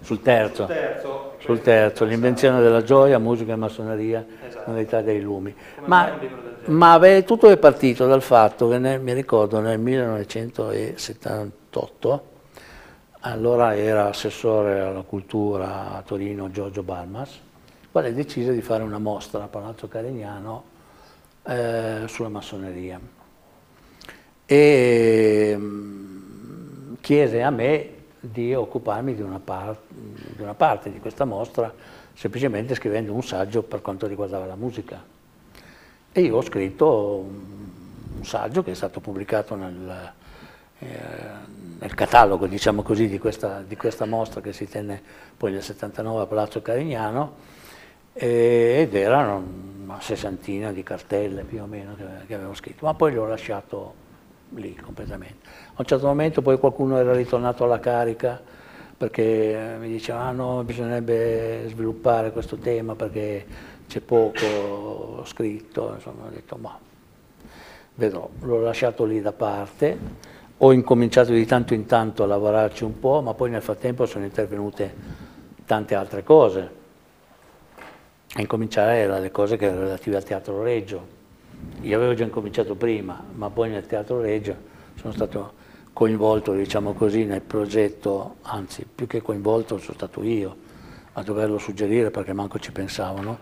sul 0.00 0.20
terzo, 0.20 0.66
sul 0.66 0.74
terzo, 0.74 1.34
sul 1.38 1.60
terzo 1.62 2.04
l'invenzione 2.04 2.60
della 2.60 2.82
gioia, 2.82 3.18
musica 3.18 3.54
e 3.54 3.56
massoneria, 3.56 4.24
esatto. 4.46 4.70
novità 4.70 5.00
dei 5.00 5.22
lumi. 5.22 5.54
Ma, 5.86 6.18
ma 6.66 6.98
beh, 6.98 7.24
tutto 7.24 7.48
è 7.48 7.56
partito 7.56 8.06
dal 8.06 8.22
fatto 8.22 8.68
che 8.68 8.78
nel, 8.78 9.00
mi 9.00 9.12
ricordo 9.12 9.60
nel 9.60 9.78
1978, 9.78 12.32
allora 13.20 13.76
era 13.76 14.08
assessore 14.08 14.80
alla 14.80 15.02
cultura 15.02 15.92
a 15.92 16.02
Torino 16.02 16.50
Giorgio 16.50 16.82
Balmas, 16.82 17.38
quale 17.90 18.14
decise 18.14 18.52
di 18.52 18.62
fare 18.62 18.82
una 18.82 18.98
mostra 18.98 19.44
a 19.44 19.48
Palazzo 19.48 19.88
Carignano 19.88 20.64
eh, 21.44 22.02
sulla 22.06 22.28
massoneria 22.28 23.00
e 24.46 25.54
mm, 25.56 26.94
chiese 27.00 27.42
a 27.42 27.50
me 27.50 27.90
di 28.20 28.54
occuparmi 28.54 29.14
di 29.14 29.22
una, 29.22 29.40
di 29.88 30.42
una 30.42 30.54
parte 30.54 30.90
di 30.90 31.00
questa 31.00 31.24
mostra 31.24 31.72
semplicemente 32.14 32.74
scrivendo 32.74 33.12
un 33.12 33.22
saggio 33.22 33.62
per 33.62 33.82
quanto 33.82 34.06
riguardava 34.06 34.46
la 34.46 34.56
musica. 34.56 35.13
E 36.16 36.20
io 36.20 36.36
ho 36.36 36.42
scritto 36.42 37.26
un 37.26 38.24
saggio 38.24 38.62
che 38.62 38.70
è 38.70 38.74
stato 38.74 39.00
pubblicato 39.00 39.56
nel, 39.56 40.12
eh, 40.78 40.86
nel 41.80 41.94
catalogo 41.94 42.46
diciamo 42.46 42.82
così, 42.82 43.08
di, 43.08 43.18
questa, 43.18 43.64
di, 43.66 43.74
questa, 43.76 44.04
mostra 44.04 44.40
che 44.40 44.52
si 44.52 44.68
tenne 44.68 45.02
poi 45.36 45.50
nel 45.50 45.60
79 45.60 46.22
a 46.22 46.26
Palazzo 46.26 46.62
Carignano 46.62 47.34
ed 48.12 48.94
erano 48.94 49.42
una 49.82 50.00
sessantina 50.00 50.70
di 50.70 50.84
cartelle 50.84 51.42
più 51.42 51.60
o 51.60 51.66
meno 51.66 51.96
che, 51.96 52.04
che 52.28 52.34
avevo 52.34 52.54
scritto, 52.54 52.86
ma 52.86 52.94
poi 52.94 53.12
l'ho 53.12 53.26
lasciato 53.26 53.94
lì 54.50 54.72
completamente. 54.76 55.48
A 55.70 55.78
un 55.78 55.84
certo 55.84 56.06
momento 56.06 56.42
poi 56.42 56.60
qualcuno 56.60 56.96
era 56.96 57.12
ritornato 57.12 57.64
alla 57.64 57.80
carica 57.80 58.40
perché 58.96 59.76
mi 59.80 59.88
diceva 59.88 60.20
ah 60.20 60.30
no, 60.30 60.62
bisognerebbe 60.62 61.64
sviluppare 61.66 62.30
questo 62.30 62.56
tema 62.56 62.94
perché 62.94 63.72
c'è 63.86 64.00
poco 64.00 65.24
scritto, 65.24 65.92
insomma 65.94 66.26
ho 66.26 66.30
detto 66.30 66.56
ma 66.56 66.78
vedrò, 67.96 68.28
l'ho 68.40 68.60
lasciato 68.60 69.04
lì 69.04 69.20
da 69.20 69.32
parte, 69.32 69.98
ho 70.58 70.72
incominciato 70.72 71.32
di 71.32 71.44
tanto 71.46 71.74
in 71.74 71.86
tanto 71.86 72.22
a 72.22 72.26
lavorarci 72.26 72.84
un 72.84 72.98
po', 72.98 73.20
ma 73.20 73.34
poi 73.34 73.50
nel 73.50 73.62
frattempo 73.62 74.06
sono 74.06 74.24
intervenute 74.24 74.94
tante 75.64 75.94
altre 75.94 76.22
cose, 76.22 76.82
a 78.34 78.40
incominciare 78.40 79.06
dalle 79.06 79.30
cose 79.30 79.56
che 79.56 79.66
erano 79.66 79.82
relative 79.82 80.16
al 80.16 80.24
teatro 80.24 80.62
Reggio. 80.62 81.22
Io 81.82 81.96
avevo 81.96 82.14
già 82.14 82.24
incominciato 82.24 82.74
prima, 82.74 83.22
ma 83.32 83.48
poi 83.50 83.70
nel 83.70 83.86
teatro 83.86 84.20
Reggio 84.20 84.56
sono 84.96 85.12
stato 85.12 85.52
coinvolto, 85.92 86.52
diciamo 86.52 86.92
così, 86.94 87.24
nel 87.24 87.40
progetto, 87.40 88.36
anzi 88.42 88.86
più 88.92 89.06
che 89.06 89.22
coinvolto 89.22 89.78
sono 89.78 89.94
stato 89.94 90.22
io 90.24 90.56
a 91.12 91.22
doverlo 91.22 91.58
suggerire 91.58 92.10
perché 92.10 92.32
manco 92.32 92.58
ci 92.58 92.72
pensavano, 92.72 93.38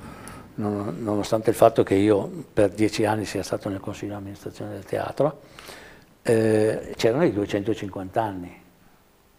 nonostante 0.55 1.51
il 1.51 1.57
fatto 1.57 1.83
che 1.83 1.95
io 1.95 2.45
per 2.53 2.71
dieci 2.71 3.05
anni 3.05 3.25
sia 3.25 3.43
stato 3.43 3.69
nel 3.69 3.81
consiglio 3.81 4.13
di 4.13 4.19
amministrazione 4.19 4.73
del 4.73 4.85
teatro, 4.85 5.41
eh, 6.23 6.93
c'erano 6.97 7.25
i 7.25 7.33
250 7.33 8.23
anni 8.23 8.61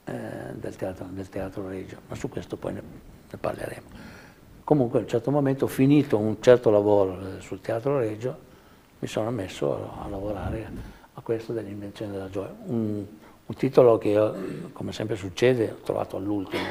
eh, 0.06 0.14
del, 0.54 0.76
teatro, 0.76 1.08
del, 1.10 1.30
teatro, 1.30 1.68
Reggio, 1.68 1.98
ma 2.08 2.16
su 2.16 2.30
questo 2.30 2.58
poi 2.58 2.74
ne, 2.74 2.82
ne, 3.30 3.38
parleremo. 3.38 4.12
Comunque 4.64 5.00
a 5.00 5.02
un 5.02 5.08
certo 5.08 5.32
momento, 5.32 5.68
finito 5.68 6.18
un 6.18 6.42
certo 6.42 6.70
lavoro 6.70 7.38
eh, 7.38 7.42
sul 7.42 7.62
teatro 7.62 7.98
Reggio, 7.98 8.52
mi 9.00 9.08
sono 9.08 9.30
messo 9.32 9.74
a, 9.74 10.04
a 10.04 10.08
lavorare 10.10 10.72
a 11.14 11.22
questo 11.22 11.54
dell'invenzione 11.54 12.12
della 12.12 12.30
gioia. 12.30 12.54
Un, 12.66 13.06
un, 13.46 13.56
titolo 13.56 13.98
che 13.98 14.10
io, 14.10 14.36
come 14.74 14.92
sempre 14.92 15.16
succede, 15.16 15.72
ho 15.72 15.84
trovato 15.84 16.18
all'ultimo, 16.18 16.64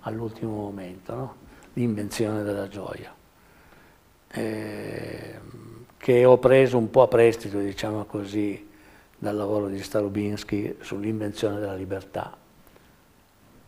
all'ultimo 0.00 0.52
momento, 0.52 1.14
no? 1.14 1.34
l'invenzione 1.74 2.42
della 2.42 2.68
gioia, 2.68 3.12
eh, 4.34 5.38
che 5.96 6.24
ho 6.24 6.38
preso 6.38 6.76
un 6.76 6.90
po' 6.90 7.02
a 7.02 7.08
prestito, 7.08 7.58
diciamo 7.58 8.04
così, 8.04 8.68
dal 9.16 9.34
lavoro 9.34 9.68
di 9.68 9.82
Starobinsky 9.82 10.76
sull'invenzione 10.80 11.58
della 11.58 11.74
libertà, 11.74 12.36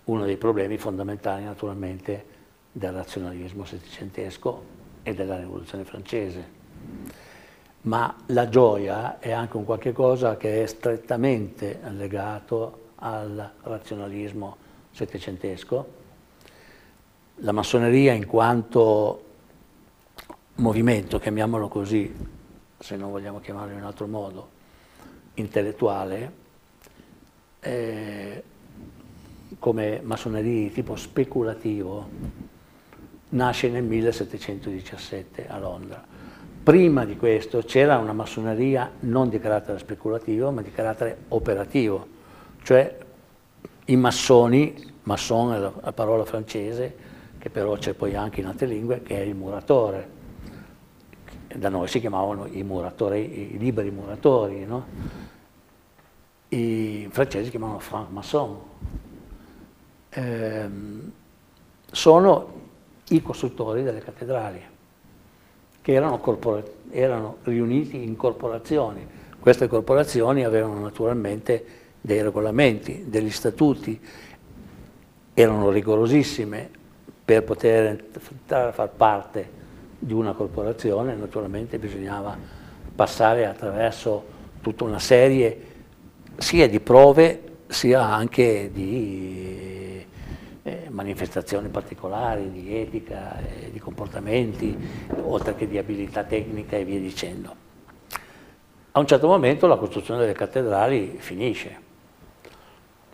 uno 0.05 0.25
dei 0.25 0.37
problemi 0.37 0.77
fondamentali 0.77 1.45
naturalmente 1.45 2.35
del 2.73 2.93
razionalismo 2.93 3.65
settecentesco 3.65 4.65
e 5.03 5.15
della 5.15 5.39
rivoluzione 5.39 5.85
francese 5.85 6.55
ma 7.87 8.15
la 8.27 8.49
gioia 8.49 9.19
è 9.19 9.31
anche 9.31 9.57
un 9.57 9.65
qualche 9.65 9.93
cosa 9.93 10.37
che 10.37 10.63
è 10.63 10.67
strettamente 10.67 11.81
legato 11.91 12.91
al 12.97 13.53
razionalismo 13.63 14.57
settecentesco. 14.91 15.95
La 17.37 17.53
massoneria 17.53 18.13
in 18.13 18.27
quanto 18.27 19.26
movimento, 20.57 21.19
chiamiamolo 21.19 21.69
così, 21.69 22.15
se 22.79 22.97
non 22.97 23.11
vogliamo 23.11 23.41
chiamarlo 23.41 23.73
in 23.73 23.79
un 23.79 23.85
altro 23.85 24.07
modo, 24.07 24.49
intellettuale, 25.35 26.33
eh, 27.61 28.43
come 29.59 30.01
massoneria 30.03 30.69
di 30.69 30.73
tipo 30.73 30.97
speculativo, 30.97 32.09
nasce 33.31 33.69
nel 33.69 33.83
1717 33.83 35.49
a 35.49 35.59
Londra 35.59 36.15
Prima 36.67 37.05
di 37.05 37.17
questo 37.17 37.61
c'era 37.61 37.97
una 37.99 38.13
massoneria 38.13 38.91
non 39.03 39.29
di 39.29 39.39
carattere 39.39 39.79
speculativo, 39.79 40.51
ma 40.51 40.63
di 40.63 40.73
carattere 40.73 41.17
operativo, 41.29 42.05
cioè 42.65 42.93
i 43.85 43.95
massoni, 43.95 44.75
masson 45.05 45.55
è 45.55 45.59
la 45.61 45.93
parola 45.93 46.25
francese, 46.25 46.97
che 47.39 47.51
però 47.51 47.77
c'è 47.77 47.93
poi 47.93 48.17
anche 48.17 48.41
in 48.41 48.47
altre 48.47 48.67
lingue, 48.67 49.01
che 49.03 49.17
è 49.17 49.21
il 49.21 49.37
muratore. 49.37 50.09
Da 51.55 51.69
noi 51.69 51.89
si 51.89 52.01
chiamavano 52.01 52.47
i 52.47 52.63
muratori, 52.63 53.55
i 53.55 53.59
liberi 53.59 53.91
muratori, 53.91 54.65
no? 54.65 54.87
I 56.49 57.09
francesi 57.11 57.45
si 57.45 57.51
chiamavano 57.51 57.79
franc-maçon. 57.79 58.59
Eh, 60.11 60.69
sono 61.91 62.53
i 63.09 63.23
costruttori 63.23 63.83
delle 63.83 64.01
cattedrali 64.01 64.61
che 65.81 65.93
erano, 65.93 66.21
erano 66.91 67.37
riuniti 67.43 68.03
in 68.03 68.17
corporazioni. 68.17 69.07
Queste 69.39 69.69
corporazioni 69.69 70.45
avevano 70.45 70.81
naturalmente 70.81 71.65
dei 72.01 72.23
regolamenti, 72.23 73.05
degli 73.09 73.31
statuti, 73.31 74.01
erano 75.33 75.71
rigorosissime 75.71 76.69
per 77.25 77.45
poter 77.45 78.05
far 78.47 78.91
parte 78.91 79.56
di 80.07 80.13
una 80.13 80.35
corporazione, 80.35 81.17
naturalmente 81.17 81.81
bisognava 81.81 82.39
passare 82.95 83.45
attraverso 83.45 84.25
tutta 84.61 84.85
una 84.85 85.01
serie 85.01 85.61
sia 86.37 86.69
di 86.69 86.79
prove 86.79 87.43
sia 87.67 88.05
anche 88.05 88.71
di 88.73 90.07
eh, 90.63 90.87
manifestazioni 90.91 91.71
particolari 91.71 92.53
di 92.53 92.79
etica, 92.79 93.37
eh, 93.41 93.73
di 93.73 93.81
comportamenti, 93.81 94.79
oltre 95.23 95.57
che 95.57 95.67
di 95.67 95.77
abilità 95.77 96.23
tecnica 96.23 96.77
e 96.77 96.85
via 96.85 97.01
dicendo. 97.01 97.65
A 98.93 99.01
un 99.01 99.07
certo 99.09 99.27
momento 99.27 99.67
la 99.67 99.77
costruzione 99.77 100.21
delle 100.21 100.35
cattedrali 100.35 101.17
finisce, 101.19 101.81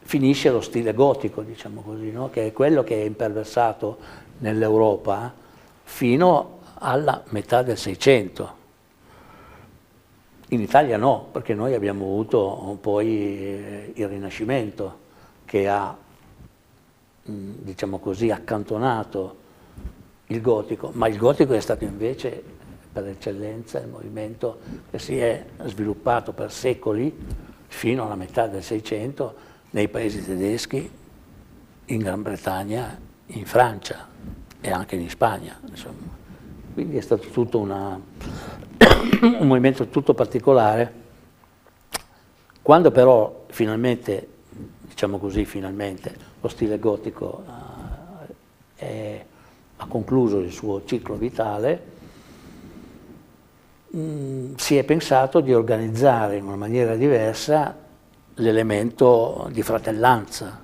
finisce 0.03 0.51
lo 0.51 0.61
stile 0.61 0.93
gotico, 0.93 1.41
diciamo 1.41 1.81
così, 1.81 2.11
no? 2.11 2.29
che 2.29 2.49
è 2.49 2.53
quello 2.53 2.85
che 2.85 3.01
è 3.01 3.05
imperversato 3.07 3.97
nell'Europa 4.41 5.33
fino 5.85 6.61
alla 6.83 7.23
metà 7.29 7.63
del 7.63 7.79
Seicento. 7.79 8.61
In 10.49 10.61
Italia 10.61 10.99
no, 10.99 11.29
perché 11.33 11.55
noi 11.55 11.75
abbiamo 11.75 12.05
avuto 12.05 12.77
poi 12.81 13.07
eh, 13.09 13.93
il 13.95 14.09
Rinascimento 14.09 14.99
che 15.45 15.69
ha 15.69 15.97
diciamo 17.25 17.99
così, 17.99 18.31
accantonato 18.31 19.37
il 20.27 20.41
gotico, 20.41 20.91
ma 20.95 21.09
il 21.09 21.17
gotico 21.17 21.53
è 21.55 21.61
stato 21.61 21.85
invece 21.85 22.43
per 22.93 23.07
eccellenza 23.07 23.79
il 23.79 23.89
movimento 23.89 24.59
che 24.91 24.99
si 24.99 25.19
è 25.19 25.45
sviluppato 25.65 26.33
per 26.33 26.53
secoli 26.53 27.17
fino 27.69 28.05
alla 28.05 28.17
metà 28.17 28.47
del 28.47 28.63
Seicento 28.63 29.35
nei 29.71 29.89
paesi 29.89 30.25
tedeschi, 30.25 30.91
in 31.87 31.99
Gran 31.99 32.23
Bretagna, 32.23 32.99
in 33.27 33.47
Francia 33.47 34.09
e 34.61 34.71
anche 34.71 34.97
in 34.97 35.09
Spagna. 35.09 35.59
Insomma. 35.67 36.12
Quindi 36.73 36.97
è 36.97 37.01
stato 37.01 37.29
tutto 37.29 37.59
una, 37.59 38.01
un 39.21 39.47
movimento 39.47 39.89
tutto 39.89 40.15
particolare. 40.15 41.01
Quando 42.63 42.91
però 42.91 43.45
finalmente, 43.49 44.29
diciamo 44.89 45.19
così, 45.19 45.45
finalmente 45.45 46.15
lo 46.41 46.49
stile 46.49 46.79
gotico 46.79 47.45
eh, 48.77 48.85
è, 48.85 49.25
ha 49.77 49.87
concluso 49.87 50.39
il 50.39 50.51
suo 50.51 50.85
ciclo 50.85 51.17
vitale, 51.17 51.83
mh, 53.89 53.99
mm, 53.99 54.55
si 54.55 54.77
è 54.77 54.85
pensato 54.85 55.41
di 55.41 55.53
organizzare 55.53 56.37
in 56.37 56.45
una 56.45 56.57
maniera 56.57 56.95
diversa 56.97 57.77
l'elemento 58.37 59.49
di 59.53 59.63
fratellanza 59.63 60.61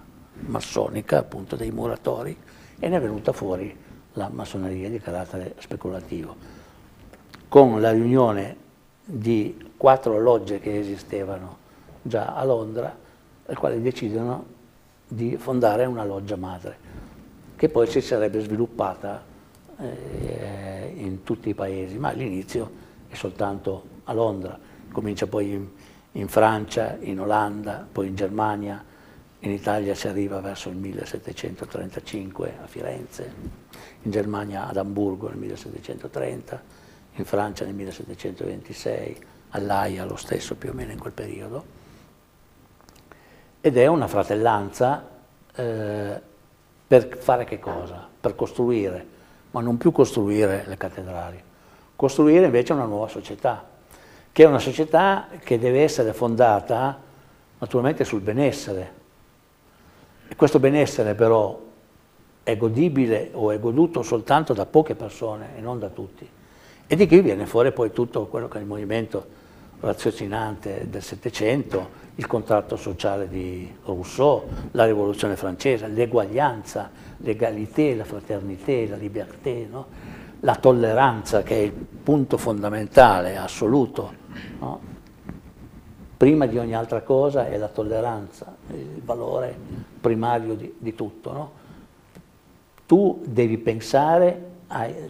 massonica, 0.47 1.19
appunto 1.19 1.55
dei 1.57 1.71
muratori, 1.71 2.35
e 2.79 2.89
ne 2.89 2.97
è 2.97 3.01
venuta 3.01 3.33
fuori 3.33 3.87
la 4.19 4.29
massoneria 4.29 4.91
di 4.91 4.99
carattere 4.99 5.55
speculativo, 5.59 6.37
con 7.49 7.81
la 7.81 7.93
riunione 7.93 8.57
di 9.05 9.71
quattro 9.77 10.19
logge 10.19 10.59
che 10.59 10.79
esistevano 10.79 11.57
già 12.03 12.35
a 12.35 12.45
Londra, 12.45 12.95
le 13.47 13.55
quali 13.55 13.81
decidono 13.81 14.57
di 15.07 15.37
fondare 15.39 15.87
una 15.87 16.05
loggia 16.05 16.37
madre, 16.37 16.77
che 17.57 17.69
poi 17.69 17.87
si 17.87 18.01
sarebbe 18.01 18.41
sviluppata 18.41 19.23
eh, 19.79 20.93
in 20.97 21.23
tutti 21.23 21.49
i 21.49 21.55
paesi, 21.55 21.97
ma 21.97 22.09
all'inizio 22.09 22.71
è 23.09 23.15
soltanto 23.15 23.85
a 24.05 24.13
Londra, 24.13 24.59
comincia 24.91 25.27
poi 25.27 25.53
in, 25.53 25.67
in, 26.13 26.29
Francia, 26.29 26.97
in 27.01 27.21
Olanda, 27.21 27.87
poi 27.91 28.09
in 28.09 28.17
Germania, 28.17 28.85
in 29.41 29.51
Italia 29.53 29.95
si 29.95 30.09
arriva 30.09 30.41
verso 30.41 30.69
il 30.69 30.77
1735 30.77 32.55
a 32.63 32.67
Firenze, 32.67 33.33
in 34.03 34.11
Germania 34.11 34.67
ad 34.67 34.77
Amburgo 34.77 35.29
nel 35.29 35.39
1730, 35.39 36.63
in 37.15 37.25
Francia 37.25 37.65
nel 37.65 37.75
1726, 37.75 39.17
all'Aia 39.51 40.05
lo 40.05 40.17
stesso 40.17 40.57
più 40.57 40.71
o 40.71 40.73
meno 40.73 40.93
in 40.93 40.99
quel 40.99 41.13
periodo, 41.13 41.77
ed 43.61 43.77
è 43.77 43.87
una 43.87 44.09
fratellanza 44.09 45.09
eh, 45.55 46.21
per 46.87 47.19
fare 47.19 47.45
che 47.45 47.61
cosa? 47.61 48.09
Per 48.21 48.35
costruire, 48.35 49.07
ma 49.53 49.61
non 49.61 49.77
più 49.77 49.93
costruire 49.93 50.65
le 50.67 50.77
cattedrali, 50.77 51.43
costruire 51.95 52.47
invece 52.47 52.73
una 52.73 52.87
nuova 52.87 53.09
società, 53.09 53.67
che 54.33 54.43
è 54.43 54.47
una 54.47 54.59
società 54.59 55.29
che 55.43 55.59
deve 55.59 55.83
essere 55.83 56.13
fondata 56.13 57.07
naturalmente 57.59 58.05
sul 58.05 58.21
benessere, 58.21 58.98
questo 60.37 60.59
benessere 60.59 61.15
però 61.15 61.67
è 62.43 62.57
godibile 62.57 63.31
o 63.33 63.51
è 63.51 63.61
goduto 63.61 64.03
soltanto 64.03 64.53
da 64.55 64.67
poche 64.67 64.95
persone 64.95 65.51
e 65.57 65.61
non 65.61 65.79
da 65.79 65.89
tutti. 65.89 66.29
E 66.87 66.97
di 66.97 67.07
qui 67.07 67.21
viene 67.21 67.45
fuori 67.45 67.73
poi 67.73 67.93
tutto 67.93 68.27
quello 68.27 68.49
che 68.49 68.59
è 68.59 68.61
il 68.61 68.67
movimento 68.67 69.27
raziocinante 69.81 70.87
del 70.89 71.03
Settecento, 71.03 72.07
il 72.15 72.27
contratto 72.27 72.77
sociale 72.77 73.29
di 73.29 73.71
Rousseau, 73.85 74.43
la 74.73 74.85
rivoluzione 74.87 75.37
francese, 75.37 75.87
l'eguaglianza, 75.87 76.91
l'egalité, 77.19 77.95
la 77.95 78.05
fraternité, 78.05 78.89
la 78.89 78.97
liberté, 78.97 79.69
no? 79.71 79.87
la 80.41 80.57
tolleranza 80.57 81.43
che 81.43 81.55
è 81.55 81.63
il 81.65 81.73
punto 81.73 82.39
fondamentale, 82.39 83.37
assoluto. 83.37 84.13
No? 84.59 84.97
Prima 86.19 86.45
di 86.47 86.59
ogni 86.59 86.75
altra 86.75 87.01
cosa 87.03 87.47
è 87.47 87.57
la 87.57 87.69
tolleranza, 87.69 88.53
il 88.73 89.01
valore 89.05 89.57
primario 90.01 90.57
di, 90.57 90.75
di 90.77 90.97
tutto. 90.97 91.33
No? 91.33 91.53
Tu 92.87 93.23
devi 93.25 93.57
pensare, 93.57 94.47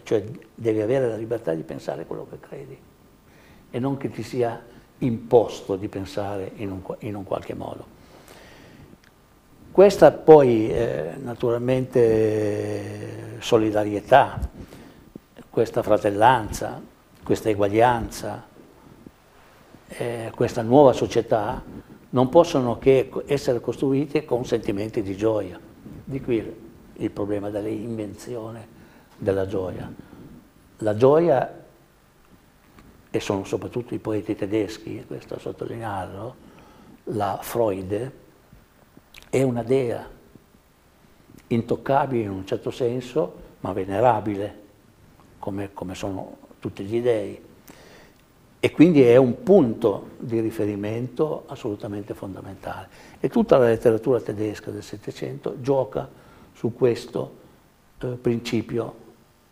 cioè 0.03 0.23
devi 0.53 0.81
avere 0.81 1.09
la 1.09 1.15
libertà 1.15 1.55
di 1.55 1.63
pensare 1.63 2.05
quello 2.05 2.27
che 2.29 2.39
credi 2.39 2.77
e 3.71 3.79
non 3.79 3.97
che 3.97 4.11
ti 4.11 4.21
sia 4.21 4.63
imposto 4.99 5.77
di 5.77 5.87
pensare 5.87 6.51
in 6.57 6.69
un, 6.69 6.83
in 6.99 7.15
un 7.15 7.23
qualche 7.23 7.55
modo. 7.55 7.97
Questa 9.71 10.11
poi 10.11 10.71
eh, 10.71 11.13
naturalmente 11.23 13.37
solidarietà, 13.39 14.39
questa 15.49 15.81
fratellanza, 15.81 16.79
questa 17.23 17.49
eguaglianza, 17.49 18.48
eh, 19.89 20.31
questa 20.35 20.61
nuova 20.61 20.93
società 20.93 21.63
non 22.11 22.29
possono 22.29 22.77
che 22.77 23.11
essere 23.25 23.59
costruite 23.59 24.25
con 24.25 24.45
sentimenti 24.45 25.01
di 25.01 25.15
gioia. 25.15 25.59
Di 26.03 26.21
qui 26.21 26.67
il 26.93 27.11
problema 27.11 27.49
dell'invenzione 27.49 28.67
della 29.17 29.47
gioia. 29.47 29.91
La 30.77 30.95
gioia, 30.95 31.65
e 33.11 33.19
sono 33.19 33.43
soprattutto 33.43 33.93
i 33.93 33.99
poeti 33.99 34.35
tedeschi, 34.35 35.03
questo 35.05 35.35
a 35.35 35.39
sottolinearlo, 35.39 36.35
la 37.05 37.39
Freude, 37.41 38.27
è 39.29 39.41
una 39.43 39.63
dea, 39.63 40.07
intoccabile 41.47 42.23
in 42.23 42.29
un 42.29 42.45
certo 42.45 42.71
senso, 42.71 43.47
ma 43.61 43.73
venerabile, 43.73 44.67
come, 45.39 45.73
come 45.73 45.95
sono 45.95 46.37
tutti 46.59 46.83
gli 46.83 47.01
dei. 47.01 47.47
E 48.61 48.71
quindi 48.71 49.01
è 49.01 49.15
un 49.15 49.41
punto 49.41 50.09
di 50.17 50.41
riferimento 50.41 51.43
assolutamente 51.47 52.13
fondamentale. 52.13 52.89
E 53.21 53.29
tutta 53.29 53.57
la 53.57 53.67
letteratura 53.67 54.19
tedesca 54.19 54.69
del 54.69 54.83
Settecento 54.83 55.61
gioca 55.61 56.09
su 56.53 56.73
questo 56.73 57.35
eh, 57.99 58.07
principio 58.07 58.95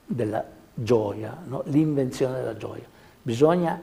della 0.06 0.44
gioia, 0.74 1.42
no? 1.46 1.64
l'invenzione 1.68 2.36
della 2.36 2.58
gioia. 2.58 2.84
Bisogna, 3.22 3.82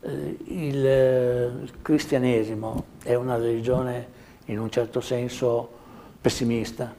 eh, 0.00 0.36
il, 0.46 0.86
eh, 0.86 1.44
il 1.62 1.72
cristianesimo 1.82 2.84
è 3.02 3.14
una 3.14 3.36
religione 3.36 4.08
in 4.46 4.58
un 4.58 4.70
certo 4.70 5.02
senso 5.02 5.68
pessimista. 6.22 6.94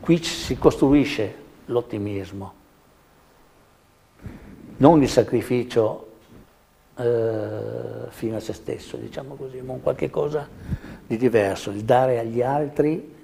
Qui 0.00 0.22
si 0.22 0.58
costruisce 0.58 1.34
l'ottimismo, 1.66 2.52
non 4.76 5.02
il 5.02 5.08
sacrificio 5.08 6.05
eh, 6.96 8.08
fino 8.08 8.36
a 8.36 8.40
se 8.40 8.52
stesso, 8.52 8.96
diciamo 8.96 9.34
così, 9.34 9.60
ma 9.60 9.72
un 9.72 9.82
qualche 9.82 10.10
cosa 10.10 10.48
di 11.06 11.16
diverso, 11.16 11.70
il 11.70 11.84
dare 11.84 12.18
agli 12.18 12.42
altri 12.42 13.14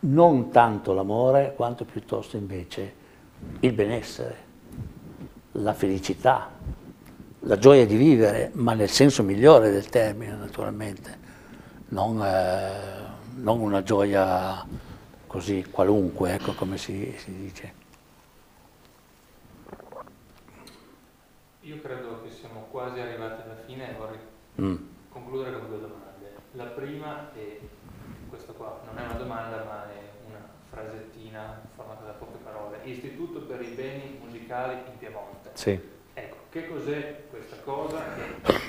non 0.00 0.50
tanto 0.50 0.92
l'amore 0.92 1.52
quanto 1.54 1.84
piuttosto 1.84 2.36
invece 2.36 2.94
il 3.60 3.72
benessere, 3.72 4.36
la 5.52 5.72
felicità, 5.74 6.50
la 7.40 7.58
gioia 7.58 7.86
di 7.86 7.96
vivere, 7.96 8.50
ma 8.54 8.74
nel 8.74 8.90
senso 8.90 9.22
migliore 9.22 9.70
del 9.70 9.88
termine 9.88 10.34
naturalmente, 10.34 11.18
non, 11.88 12.22
eh, 12.22 12.70
non 13.36 13.60
una 13.60 13.82
gioia 13.82 14.66
così 15.26 15.64
qualunque, 15.70 16.34
ecco 16.34 16.52
come 16.54 16.76
si, 16.76 17.14
si 17.16 17.34
dice. 17.34 17.72
Io 21.62 21.80
credo 21.80 22.19
quasi 22.70 23.00
arrivati 23.00 23.42
alla 23.42 23.56
fine 23.66 23.90
e 23.90 23.94
vorrei 23.98 24.18
mm. 24.60 24.76
concludere 25.10 25.58
con 25.58 25.68
due 25.68 25.80
domande. 25.80 26.34
La 26.52 26.64
prima 26.64 27.30
è 27.34 27.58
questa 28.28 28.52
qua, 28.52 28.80
non 28.86 28.96
è 28.98 29.04
una 29.04 29.18
domanda 29.18 29.64
ma 29.64 29.90
è 29.90 30.28
una 30.28 30.48
frasettina 30.70 31.60
formata 31.74 32.04
da 32.04 32.12
poche 32.12 32.38
parole. 32.42 32.78
Istituto 32.84 33.40
per 33.40 33.60
i 33.60 33.72
beni 33.74 34.18
musicali 34.22 34.74
in 34.74 34.98
Piemonte. 34.98 35.50
Sì. 35.54 35.78
Ecco, 36.14 36.36
che 36.50 36.68
cos'è 36.68 37.24
questa 37.30 37.56
cosa? 37.64 37.98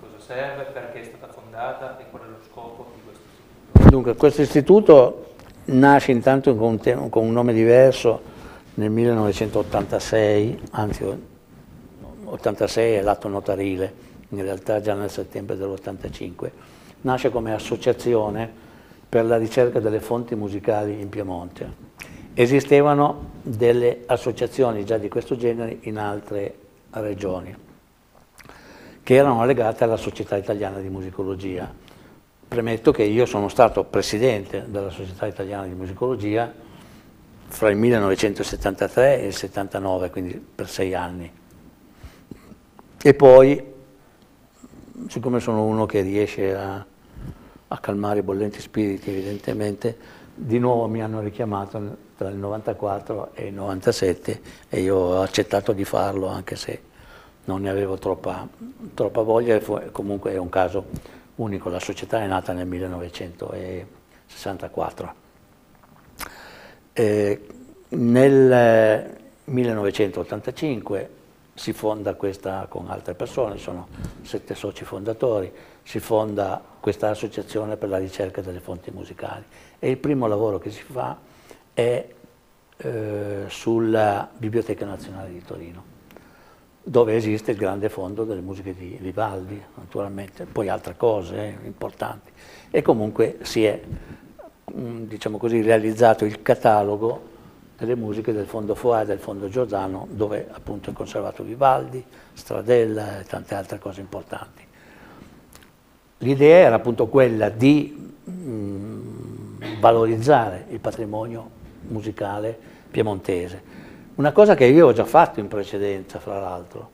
cosa 0.00 0.18
serve? 0.18 0.64
Perché 0.64 1.00
è 1.00 1.04
stata 1.04 1.32
fondata 1.32 1.98
e 1.98 2.10
qual 2.10 2.22
è 2.22 2.28
lo 2.28 2.40
scopo 2.48 2.92
di 2.94 3.00
questo 3.04 3.22
istituto? 3.24 3.90
Dunque, 3.90 4.14
questo 4.14 4.42
istituto 4.42 5.34
nasce 5.66 6.12
intanto 6.12 6.54
con 6.54 6.78
un, 6.84 7.08
con 7.08 7.24
un 7.24 7.32
nome 7.32 7.52
diverso 7.52 8.34
nel 8.74 8.90
1986, 8.90 10.60
anzi 10.72 11.34
86 12.26 12.94
è 12.94 13.02
l'atto 13.02 13.28
notarile, 13.28 14.14
in 14.30 14.42
realtà 14.42 14.80
già 14.80 14.94
nel 14.94 15.10
settembre 15.10 15.56
dell'85, 15.56 16.50
nasce 17.02 17.30
come 17.30 17.54
associazione 17.54 18.64
per 19.08 19.24
la 19.24 19.36
ricerca 19.36 19.78
delle 19.78 20.00
fonti 20.00 20.34
musicali 20.34 21.00
in 21.00 21.08
Piemonte. 21.08 21.94
Esistevano 22.34 23.30
delle 23.42 24.02
associazioni 24.06 24.84
già 24.84 24.98
di 24.98 25.08
questo 25.08 25.36
genere 25.36 25.78
in 25.82 25.96
altre 25.98 26.54
regioni, 26.90 27.54
che 29.02 29.14
erano 29.14 29.44
legate 29.46 29.84
alla 29.84 29.96
Società 29.96 30.36
Italiana 30.36 30.78
di 30.80 30.88
Musicologia. 30.88 31.72
Premetto 32.48 32.92
che 32.92 33.04
io 33.04 33.26
sono 33.26 33.48
stato 33.48 33.84
presidente 33.84 34.64
della 34.68 34.90
Società 34.90 35.26
Italiana 35.26 35.66
di 35.66 35.74
Musicologia 35.74 36.52
fra 37.48 37.70
il 37.70 37.76
1973 37.76 39.20
e 39.22 39.26
il 39.26 39.34
79, 39.34 40.10
quindi 40.10 40.34
per 40.54 40.68
sei 40.68 40.94
anni. 40.94 41.44
E 43.06 43.14
poi, 43.14 43.62
siccome 45.06 45.38
sono 45.38 45.62
uno 45.62 45.86
che 45.86 46.00
riesce 46.00 46.52
a, 46.56 46.84
a 47.68 47.78
calmare 47.78 48.18
i 48.18 48.22
bollenti 48.22 48.60
spiriti, 48.60 49.10
evidentemente, 49.10 49.96
di 50.34 50.58
nuovo 50.58 50.88
mi 50.88 51.00
hanno 51.00 51.20
richiamato 51.20 51.98
tra 52.16 52.28
il 52.30 52.34
94 52.34 53.30
e 53.34 53.46
il 53.46 53.54
97 53.54 54.40
e 54.68 54.80
io 54.80 54.96
ho 54.96 55.22
accettato 55.22 55.70
di 55.70 55.84
farlo 55.84 56.26
anche 56.26 56.56
se 56.56 56.82
non 57.44 57.60
ne 57.60 57.70
avevo 57.70 57.96
troppa, 57.96 58.48
troppa 58.92 59.22
voglia 59.22 59.60
comunque 59.92 60.32
è 60.32 60.36
un 60.36 60.48
caso 60.48 60.86
unico, 61.36 61.68
la 61.68 61.78
società 61.78 62.22
è 62.22 62.26
nata 62.26 62.52
nel 62.52 62.66
1964. 62.66 65.14
E 66.92 67.40
nel 67.90 69.16
1985 69.44 71.15
si 71.56 71.72
fonda 71.72 72.14
questa 72.14 72.66
con 72.68 72.88
altre 72.90 73.14
persone, 73.14 73.56
sono 73.56 73.88
sette 74.22 74.54
soci 74.54 74.84
fondatori, 74.84 75.50
si 75.82 76.00
fonda 76.00 76.62
questa 76.78 77.08
associazione 77.08 77.76
per 77.78 77.88
la 77.88 77.96
ricerca 77.96 78.42
delle 78.42 78.60
fonti 78.60 78.90
musicali 78.90 79.42
e 79.78 79.90
il 79.90 79.96
primo 79.96 80.26
lavoro 80.26 80.58
che 80.58 80.70
si 80.70 80.82
fa 80.82 81.16
è 81.72 82.08
eh, 82.76 83.44
sulla 83.48 84.28
Biblioteca 84.36 84.84
Nazionale 84.84 85.30
di 85.30 85.42
Torino, 85.42 85.82
dove 86.82 87.16
esiste 87.16 87.52
il 87.52 87.56
grande 87.56 87.88
fondo 87.88 88.24
delle 88.24 88.42
musiche 88.42 88.74
di 88.74 88.98
Vivaldi, 89.00 89.60
naturalmente, 89.76 90.44
poi 90.44 90.68
altre 90.68 90.94
cose 90.94 91.36
eh, 91.36 91.66
importanti. 91.66 92.32
E 92.70 92.82
comunque 92.82 93.38
si 93.42 93.64
è, 93.64 93.80
mm, 94.76 95.04
diciamo 95.04 95.38
così, 95.38 95.62
realizzato 95.62 96.26
il 96.26 96.42
catalogo 96.42 97.34
delle 97.76 97.94
musiche 97.94 98.32
del 98.32 98.46
fondo 98.46 98.74
Foà 98.74 99.02
e 99.02 99.06
del 99.06 99.18
fondo 99.18 99.48
Giordano, 99.48 100.06
dove 100.10 100.48
appunto 100.50 100.90
è 100.90 100.92
conservato 100.92 101.42
Vivaldi, 101.42 102.02
Stradella 102.32 103.20
e 103.20 103.24
tante 103.24 103.54
altre 103.54 103.78
cose 103.78 104.00
importanti. 104.00 104.64
l'idea 106.18 106.56
era 106.56 106.76
appunto 106.76 107.08
quella 107.08 107.50
di 107.50 108.14
mh, 108.24 108.32
mm, 108.32 109.80
valorizzare 109.80 110.64
il 110.70 110.80
patrimonio 110.80 111.50
musicale 111.88 112.58
piemontese. 112.90 113.74
Una 114.14 114.32
cosa 114.32 114.54
che 114.54 114.64
io 114.64 114.86
ho 114.86 114.92
già 114.92 115.04
fatto 115.04 115.40
in 115.40 115.48
precedenza, 115.48 116.18
fra 116.18 116.40
l'altro, 116.40 116.90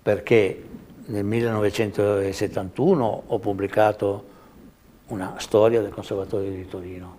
perché 0.00 0.62
nel 1.06 1.24
1971 1.24 3.22
ho 3.26 3.38
pubblicato 3.40 4.32
una 5.08 5.34
storia 5.38 5.82
del 5.82 5.92
Conservatorio 5.92 6.50
di 6.50 6.68
Torino. 6.68 7.16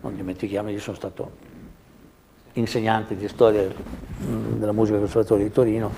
Non 0.00 0.16
dimentichiamo, 0.16 0.70
io 0.70 0.80
sono 0.80 0.96
stato 0.96 1.48
insegnante 2.54 3.16
di 3.16 3.28
storia 3.28 3.62
mm, 3.62 4.58
della 4.58 4.72
musica 4.72 4.98
del 4.98 5.04
Conservatorio 5.04 5.46
di 5.46 5.52
Torino 5.52 5.92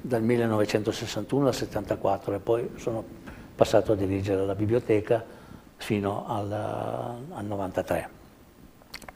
dal 0.00 0.22
1961 0.22 1.46
al 1.46 1.54
74 1.54 2.34
e 2.34 2.38
poi 2.38 2.70
sono 2.76 3.02
passato 3.54 3.92
a 3.92 3.94
dirigere 3.94 4.44
la 4.44 4.54
biblioteca 4.54 5.24
fino 5.76 6.26
al, 6.26 6.52
al 6.52 7.44
93. 7.44 8.08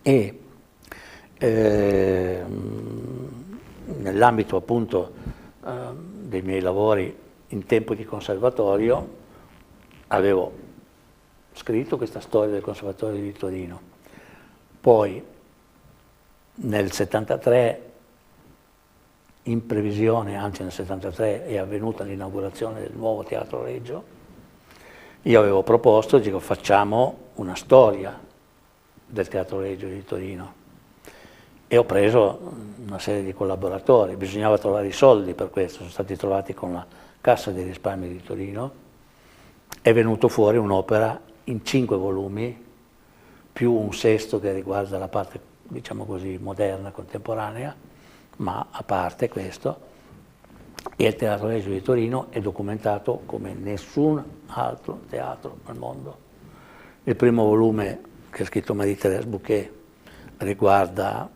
E 0.03 0.41
eh, 1.39 2.45
nell'ambito 3.97 4.57
appunto 4.57 5.13
eh, 5.65 5.71
dei 6.23 6.43
miei 6.43 6.61
lavori 6.61 7.17
in 7.49 7.67
tempo 7.67 7.95
di 7.95 8.05
conservatorio 8.05 9.17
avevo 10.09 10.53
scritto 11.53 11.97
questa 11.97 12.21
storia 12.21 12.53
del 12.53 12.63
Conservatorio 12.63 13.21
di 13.21 13.33
Torino. 13.33 13.81
Poi 14.81 15.23
nel 16.61 16.91
73 16.91 17.83
in 19.45 19.67
previsione, 19.67 20.37
anzi 20.37 20.63
nel 20.63 20.73
73 20.73 21.47
è 21.47 21.57
avvenuta 21.57 22.05
l'inaugurazione 22.05 22.81
del 22.81 22.93
nuovo 22.95 23.23
Teatro 23.25 23.63
Reggio, 23.63 24.17
io 25.23 25.41
avevo 25.41 25.63
proposto, 25.63 26.19
dico 26.19 26.39
facciamo 26.39 27.19
una 27.35 27.55
storia 27.55 28.19
del 29.05 29.29
Teatro 29.29 29.61
Reggio 29.61 29.87
di 29.87 30.05
Torino. 30.05 30.55
E 31.67 31.77
ho 31.77 31.85
preso 31.85 32.41
una 32.87 32.99
serie 32.99 33.23
di 33.23 33.35
collaboratori, 33.35 34.17
bisognava 34.17 34.57
trovare 34.59 34.87
i 34.87 34.93
soldi 34.93 35.35
per 35.35 35.51
questo, 35.51 35.79
sono 35.79 35.91
stati 35.91 36.17
trovati 36.17 36.55
con 36.55 36.73
la 36.73 36.87
Cassa 37.21 37.51
dei 37.51 37.65
risparmi 37.65 38.09
di 38.09 38.23
Torino, 38.23 38.73
è 39.83 39.93
venuto 39.93 40.29
fuori 40.29 40.57
un'opera 40.57 41.21
in 41.45 41.65
cinque 41.65 41.97
volumi, 41.97 42.65
più 43.53 43.73
un 43.73 43.93
sesto 43.93 44.39
che 44.39 44.53
riguarda 44.53 44.99
la 44.99 45.09
parte 45.09 45.41
diciamo 45.69 46.05
così, 46.05 46.39
moderna, 46.41 46.91
contemporanea, 46.91 47.75
ma 48.39 48.67
a 48.71 48.83
parte 48.83 49.29
questo, 49.29 49.87
il 50.97 51.15
Teatro 51.15 51.49
Reggio 51.49 51.71
di 51.71 51.83
Torino 51.83 52.27
è 52.31 52.41
documentato 52.41 53.23
come 53.27 53.53
nessun 53.53 54.23
altro 54.47 55.03
teatro 55.09 55.59
al 55.65 55.77
mondo. 55.77 56.27
Il 57.05 57.17
primo 57.17 57.45
volume 57.45 58.01
che 58.31 58.43
ha 58.43 58.47
scritto 58.47 58.75
Marie-Thérèse 58.75 59.27
Bouquet 59.27 59.71
riguarda 60.39 61.29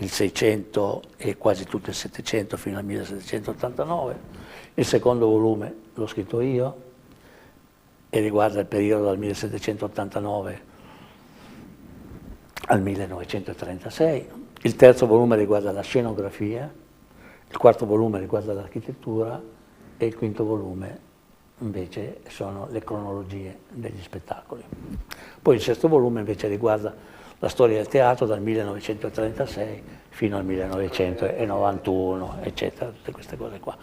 il 0.00 0.10
600 0.10 1.02
e 1.16 1.36
quasi 1.36 1.64
tutto 1.64 1.90
il 1.90 1.96
700 1.96 2.56
fino 2.56 2.78
al 2.78 2.84
1789, 2.84 4.20
il 4.74 4.84
secondo 4.84 5.26
volume 5.26 5.74
l'ho 5.94 6.06
scritto 6.06 6.40
io 6.40 6.82
e 8.10 8.20
riguarda 8.20 8.60
il 8.60 8.66
periodo 8.66 9.04
dal 9.04 9.18
1789 9.18 10.67
al 12.66 12.82
1936, 12.82 14.28
il 14.62 14.76
terzo 14.76 15.06
volume 15.06 15.36
riguarda 15.36 15.72
la 15.72 15.82
scenografia, 15.82 16.70
il 17.50 17.56
quarto 17.56 17.86
volume 17.86 18.18
riguarda 18.18 18.52
l'architettura 18.52 19.40
e 19.96 20.06
il 20.06 20.14
quinto 20.16 20.44
volume 20.44 21.06
invece 21.60 22.20
sono 22.28 22.68
le 22.70 22.84
cronologie 22.84 23.60
degli 23.70 24.00
spettacoli. 24.02 24.62
Poi 25.40 25.54
il 25.56 25.62
sesto 25.62 25.88
volume 25.88 26.20
invece 26.20 26.48
riguarda 26.48 26.94
la 27.38 27.48
storia 27.48 27.76
del 27.76 27.88
teatro 27.88 28.26
dal 28.26 28.42
1936 28.42 29.82
fino 30.10 30.36
al 30.36 30.44
1991, 30.44 32.38
eccetera, 32.42 32.90
tutte 32.90 33.12
queste 33.12 33.36
cose 33.36 33.60
qua. 33.60 33.76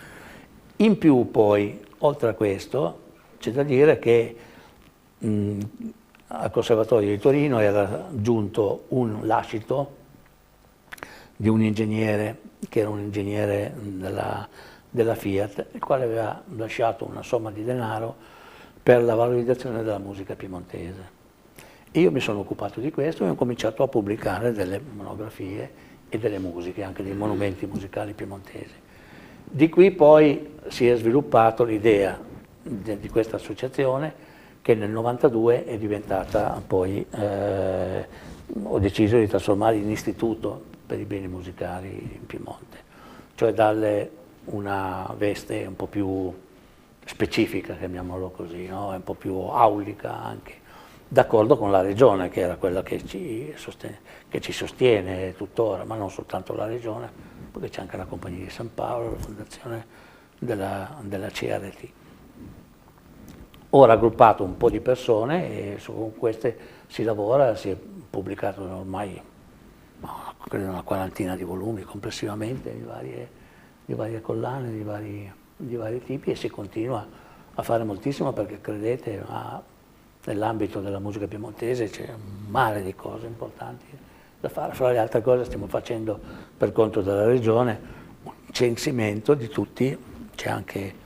In 0.78 0.98
più 0.98 1.32
poi, 1.32 1.82
oltre 2.00 2.30
a 2.30 2.34
questo, 2.34 3.00
c'è 3.40 3.52
da 3.52 3.64
dire 3.64 3.98
che 3.98 4.36
mh, 5.18 5.60
al 6.28 6.52
Conservatorio 6.52 7.10
di 7.10 7.20
Torino 7.20 7.60
era 7.60 8.08
giunto 8.12 8.86
un 8.90 9.28
lascito 9.28 10.04
di 11.36 11.50
un 11.50 11.62
ingegnere, 11.62 12.40
che 12.68 12.80
era 12.80 12.90
un 12.90 13.00
ingegnere 13.00 13.74
della, 13.76 14.48
della 14.90 15.16
Fiat, 15.16 15.68
il 15.74 15.80
quale 15.82 16.06
aveva 16.06 16.42
lasciato 16.56 17.06
una 17.06 17.22
somma 17.22 17.52
di 17.52 17.64
denaro 17.64 18.16
per 18.82 19.04
la 19.04 19.16
valorizzazione 19.16 19.84
della 19.84 20.00
musica 20.00 20.36
piemontese. 20.36 21.14
Io 21.92 22.12
mi 22.12 22.20
sono 22.20 22.40
occupato 22.40 22.80
di 22.80 22.92
questo 22.92 23.26
e 23.26 23.30
ho 23.30 23.36
cominciato 23.36 23.84
a 23.84 23.88
pubblicare 23.88 24.52
delle 24.52 24.80
monografie 24.80 25.94
e 26.10 26.18
delle 26.18 26.40
musiche, 26.40 26.84
anche 26.84 27.04
dei 27.04 27.14
monumenti 27.14 27.66
musicali 27.66 28.14
piemontesi. 28.14 28.74
Di 29.44 29.70
qui 29.70 29.92
poi 29.92 30.54
si 30.68 30.88
è 30.88 30.96
sviluppato 30.98 31.64
l'idea 31.64 32.20
di 32.62 33.10
questa 33.10 33.36
associazione 33.36 34.34
che 34.66 34.74
nel 34.74 34.90
92 34.90 35.66
è 35.66 35.78
diventata 35.78 36.60
poi, 36.66 37.06
eh, 37.12 38.08
ho 38.64 38.80
deciso 38.80 39.16
di 39.16 39.28
trasformare 39.28 39.76
in 39.76 39.92
istituto 39.92 40.60
per 40.88 41.00
i 41.00 41.04
beni 41.04 41.28
musicali 41.28 41.90
in 41.90 42.26
Piemonte, 42.26 42.78
cioè 43.36 43.54
darle 43.54 44.10
una 44.46 45.14
veste 45.16 45.66
un 45.68 45.76
po' 45.76 45.86
più 45.86 46.34
specifica, 47.06 47.76
chiamiamolo 47.76 48.32
così, 48.32 48.66
no? 48.66 48.88
un 48.88 49.04
po' 49.04 49.14
più 49.14 49.36
aulica 49.36 50.20
anche, 50.24 50.54
d'accordo 51.08 51.58
con 51.58 51.70
la 51.70 51.82
regione 51.82 52.30
che 52.30 52.40
era 52.40 52.56
quella 52.56 52.82
che 52.82 53.06
ci, 53.06 53.54
sostiene, 53.56 54.00
che 54.28 54.42
ci 54.42 54.52
sostiene 54.52 55.36
tuttora, 55.36 55.84
ma 55.84 55.96
non 55.96 56.10
soltanto 56.10 56.56
la 56.56 56.66
regione, 56.66 57.08
perché 57.52 57.70
c'è 57.70 57.82
anche 57.82 57.98
la 57.98 58.06
Compagnia 58.06 58.44
di 58.44 58.50
San 58.50 58.74
Paolo, 58.74 59.12
la 59.12 59.18
fondazione 59.18 59.86
della, 60.40 60.98
della 61.04 61.30
CRT. 61.30 62.05
Ho 63.78 63.84
raggruppato 63.84 64.42
un 64.42 64.56
po' 64.56 64.70
di 64.70 64.80
persone 64.80 65.74
e 65.74 65.80
su 65.80 66.14
queste 66.18 66.58
si 66.88 67.04
lavora, 67.04 67.58
si 67.58 67.70
è 67.70 67.76
pubblicato 67.76 68.62
ormai 68.62 69.22
credo 70.48 70.70
una 70.70 70.82
quarantina 70.82 71.36
di 71.36 71.44
volumi 71.44 71.82
complessivamente 71.82 72.74
di 72.74 72.84
varie, 72.84 73.30
di 73.84 73.94
varie 73.94 74.22
collane, 74.22 74.72
di 74.72 74.82
vari, 74.82 75.30
di 75.58 75.76
vari, 75.76 76.02
tipi 76.02 76.32
e 76.32 76.36
si 76.36 76.48
continua 76.48 77.06
a 77.54 77.62
fare 77.64 77.84
moltissimo 77.84 78.32
perché 78.32 78.62
credete 78.62 79.22
nell'ambito 80.24 80.80
della 80.80 81.00
musica 81.00 81.28
piemontese 81.28 81.90
c'è 81.90 82.14
un 82.14 82.50
mare 82.50 82.82
di 82.82 82.96
cose 82.96 83.26
importanti 83.26 83.88
da 84.40 84.48
fare. 84.48 84.74
Fra 84.74 84.90
le 84.92 85.00
altre 85.00 85.22
cose 85.22 85.44
stiamo 85.44 85.68
facendo 85.68 86.18
per 86.56 86.72
conto 86.72 87.02
della 87.02 87.26
regione 87.26 87.78
un 88.24 88.32
censimento 88.52 89.34
di 89.34 89.50
tutti, 89.50 89.98
c'è 90.34 90.50
anche 90.50 91.04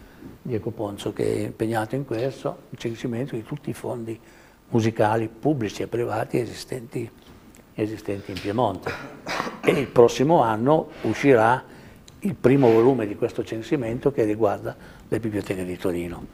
Diego 0.50 0.72
Ponzo 0.72 1.14
che 1.14 1.24
è 1.24 1.40
impegnato 1.42 1.94
in 1.94 2.06
questo, 2.06 2.64
un 2.72 2.78
censimento 2.78 3.36
di 3.36 3.44
tutti 3.44 3.70
i 3.70 3.74
fondi 3.74 4.20
musicali 4.70 5.28
pubblici 5.28 5.84
e 5.84 5.88
privati 5.88 6.40
esistenti, 6.40 7.10
esistenti 7.76 8.32
in 8.32 8.40
Piemonte. 8.42 8.92
E 9.62 9.72
il 9.72 9.88
prossimo 9.88 10.42
anno 10.42 10.90
uscirà 11.04 11.64
il 12.22 12.34
primo 12.34 12.72
volume 12.72 13.06
di 13.06 13.16
questo 13.16 13.44
censimento 13.44 14.12
che 14.12 14.24
riguarda 14.24 14.76
le 15.08 15.20
biblioteche 15.20 15.64
di 15.64 15.78
Torino 15.78 16.26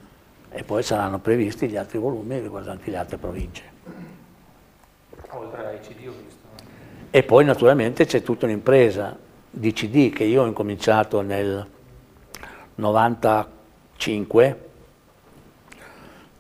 e 0.50 0.64
poi 0.64 0.82
saranno 0.82 1.20
previsti 1.20 1.68
gli 1.68 1.76
altri 1.76 2.00
volumi 2.00 2.40
riguardanti 2.40 2.90
le 2.90 2.98
altre 2.98 3.18
province. 3.18 3.64
Oltre 5.32 5.66
ai 5.68 5.80
CD 5.82 6.08
ho 6.08 6.14
visto. 6.24 6.44
E 7.12 7.24
poi 7.24 7.44
naturalmente 7.44 8.06
c'è 8.06 8.24
tutta 8.24 8.46
un'impresa 8.46 9.18
di 9.50 9.74
CD 9.74 10.10
che 10.10 10.24
io 10.24 10.44
ho 10.44 10.46
incominciato 10.46 11.20
nel 11.22 11.68
94 12.76 13.55
5 13.98 14.70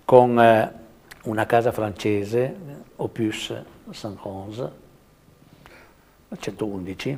con 0.05 0.39
eh, 0.39 0.73
una 1.23 1.45
casa 1.45 1.71
francese, 1.71 2.55
Opus 2.97 3.53
Saint-Rose, 3.89 4.71
111, 6.37 7.17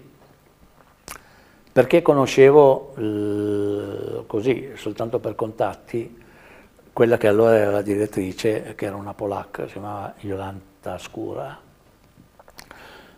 perché 1.71 2.01
conoscevo 2.01 2.93
così, 4.25 4.71
soltanto 4.75 5.19
per 5.19 5.35
contatti, 5.35 6.23
quella 6.93 7.17
che 7.17 7.27
allora 7.27 7.55
era 7.55 7.69
la 7.69 7.81
direttrice, 7.81 8.73
che 8.75 8.85
era 8.85 8.95
una 8.95 9.13
polacca, 9.13 9.67
si 9.67 9.73
chiamava 9.73 10.13
Jolanta 10.19 10.97
Scura, 10.97 11.59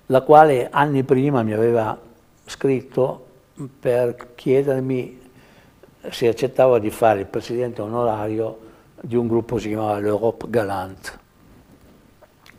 la 0.08 0.22
quale 0.22 0.68
anni 0.70 1.04
prima 1.04 1.44
mi 1.44 1.54
aveva 1.54 1.98
scritto 2.46 3.28
per 3.80 4.34
chiedermi 4.36 5.19
si 6.10 6.28
accettava 6.28 6.80
di 6.80 6.90
fare 6.90 7.20
il 7.20 7.26
presidente 7.26 7.82
onorario 7.82 8.68
di 9.02 9.16
un 9.16 9.28
gruppo 9.28 9.56
che 9.56 9.62
si 9.62 9.68
chiamava 9.70 10.00
l'Europe 10.00 10.46
Galant. 10.50 11.20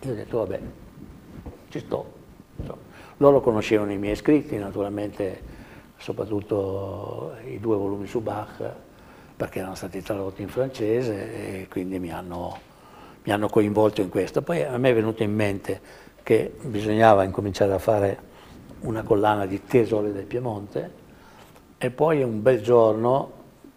Io 0.03 0.12
ho 0.12 0.14
detto, 0.14 0.38
vabbè, 0.38 0.61
ci 1.68 1.78
sto. 1.80 2.18
Loro 3.18 3.41
conoscevano 3.41 3.93
i 3.93 3.99
miei 3.99 4.16
scritti, 4.16 4.57
naturalmente, 4.57 5.43
soprattutto 5.99 7.34
i 7.47 7.61
due 7.61 7.76
volumi 7.76 8.07
su 8.07 8.20
Bach, 8.20 8.72
perché 9.36 9.59
erano 9.59 9.74
stati 9.74 10.03
tradotti 10.03 10.41
in 10.41 10.49
francese 10.49 11.61
e 11.61 11.68
quindi 11.68 11.99
mi 11.99 12.11
hanno, 12.11 12.59
mi 13.24 13.32
hanno 13.32 13.49
coinvolto 13.49 14.01
in 14.01 14.09
questo. 14.09 14.41
Poi 14.41 14.62
a 14.62 14.78
me 14.78 14.91
è 14.91 14.95
venuto 14.95 15.22
in 15.22 15.34
mente 15.34 15.80
che 16.22 16.55
bisognava 16.62 17.24
incominciare 17.24 17.72
a 17.72 17.78
fare 17.78 18.28
una 18.80 19.03
collana 19.03 19.45
di 19.45 19.62
tesori 19.64 20.12
del 20.12 20.24
Piemonte 20.24 20.99
e 21.83 21.91
poi 21.91 22.22
un 22.22 22.43
bel 22.43 22.61
giorno, 22.61 23.33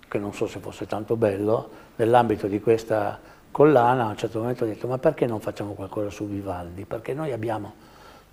che 0.09 0.17
non 0.17 0.33
so 0.33 0.45
se 0.45 0.59
fosse 0.59 0.85
tanto 0.85 1.15
bello, 1.15 1.69
nell'ambito 1.95 2.47
di 2.47 2.59
questa 2.59 3.17
collana 3.49 4.07
a 4.07 4.09
un 4.09 4.17
certo 4.17 4.39
momento 4.39 4.65
ho 4.65 4.67
detto 4.67 4.87
ma 4.87 4.97
perché 4.97 5.25
non 5.25 5.39
facciamo 5.39 5.71
qualcosa 5.71 6.09
su 6.09 6.27
Vivaldi? 6.27 6.83
Perché 6.83 7.13
noi 7.13 7.31
abbiamo, 7.31 7.73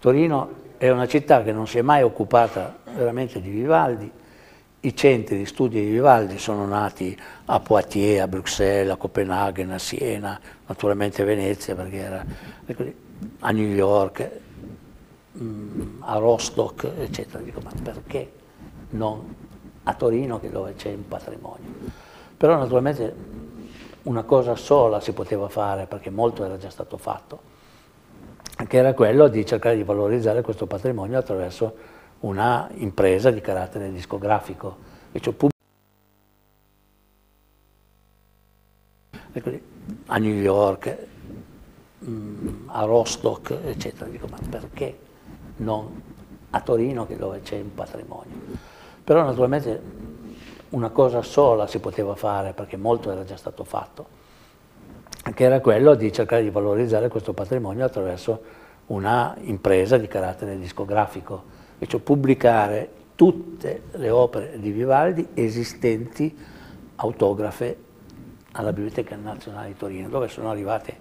Torino 0.01 0.55
è 0.77 0.89
una 0.91 1.07
città 1.07 1.45
che 1.45 1.53
non 1.53 1.69
si 1.69 1.79
è 1.79 1.83
mai 1.83 2.03
occupata 2.03 2.79
veramente 2.97 3.41
di 3.41 3.49
Vivaldi, 3.49 4.11
i 4.81 4.97
centri 4.97 5.37
di 5.37 5.47
studio 5.47 5.79
di 5.79 5.91
Vivaldi 5.91 6.37
sono 6.39 6.67
nati 6.67 7.17
a 7.45 7.61
Poitiers, 7.61 8.23
a 8.23 8.27
Bruxelles, 8.27 8.93
a 8.93 8.97
Copenaghen, 8.97 9.71
a 9.71 9.79
Siena, 9.79 10.41
naturalmente 10.67 11.23
a 11.23 11.25
Venezia, 11.27 11.77
era, 11.93 12.25
a 13.39 13.51
New 13.53 13.69
York, 13.69 14.31
mm, 15.39 16.03
a 16.03 16.17
Rostock, 16.17 16.91
eccetera. 16.99 17.41
Dico, 17.41 17.61
ma 17.63 17.71
perché 17.81 18.33
non 18.91 19.49
a 19.85 19.95
Torino, 19.95 20.41
che 20.41 20.51
dove 20.51 20.75
c'è 20.75 20.93
un 20.93 21.07
patrimonio? 21.09 21.69
Però 22.37 22.57
naturalmente 22.57 23.15
una 24.03 24.23
cosa 24.23 24.57
sola 24.57 25.01
si 25.01 25.13
poteva 25.13 25.49
fare, 25.49 25.87
perché 25.87 26.11
molto 26.11 26.45
era 26.45 26.57
già 26.57 26.71
stato 26.71 26.97
fatto, 26.97 27.41
che 28.67 28.77
era 28.77 28.95
quello 28.95 29.29
di 29.29 29.45
cercare 29.45 29.77
di 29.77 29.83
valorizzare 29.83 30.43
questo 30.43 30.67
patrimonio 30.67 31.19
attraverso 31.19 31.75
una 32.21 32.69
impresa 32.75 33.31
di 33.31 33.41
carattere 33.41 33.91
discografico, 33.91 34.77
cioè 35.19 35.35
a 40.07 40.19
New 40.19 40.35
York, 40.35 40.97
mm, 42.05 42.69
a 42.69 42.85
Rostock, 42.85 43.51
eccetera. 43.65 44.11
Dico, 44.11 44.27
ma 44.27 44.39
perché 44.49 44.99
non 45.57 46.03
a 46.51 46.61
Torino, 46.61 47.07
che 47.07 47.17
dove 47.17 47.41
c'è 47.43 47.61
un 47.61 47.75
patrimonio? 47.75 48.70
Però 49.11 49.25
naturalmente 49.25 49.83
una 50.69 50.91
cosa 50.91 51.21
sola 51.23 51.67
si 51.67 51.81
poteva 51.81 52.15
fare, 52.15 52.53
perché 52.53 52.77
molto 52.77 53.11
era 53.11 53.25
già 53.25 53.37
stato 53.37 53.65
fatto, 53.65 54.07
che 55.35 55.43
era 55.43 55.59
quello 55.59 55.97
di 55.97 56.13
cercare 56.13 56.45
di 56.45 56.51
valorizzare 56.51 57.09
questo 57.09 57.33
patrimonio 57.33 57.85
attraverso 57.85 58.41
una 58.87 59.35
impresa 59.41 59.97
di 59.97 60.07
carattere 60.07 60.57
discografico 60.57 61.43
cioè 61.89 61.99
pubblicare 61.99 62.89
tutte 63.17 63.83
le 63.95 64.11
opere 64.11 64.61
di 64.61 64.71
Vivaldi 64.71 65.27
esistenti 65.35 66.39
autografe 66.95 67.77
alla 68.53 68.73
Biblioteca 68.73 69.17
Nazionale 69.17 69.67
di 69.67 69.77
Torino, 69.77 70.09
dove 70.09 70.29
sono 70.29 70.51
arrivate 70.51 70.97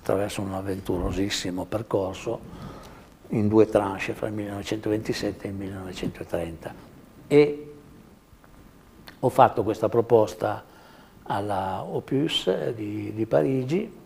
attraverso 0.00 0.40
un 0.40 0.52
avventurosissimo 0.52 1.64
percorso 1.66 2.40
in 3.28 3.46
due 3.46 3.66
tranche 3.66 4.14
fra 4.14 4.26
il 4.26 4.32
1927 4.32 5.46
e 5.46 5.50
il 5.50 5.54
1930. 5.54 6.90
E 7.32 7.72
ho 9.20 9.28
fatto 9.30 9.62
questa 9.62 9.88
proposta 9.88 10.62
alla 11.22 11.82
Opus 11.82 12.72
di, 12.72 13.14
di 13.14 13.24
Parigi, 13.24 14.00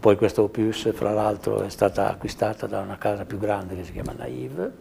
poi 0.00 0.16
questa 0.16 0.42
Opus 0.42 0.92
fra 0.92 1.12
l'altro 1.12 1.62
è 1.62 1.68
stata 1.68 2.10
acquistata 2.10 2.66
da 2.66 2.80
una 2.80 2.98
casa 2.98 3.24
più 3.24 3.38
grande 3.38 3.76
che 3.76 3.84
si 3.84 3.92
chiama 3.92 4.12
Naive, 4.12 4.72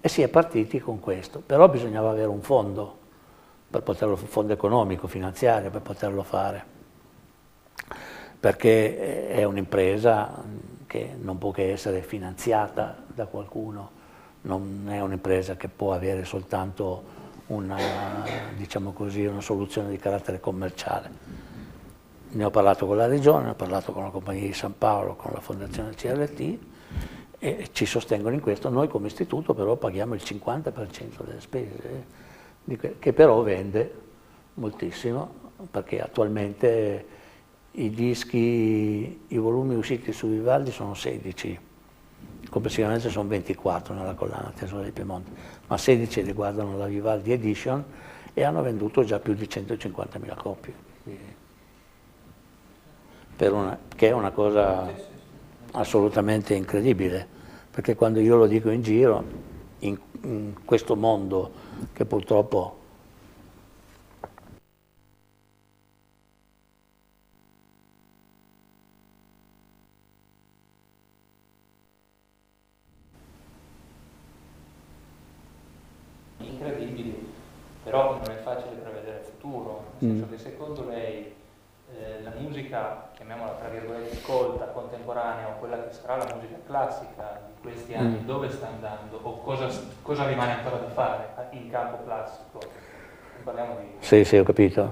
e 0.00 0.08
si 0.08 0.22
è 0.22 0.28
partiti 0.28 0.80
con 0.80 0.98
questo, 0.98 1.42
però 1.44 1.68
bisognava 1.68 2.08
avere 2.08 2.28
un 2.28 2.40
fondo, 2.40 3.00
poterlo, 3.68 4.14
un 4.14 4.26
fondo 4.26 4.54
economico, 4.54 5.06
finanziario 5.08 5.68
per 5.68 5.82
poterlo 5.82 6.22
fare, 6.22 6.64
perché 8.40 9.28
è 9.28 9.44
un'impresa 9.44 10.42
che 10.86 11.16
non 11.20 11.36
può 11.36 11.50
che 11.50 11.70
essere 11.70 12.00
finanziata 12.00 12.96
da 13.06 13.26
qualcuno, 13.26 13.95
non 14.46 14.86
è 14.88 15.00
un'impresa 15.00 15.56
che 15.56 15.68
può 15.68 15.92
avere 15.92 16.24
soltanto 16.24 17.14
una, 17.48 17.76
diciamo 18.56 18.92
così, 18.92 19.24
una 19.24 19.40
soluzione 19.40 19.90
di 19.90 19.98
carattere 19.98 20.40
commerciale. 20.40 21.34
Ne 22.28 22.44
ho 22.44 22.50
parlato 22.50 22.86
con 22.86 22.96
la 22.96 23.06
Regione, 23.06 23.44
ne 23.44 23.50
ho 23.50 23.54
parlato 23.54 23.92
con 23.92 24.04
la 24.04 24.10
Compagnia 24.10 24.46
di 24.46 24.52
San 24.52 24.76
Paolo, 24.76 25.14
con 25.14 25.32
la 25.32 25.40
Fondazione 25.40 25.94
CRT, 25.94 26.58
e 27.38 27.68
ci 27.72 27.86
sostengono 27.86 28.34
in 28.34 28.40
questo. 28.40 28.68
Noi 28.68 28.88
come 28.88 29.08
istituto 29.08 29.54
però 29.54 29.76
paghiamo 29.76 30.14
il 30.14 30.22
50% 30.24 31.24
delle 31.24 31.40
spese, 31.40 32.04
eh, 32.64 32.98
che 32.98 33.12
però 33.12 33.42
vende 33.42 33.94
moltissimo, 34.54 35.44
perché 35.70 36.00
attualmente 36.00 37.06
i 37.72 37.90
dischi, 37.90 39.24
i 39.28 39.36
volumi 39.36 39.74
usciti 39.74 40.12
su 40.12 40.28
Vivaldi 40.28 40.70
sono 40.70 40.94
16, 40.94 41.58
complessivamente 42.56 43.10
sono 43.10 43.28
24 43.28 43.92
nella 43.92 44.14
collana 44.14 44.50
Tesoro 44.56 44.80
del 44.80 44.92
Piemonte, 44.92 45.30
ma 45.66 45.76
16 45.76 46.22
riguardano 46.22 46.78
la 46.78 46.86
Vivaldi 46.86 47.30
Edition 47.30 47.84
e 48.32 48.42
hanno 48.44 48.62
venduto 48.62 49.04
già 49.04 49.18
più 49.18 49.34
di 49.34 49.44
150.000 49.44 50.36
copie, 50.36 50.74
una, 53.40 53.78
che 53.94 54.08
è 54.08 54.12
una 54.12 54.30
cosa 54.30 54.90
assolutamente 55.72 56.54
incredibile, 56.54 57.28
perché 57.70 57.94
quando 57.94 58.20
io 58.20 58.36
lo 58.36 58.46
dico 58.46 58.70
in 58.70 58.80
giro, 58.80 59.22
in, 59.80 59.98
in 60.22 60.54
questo 60.64 60.96
mondo 60.96 61.52
che 61.92 62.06
purtroppo 62.06 62.84
però 77.86 78.14
non 78.14 78.28
è 78.28 78.42
facile 78.42 78.74
prevedere 78.82 79.18
il 79.18 79.24
futuro, 79.24 79.84
nel 79.98 80.10
senso 80.10 80.26
mm. 80.26 80.30
che 80.30 80.38
secondo 80.38 80.88
lei 80.88 81.32
eh, 81.94 82.22
la 82.24 82.32
musica, 82.36 83.10
chiamiamola 83.14 83.52
tra 83.60 83.68
virgolette, 83.68 84.22
colta, 84.22 84.64
contemporanea 84.64 85.46
o 85.50 85.58
quella 85.60 85.84
che 85.84 85.92
sarà 85.92 86.16
la 86.16 86.34
musica 86.34 86.56
classica 86.66 87.42
di 87.46 87.62
questi 87.62 87.94
anni, 87.94 88.18
mm. 88.18 88.26
dove 88.26 88.50
sta 88.50 88.66
andando 88.66 89.20
o 89.22 89.38
cosa, 89.38 89.68
cosa, 90.02 90.26
rimane 90.26 90.54
ancora 90.54 90.78
da 90.78 90.88
fare 90.88 91.28
in 91.50 91.70
campo 91.70 92.02
classico? 92.04 92.58
Parliamo 93.44 93.76
di... 93.78 93.86
Sì, 94.00 94.24
sì, 94.24 94.36
ho 94.36 94.42
capito. 94.42 94.90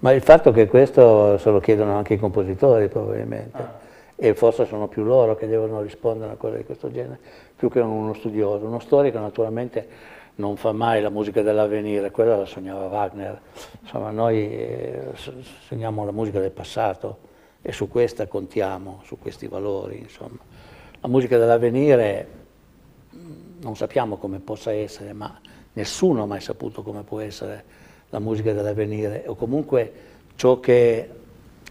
Ma 0.00 0.12
il 0.12 0.20
fatto 0.20 0.52
che 0.52 0.66
questo 0.66 1.38
se 1.38 1.48
lo 1.48 1.60
chiedono 1.60 1.96
anche 1.96 2.12
i 2.12 2.18
compositori 2.18 2.88
probabilmente, 2.88 3.56
ah. 3.56 3.78
e 4.14 4.34
forse 4.34 4.66
sono 4.66 4.88
più 4.88 5.04
loro 5.04 5.36
che 5.36 5.46
devono 5.46 5.80
rispondere 5.80 6.32
a 6.32 6.36
cose 6.36 6.58
di 6.58 6.64
questo 6.64 6.90
genere, 6.92 7.18
più 7.56 7.70
che 7.70 7.80
uno 7.80 8.12
studioso. 8.12 8.66
Uno 8.66 8.80
storico 8.80 9.18
naturalmente 9.18 10.12
non 10.36 10.56
fa 10.56 10.72
mai 10.72 11.00
la 11.00 11.10
musica 11.10 11.42
dell'avvenire, 11.42 12.10
quella 12.10 12.36
la 12.36 12.46
sognava 12.46 12.86
Wagner. 12.86 13.40
Insomma, 13.82 14.10
noi 14.10 14.50
eh, 14.52 15.12
sogniamo 15.66 16.04
la 16.04 16.10
musica 16.10 16.40
del 16.40 16.50
passato 16.50 17.18
e 17.62 17.72
su 17.72 17.88
questa 17.88 18.26
contiamo, 18.26 19.02
su 19.04 19.18
questi 19.18 19.46
valori. 19.46 19.98
Insomma. 19.98 20.38
La 21.00 21.08
musica 21.08 21.38
dell'avvenire 21.38 22.28
mm, 23.14 23.60
non 23.60 23.76
sappiamo 23.76 24.16
come 24.16 24.40
possa 24.40 24.72
essere, 24.72 25.12
ma 25.12 25.38
nessuno 25.74 26.22
ha 26.22 26.26
mai 26.26 26.40
saputo 26.40 26.82
come 26.82 27.02
può 27.02 27.20
essere 27.20 27.82
la 28.10 28.18
musica 28.18 28.52
dell'avvenire, 28.52 29.24
o 29.26 29.34
comunque 29.34 29.92
ciò 30.36 30.60
che 30.60 31.08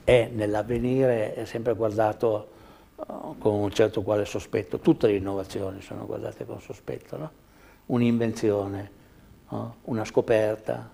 è 0.03 0.29
nell'avvenire 0.31 1.33
è 1.33 1.45
sempre 1.45 1.73
guardato 1.73 2.47
uh, 2.95 3.37
con 3.37 3.53
un 3.55 3.71
certo 3.71 4.01
quale 4.03 4.25
sospetto. 4.25 4.79
Tutte 4.79 5.07
le 5.07 5.15
innovazioni 5.15 5.81
sono 5.81 6.05
guardate 6.05 6.45
con 6.45 6.59
sospetto, 6.61 7.17
no? 7.17 7.31
Un'invenzione, 7.87 8.91
no? 9.49 9.75
una 9.83 10.05
scoperta, 10.05 10.89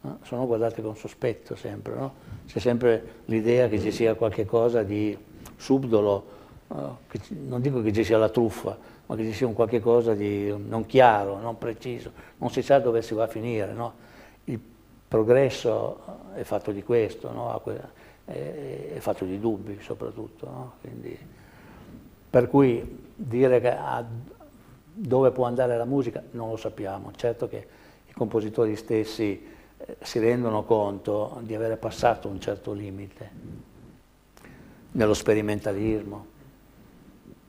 no? 0.00 0.18
sono 0.22 0.46
guardate 0.46 0.82
con 0.82 0.96
sospetto 0.96 1.56
sempre. 1.56 1.94
No? 1.94 2.14
C'è 2.46 2.58
sempre 2.58 3.22
l'idea 3.26 3.68
che 3.68 3.78
ci 3.78 3.90
sia 3.90 4.14
qualcosa 4.14 4.82
di 4.82 5.16
subdolo, 5.56 6.38
ci, 7.22 7.36
non 7.46 7.60
dico 7.60 7.82
che 7.82 7.92
ci 7.92 8.04
sia 8.04 8.18
la 8.18 8.28
truffa, 8.28 8.76
ma 9.06 9.16
che 9.16 9.24
ci 9.24 9.32
sia 9.32 9.46
un 9.46 9.54
qualche 9.54 9.80
cosa 9.80 10.14
di 10.14 10.54
non 10.56 10.86
chiaro, 10.86 11.38
non 11.38 11.58
preciso, 11.58 12.12
non 12.38 12.50
si 12.50 12.62
sa 12.62 12.78
dove 12.78 13.02
si 13.02 13.14
va 13.14 13.24
a 13.24 13.28
finire. 13.28 13.74
Il 14.44 14.60
progresso 15.08 16.00
è 16.34 16.42
fatto 16.42 16.70
di 16.70 16.82
questo, 16.82 17.28
è, 18.24 18.96
fatto 18.98 19.24
di 19.24 19.40
dubbi 19.40 19.78
soprattutto. 19.80 20.74
Quindi, 20.80 21.18
per 22.30 22.48
cui 22.48 22.98
dire 23.16 23.60
che 23.60 23.70
a, 23.70 24.04
dove 25.02 25.30
può 25.30 25.46
andare 25.46 25.78
la 25.78 25.86
musica 25.86 26.22
non 26.32 26.50
lo 26.50 26.56
sappiamo, 26.56 27.10
certo 27.16 27.48
che 27.48 27.66
i 28.06 28.12
compositori 28.12 28.76
stessi 28.76 29.46
eh, 29.78 29.96
si 30.00 30.18
rendono 30.18 30.64
conto 30.64 31.38
di 31.40 31.54
avere 31.54 31.78
passato 31.78 32.28
un 32.28 32.38
certo 32.38 32.72
limite 32.72 33.30
nello 34.92 35.14
sperimentalismo, 35.14 36.26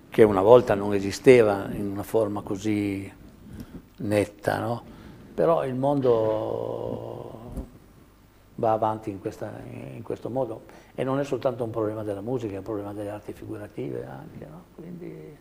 che 0.10 0.24
una 0.24 0.42
volta 0.42 0.76
non 0.76 0.94
esisteva 0.94 1.68
in 1.72 1.90
una 1.90 2.04
forma 2.04 2.42
così 2.42 3.12
netta, 3.98 4.60
no? 4.60 4.84
però 5.34 5.66
il 5.66 5.76
mondo 5.76 7.40
va 8.56 8.72
avanti 8.72 9.10
in, 9.10 9.20
questa, 9.20 9.52
in, 9.70 10.04
questo 10.04 10.30
modo. 10.30 10.62
E 10.96 11.04
non 11.04 11.20
è 11.20 11.26
soltanto 11.26 11.64
un 11.66 11.72
problema 11.72 12.04
della 12.04 12.22
musica, 12.22 12.54
è 12.54 12.58
un 12.58 12.64
problema 12.64 12.94
delle 12.94 13.10
arti 13.10 13.34
figurative 13.34 14.06
anche. 14.06 14.46
No? 14.46 14.64
Quindi, 14.76 15.38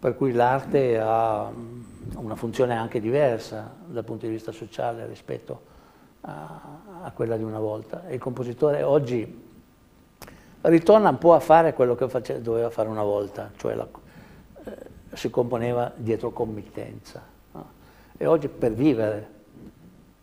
per 0.00 0.16
cui 0.16 0.32
l'arte 0.32 0.98
ha 0.98 1.52
una 2.16 2.34
funzione 2.34 2.74
anche 2.74 3.00
diversa 3.00 3.70
dal 3.84 4.02
punto 4.02 4.24
di 4.24 4.32
vista 4.32 4.50
sociale 4.50 5.06
rispetto 5.06 5.60
a, 6.22 6.60
a 7.02 7.10
quella 7.12 7.36
di 7.36 7.42
una 7.42 7.58
volta. 7.58 8.04
Il 8.08 8.18
compositore 8.18 8.82
oggi 8.82 9.48
ritorna 10.62 11.10
un 11.10 11.18
po' 11.18 11.34
a 11.34 11.40
fare 11.40 11.74
quello 11.74 11.94
che 11.94 12.08
face, 12.08 12.40
doveva 12.40 12.70
fare 12.70 12.88
una 12.88 13.02
volta, 13.02 13.50
cioè 13.56 13.74
la, 13.74 13.86
eh, 14.64 14.76
si 15.12 15.28
componeva 15.28 15.92
dietro 15.94 16.30
committenza. 16.30 17.22
No? 17.52 17.68
E 18.16 18.24
oggi 18.24 18.48
per 18.48 18.72
vivere 18.72 19.38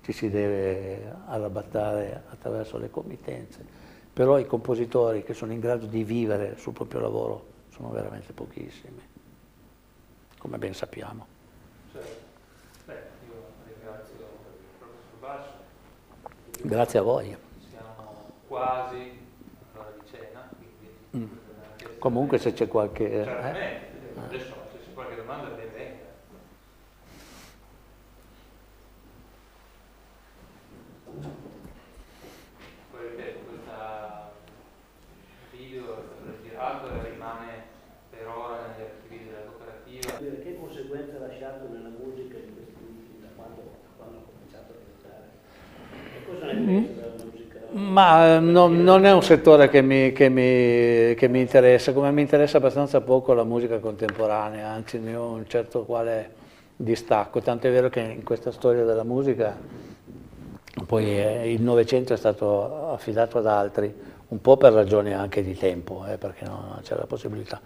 ci 0.01 0.11
si 0.11 0.31
deve 0.31 1.13
arrabattare 1.27 2.23
attraverso 2.29 2.79
le 2.79 2.89
committenze, 2.89 3.63
però 4.11 4.39
i 4.39 4.47
compositori 4.47 5.21
che 5.21 5.35
sono 5.35 5.51
in 5.51 5.59
grado 5.59 5.85
di 5.85 6.03
vivere 6.03 6.57
sul 6.57 6.73
proprio 6.73 6.99
lavoro 6.99 7.45
sono 7.69 7.89
veramente 7.89 8.33
pochissimi, 8.33 9.01
come 10.37 10.57
ben 10.57 10.73
sappiamo. 10.73 11.25
Bascio. 15.19 15.51
Grazie 16.61 16.99
a 16.99 17.01
voi. 17.01 17.35
Siamo 17.69 18.31
quasi 18.47 19.19
all'ora 19.73 19.91
di 19.99 20.09
cena, 20.09 20.49
quindi... 20.55 21.25
Mm. 21.25 21.37
Comunque 21.99 22.37
se 22.37 22.53
c'è 22.53 22.67
qualche... 22.67 23.09
Certamente, 23.23 24.13
eh? 24.15 24.19
adesso 24.19 24.53
se 24.71 24.77
c'è 24.85 24.93
qualche 24.93 25.15
domanda 25.15 25.49
ben 25.49 25.71
venga. 25.73 26.05
Poi 32.91 33.09
ripeto, 33.09 33.39
questo 33.49 33.71
video 35.51 35.83
è 35.83 36.03
stato 36.05 36.43
girato 36.43 36.89
e 36.91 37.09
rimane 37.09 37.63
per 38.11 38.27
ora 38.27 38.67
negli 38.67 38.83
archivi 38.83 39.25
della 39.25 39.41
cooperativa. 39.41 40.17
Che 40.17 40.57
conseguenze 40.59 41.15
ha 41.15 41.19
lasciato 41.19 41.67
nella 41.69 41.89
musica 41.89 42.37
di 42.37 42.53
questi 42.53 42.75
ultimi, 42.81 43.19
da 43.21 43.27
quando, 43.35 43.77
quando 43.97 44.17
ho 44.17 44.23
cominciato 44.31 44.73
a 44.73 44.75
cantare? 44.75 45.25
E 46.15 46.25
cosa 46.25 46.45
ne 46.45 46.65
pensi 46.65 46.93
della 46.93 47.23
musica? 47.23 47.59
Ma 47.97 48.35
eh, 48.35 48.39
no, 48.39 48.67
non 48.67 49.05
è 49.05 49.11
un 49.11 49.23
settore 49.23 49.69
che 49.69 49.81
mi, 49.81 50.11
che, 50.11 50.29
mi, 50.29 51.15
che 51.15 51.27
mi, 51.27 51.39
interessa, 51.39 51.93
come 51.93 52.11
mi 52.11 52.21
interessa 52.21 52.57
abbastanza 52.57 53.01
poco 53.01 53.33
la 53.33 53.43
musica 53.43 53.79
contemporanea, 53.79 54.67
anzi 54.67 54.99
ne 54.99 55.15
ho 55.15 55.31
un 55.31 55.47
certo 55.47 55.83
quale 55.83 56.29
distacco, 56.75 57.41
tanto 57.41 57.65
è 57.65 57.71
vero 57.71 57.89
che 57.89 58.01
in 58.01 58.23
questa 58.23 58.51
storia 58.51 58.85
della 58.85 59.03
musica 59.03 59.57
poi 60.85 61.05
eh, 61.05 61.51
il 61.51 61.63
Novecento 61.63 62.13
è 62.13 62.17
stato 62.17 62.91
affidato 62.91 63.39
ad 63.39 63.47
altri, 63.47 63.91
un 64.27 64.41
po' 64.41 64.57
per 64.57 64.73
ragioni 64.73 65.11
anche 65.11 65.41
di 65.41 65.57
tempo, 65.57 66.05
eh, 66.07 66.19
perché 66.19 66.45
non 66.45 66.79
c'era 66.83 66.99
la 66.99 67.07
possibilità. 67.07 67.59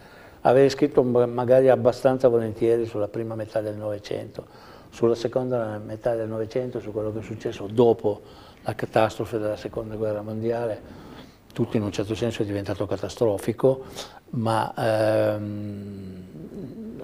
Avevo 0.43 0.69
scritto 0.69 1.03
magari 1.03 1.67
abbastanza 1.67 2.29
volentieri 2.29 2.85
sulla 2.85 3.09
prima 3.09 3.35
metà 3.35 3.59
del 3.59 3.75
Novecento, 3.75 4.45
sulla 4.91 5.15
seconda 5.15 5.77
metà 5.83 6.15
del 6.15 6.29
Novecento, 6.29 6.79
su 6.79 6.93
quello 6.93 7.11
che 7.11 7.19
è 7.19 7.23
successo 7.23 7.67
dopo 7.69 8.21
la 8.63 8.75
catastrofe 8.75 9.37
della 9.39 9.57
seconda 9.57 9.95
guerra 9.95 10.21
mondiale, 10.21 11.09
tutto 11.53 11.77
in 11.77 11.83
un 11.83 11.91
certo 11.91 12.15
senso 12.15 12.43
è 12.43 12.45
diventato 12.45 12.85
catastrofico, 12.85 13.83
ma 14.31 14.73
ehm, 14.75 16.23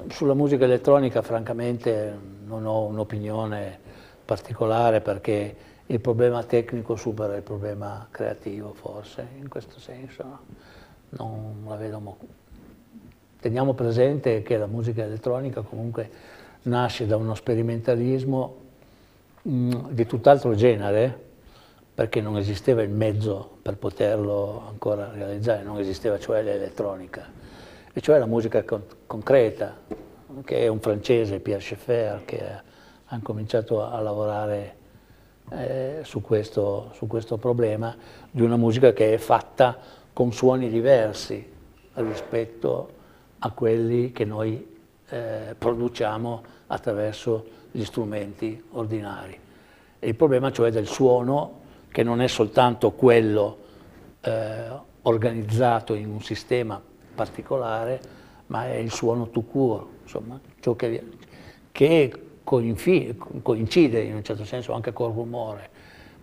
sulla 0.10 0.34
musica 0.34 0.66
elettronica 0.66 1.22
francamente 1.22 2.18
non 2.46 2.66
ho 2.66 2.84
un'opinione 2.86 3.80
particolare 4.24 5.02
perché 5.02 5.56
il 5.88 6.00
problema 6.00 6.44
tecnico 6.44 6.96
supera 6.96 7.36
il 7.36 7.42
problema 7.44 8.08
creativo 8.12 8.74
forse, 8.74 9.28
in 9.40 9.48
questo 9.48 9.80
senso 9.80 10.40
non 11.10 11.64
la 11.68 11.76
vedo 11.76 12.00
molto. 12.00 12.26
Teniamo 13.40 13.74
presente 13.74 14.42
che 14.42 14.58
la 14.58 14.66
musica 14.66 15.04
elettronica 15.04 15.62
comunque 15.62 16.10
nasce 16.64 17.06
da 17.06 17.16
uno 17.16 17.36
sperimentalismo 17.36 18.56
mh, 19.44 19.90
di 19.92 20.06
tutt'altro 20.06 20.56
genere, 20.56 21.26
perché 21.98 22.22
non 22.22 22.38
esisteva 22.38 22.84
il 22.84 22.92
mezzo 22.92 23.58
per 23.60 23.76
poterlo 23.76 24.66
ancora 24.70 25.10
realizzare, 25.12 25.64
non 25.64 25.80
esisteva 25.80 26.20
cioè 26.20 26.44
l'elettronica, 26.44 27.26
e 27.92 28.02
cioè 28.02 28.20
la 28.20 28.28
musica 28.28 28.64
con 28.64 28.84
concreta, 29.08 29.76
che 30.44 30.60
è 30.60 30.68
un 30.68 30.80
francese, 30.80 31.40
Pierre 31.40 31.60
Schaeffer, 31.60 32.22
che 32.24 32.44
ha 33.04 33.20
cominciato 33.24 33.84
a 33.84 34.00
lavorare 34.00 34.76
eh, 35.50 36.02
su, 36.04 36.22
questo, 36.22 36.92
su 36.94 37.08
questo 37.08 37.38
problema 37.38 37.98
di 38.30 38.44
una 38.44 38.58
musica 38.58 38.94
che 38.94 39.16
è 39.16 39.18
fatta 39.18 39.76
con 40.14 40.32
suoni 40.32 40.70
diversi 40.70 41.52
rispetto 41.96 42.90
a 43.40 43.50
quelli 43.50 44.12
che 44.12 44.24
noi 44.24 44.78
eh, 45.10 45.56
produciamo 45.58 46.44
attraverso 46.68 47.44
gli 47.72 47.84
strumenti 47.84 48.64
ordinari. 48.74 49.40
Il 49.98 50.14
problema 50.14 50.52
cioè 50.52 50.70
del 50.70 50.86
suono 50.86 51.66
che 51.98 52.04
non 52.04 52.22
è 52.22 52.28
soltanto 52.28 52.92
quello 52.92 53.58
eh, 54.22 54.70
organizzato 55.02 55.96
in 55.96 56.12
un 56.12 56.22
sistema 56.22 56.80
particolare, 57.16 58.00
ma 58.48 58.68
è 58.68 58.76
il 58.76 58.92
suono 58.92 59.32
tout 59.32 59.50
court, 59.50 59.88
insomma, 60.04 60.40
ciò 60.60 60.76
che, 60.76 61.04
che 61.72 62.12
coincide 62.44 64.02
in 64.02 64.14
un 64.14 64.24
certo 64.24 64.46
senso 64.46 64.74
anche 64.74 64.94
col 64.94 65.12
rumore, 65.12 65.70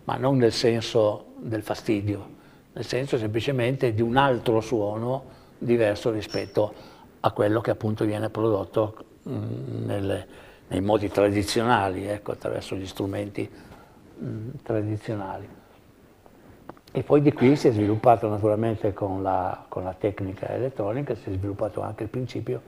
ma 0.05 0.15
non 0.15 0.37
nel 0.37 0.53
senso 0.53 1.33
del 1.39 1.65
fastidio, 1.65 2.25
nel 2.73 2.85
senso 2.85 3.19
semplicemente 3.19 3.95
di 3.95 4.01
un 4.01 4.17
altro 4.17 4.61
suono 4.61 5.25
diverso 5.59 6.13
rispetto 6.13 6.73
a 7.19 7.33
quello 7.33 7.61
che 7.61 7.73
appunto 7.73 8.05
viene 8.05 8.31
prodotto 8.31 8.95
mh, 9.25 9.87
nelle, 9.87 10.27
nei 10.69 10.81
modi 10.81 11.09
tradizionali, 11.09 12.07
ecco, 12.07 12.31
attraverso 12.31 12.77
gli 12.77 12.87
strumenti 12.87 13.51
mh, 14.19 14.49
tradizionali. 14.63 15.63
E 16.97 17.03
poi 17.03 17.21
di 17.21 17.33
qui 17.33 17.57
si 17.57 17.67
è 17.67 17.73
sviluppato 17.73 18.29
naturalmente 18.29 18.93
con 18.93 19.21
la, 19.21 19.65
con 19.69 19.83
la 19.83 19.97
tecnica 19.99 20.49
elettronica, 20.51 21.17
si 21.17 21.29
è 21.29 21.33
sviluppato 21.33 21.81
anche 21.81 22.05
il 22.05 22.09
principio 22.09 22.63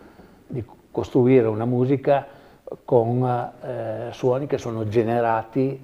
di 0.49 0.65
costruire 0.91 1.47
una 1.47 1.65
musica 1.65 2.27
con 2.85 3.25
eh, 3.63 4.09
suoni 4.11 4.49
che 4.49 4.59
sono 4.59 4.89
generati 4.89 5.81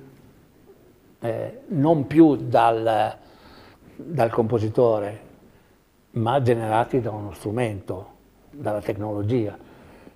eh, 1.20 1.60
non 1.68 2.08
più 2.08 2.34
dal, 2.34 3.16
dal, 3.94 4.30
compositore, 4.30 5.20
ma 6.14 6.42
generati 6.42 7.00
da 7.00 7.12
uno 7.12 7.32
strumento, 7.34 8.08
dalla 8.50 8.80
tecnologia. 8.80 9.56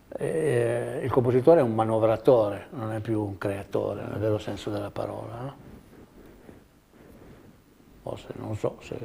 Eh, 0.08 0.98
il 1.00 1.10
compositore 1.12 1.60
è 1.60 1.62
un 1.62 1.76
manovratore, 1.76 2.66
non 2.70 2.90
è 2.90 2.98
più 2.98 3.22
un 3.22 3.38
creatore, 3.38 4.04
nel 4.04 4.18
vero 4.18 4.38
senso 4.38 4.70
della 4.70 4.90
parola. 4.90 5.34
No? 5.40 5.65
Forse 8.06 8.28
non 8.36 8.54
so 8.54 8.78
se... 8.82 8.96